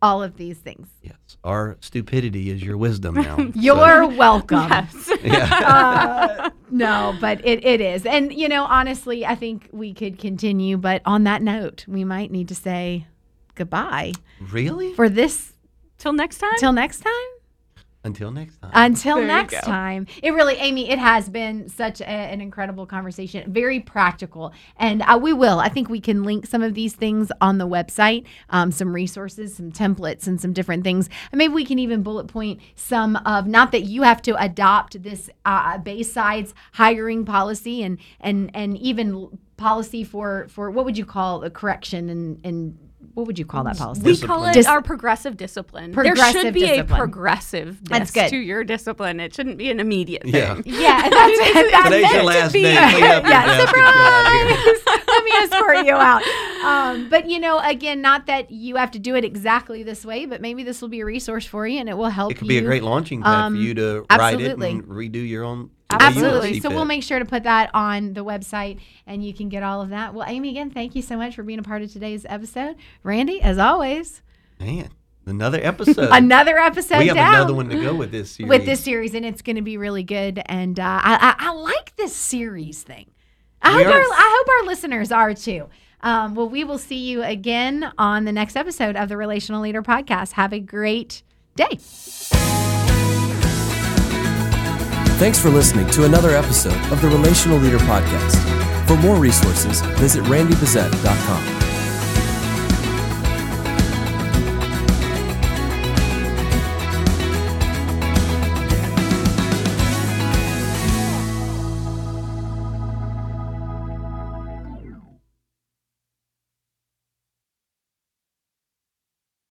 all 0.00 0.22
of 0.22 0.36
these 0.36 0.58
things. 0.58 0.86
yes, 1.02 1.16
our 1.44 1.76
stupidity 1.80 2.50
is 2.50 2.62
your 2.62 2.76
wisdom 2.76 3.14
now. 3.14 3.38
You're 3.54 4.06
welcome. 4.16 4.68
yes 4.70 5.10
yeah. 5.22 6.48
Uh, 6.48 6.50
no, 6.70 7.16
but 7.20 7.44
it, 7.44 7.64
it 7.64 7.80
is. 7.80 8.04
And, 8.04 8.32
you 8.32 8.48
know, 8.48 8.64
honestly, 8.64 9.24
I 9.24 9.34
think 9.34 9.68
we 9.72 9.94
could 9.94 10.18
continue. 10.18 10.76
But 10.76 11.02
on 11.04 11.24
that 11.24 11.42
note, 11.42 11.84
we 11.88 12.04
might 12.04 12.30
need 12.30 12.48
to 12.48 12.54
say 12.54 13.06
goodbye 13.54 14.12
really? 14.50 14.94
for 14.94 15.08
this 15.08 15.52
till 15.98 16.12
next 16.12 16.38
time 16.38 16.56
till 16.58 16.72
next 16.72 17.00
time. 17.00 17.37
Until 18.04 18.30
next 18.30 18.62
time. 18.62 18.70
Until 18.74 19.16
There 19.16 19.26
next 19.26 19.62
time. 19.64 20.06
It 20.22 20.30
really, 20.30 20.54
Amy, 20.54 20.88
it 20.88 21.00
has 21.00 21.28
been 21.28 21.68
such 21.68 22.00
a, 22.00 22.08
an 22.08 22.40
incredible 22.40 22.86
conversation, 22.86 23.52
very 23.52 23.80
practical. 23.80 24.52
And 24.76 25.02
uh, 25.02 25.18
we 25.20 25.32
will, 25.32 25.58
I 25.58 25.68
think 25.68 25.88
we 25.88 26.00
can 26.00 26.22
link 26.22 26.46
some 26.46 26.62
of 26.62 26.74
these 26.74 26.94
things 26.94 27.32
on 27.40 27.58
the 27.58 27.66
website, 27.66 28.24
um, 28.50 28.70
some 28.70 28.94
resources, 28.94 29.56
some 29.56 29.72
templates, 29.72 30.28
and 30.28 30.40
some 30.40 30.52
different 30.52 30.84
things. 30.84 31.10
And 31.32 31.38
maybe 31.38 31.52
we 31.52 31.64
can 31.64 31.80
even 31.80 32.04
bullet 32.04 32.28
point 32.28 32.60
some 32.76 33.16
of, 33.16 33.48
not 33.48 33.72
that 33.72 33.82
you 33.82 34.02
have 34.02 34.22
to 34.22 34.40
adopt 34.42 35.02
this 35.02 35.28
uh, 35.44 35.78
Bayside's 35.78 36.54
hiring 36.74 37.24
policy 37.24 37.82
and, 37.82 37.98
and, 38.20 38.50
and 38.54 38.78
even 38.78 39.38
policy 39.56 40.04
for, 40.04 40.46
for 40.48 40.70
what 40.70 40.84
would 40.84 40.96
you 40.96 41.04
call 41.04 41.42
a 41.42 41.50
correction 41.50 42.08
and, 42.08 42.40
and 42.44 42.87
what 43.18 43.26
would 43.26 43.36
you 43.38 43.44
call 43.44 43.64
that 43.64 43.76
policy? 43.76 44.00
we 44.02 44.12
Discipline. 44.12 44.28
call 44.38 44.46
it 44.48 44.52
Dis- 44.54 44.66
our 44.66 44.80
progressive 44.80 45.36
discipline. 45.36 45.90
there 45.90 46.14
should 46.14 46.54
be 46.54 46.60
discipline. 46.60 47.00
a 47.00 47.02
progressive 47.02 47.82
That's 47.82 48.12
good. 48.12 48.28
to 48.28 48.36
your 48.36 48.62
discipline. 48.62 49.18
It 49.18 49.34
shouldn't 49.34 49.58
be 49.58 49.70
an 49.72 49.80
immediate 49.80 50.22
Yeah. 50.24 50.54
thing. 50.54 50.62
yeah, 50.66 51.08
that's, 51.08 51.38
that's 51.72 51.84
Today's 51.88 52.02
meant 52.02 52.12
your 52.14 52.20
to 52.20 52.26
last 52.26 52.52
be- 52.52 52.62
day. 52.62 52.76
Clean 52.76 53.04
up 53.04 53.22
your 53.24 53.32
yeah, 53.32 53.46
desk 53.46 53.74
and 53.74 53.84
get 53.84 53.84
out 53.84 54.26
of 54.26 54.32
here. 54.56 54.76
surprise. 54.76 55.04
Let 55.08 55.24
me 55.24 55.30
escort 55.42 55.86
you 55.86 55.94
out. 55.94 56.22
Um, 56.64 57.08
but 57.10 57.28
you 57.28 57.40
know, 57.40 57.58
again, 57.58 58.00
not 58.00 58.26
that 58.26 58.52
you 58.52 58.76
have 58.76 58.92
to 58.92 59.00
do 59.00 59.16
it 59.16 59.24
exactly 59.24 59.82
this 59.82 60.04
way, 60.04 60.24
but 60.26 60.40
maybe 60.40 60.62
this 60.62 60.80
will 60.80 60.88
be 60.88 61.00
a 61.00 61.04
resource 61.04 61.44
for 61.44 61.66
you, 61.66 61.80
and 61.80 61.88
it 61.88 61.96
will 61.96 62.10
help. 62.10 62.30
You. 62.30 62.36
It 62.36 62.38
could 62.38 62.48
be 62.48 62.58
a 62.58 62.62
great 62.62 62.84
launching 62.84 63.22
pad 63.22 63.34
um, 63.46 63.54
for 63.56 63.60
you 63.60 63.74
to 63.74 64.06
write 64.10 64.40
it 64.40 64.52
absolutely. 64.52 64.70
and 64.70 64.84
redo 64.84 65.28
your 65.28 65.42
own. 65.44 65.70
The 65.90 65.96
way 65.96 66.02
you 66.02 66.06
Absolutely. 66.26 66.60
So 66.60 66.68
we'll 66.70 66.84
make 66.84 67.02
sure 67.02 67.18
to 67.18 67.24
put 67.24 67.44
that 67.44 67.70
on 67.74 68.12
the 68.12 68.24
website, 68.24 68.78
and 69.06 69.24
you 69.24 69.32
can 69.32 69.48
get 69.48 69.62
all 69.62 69.80
of 69.80 69.88
that. 69.90 70.14
Well, 70.14 70.26
Amy, 70.28 70.50
again, 70.50 70.70
thank 70.70 70.94
you 70.94 71.02
so 71.02 71.16
much 71.16 71.34
for 71.34 71.42
being 71.42 71.58
a 71.58 71.62
part 71.62 71.82
of 71.82 71.92
today's 71.92 72.26
episode. 72.28 72.76
Randy, 73.02 73.40
as 73.40 73.56
always, 73.58 74.22
Man, 74.60 74.90
another 75.24 75.60
episode. 75.62 76.08
another 76.12 76.58
episode 76.58 76.98
we 76.98 77.06
have 77.06 77.16
down. 77.16 77.34
another 77.34 77.54
one 77.54 77.68
to 77.70 77.80
go 77.80 77.94
with 77.94 78.10
this 78.10 78.32
series. 78.32 78.48
with 78.50 78.66
this 78.66 78.80
series, 78.80 79.14
and 79.14 79.24
it's 79.24 79.40
going 79.42 79.56
to 79.56 79.62
be 79.62 79.76
really 79.78 80.02
good. 80.02 80.42
And 80.46 80.78
uh, 80.78 80.82
I, 80.82 81.34
I, 81.38 81.46
I 81.48 81.52
like 81.52 81.96
this 81.96 82.14
series 82.14 82.82
thing. 82.82 83.06
I 83.62 83.76
We 83.76 83.84
hope, 83.84 83.94
are. 83.94 83.98
our, 83.98 84.04
I 84.04 84.36
hope 84.38 84.48
our 84.60 84.66
listeners 84.68 85.10
are 85.10 85.34
too. 85.34 85.68
Um, 86.00 86.34
well, 86.34 86.48
we 86.48 86.62
will 86.64 86.78
see 86.78 87.08
you 87.08 87.22
again 87.24 87.92
on 87.98 88.24
the 88.24 88.32
next 88.32 88.56
episode 88.56 88.94
of 88.94 89.08
the 89.08 89.16
Relational 89.16 89.62
Leader 89.62 89.82
Podcast. 89.82 90.32
Have 90.32 90.52
a 90.52 90.60
great 90.60 91.22
day. 91.56 91.78
Thanks 95.18 95.40
for 95.40 95.50
listening 95.50 95.88
to 95.90 96.04
another 96.04 96.30
episode 96.30 96.78
of 96.92 97.02
the 97.02 97.08
Relational 97.08 97.58
Leader 97.58 97.78
Podcast. 97.78 98.36
For 98.86 98.96
more 98.98 99.16
resources, 99.16 99.80
visit 99.98 100.22
randybezet.com. 100.24 101.57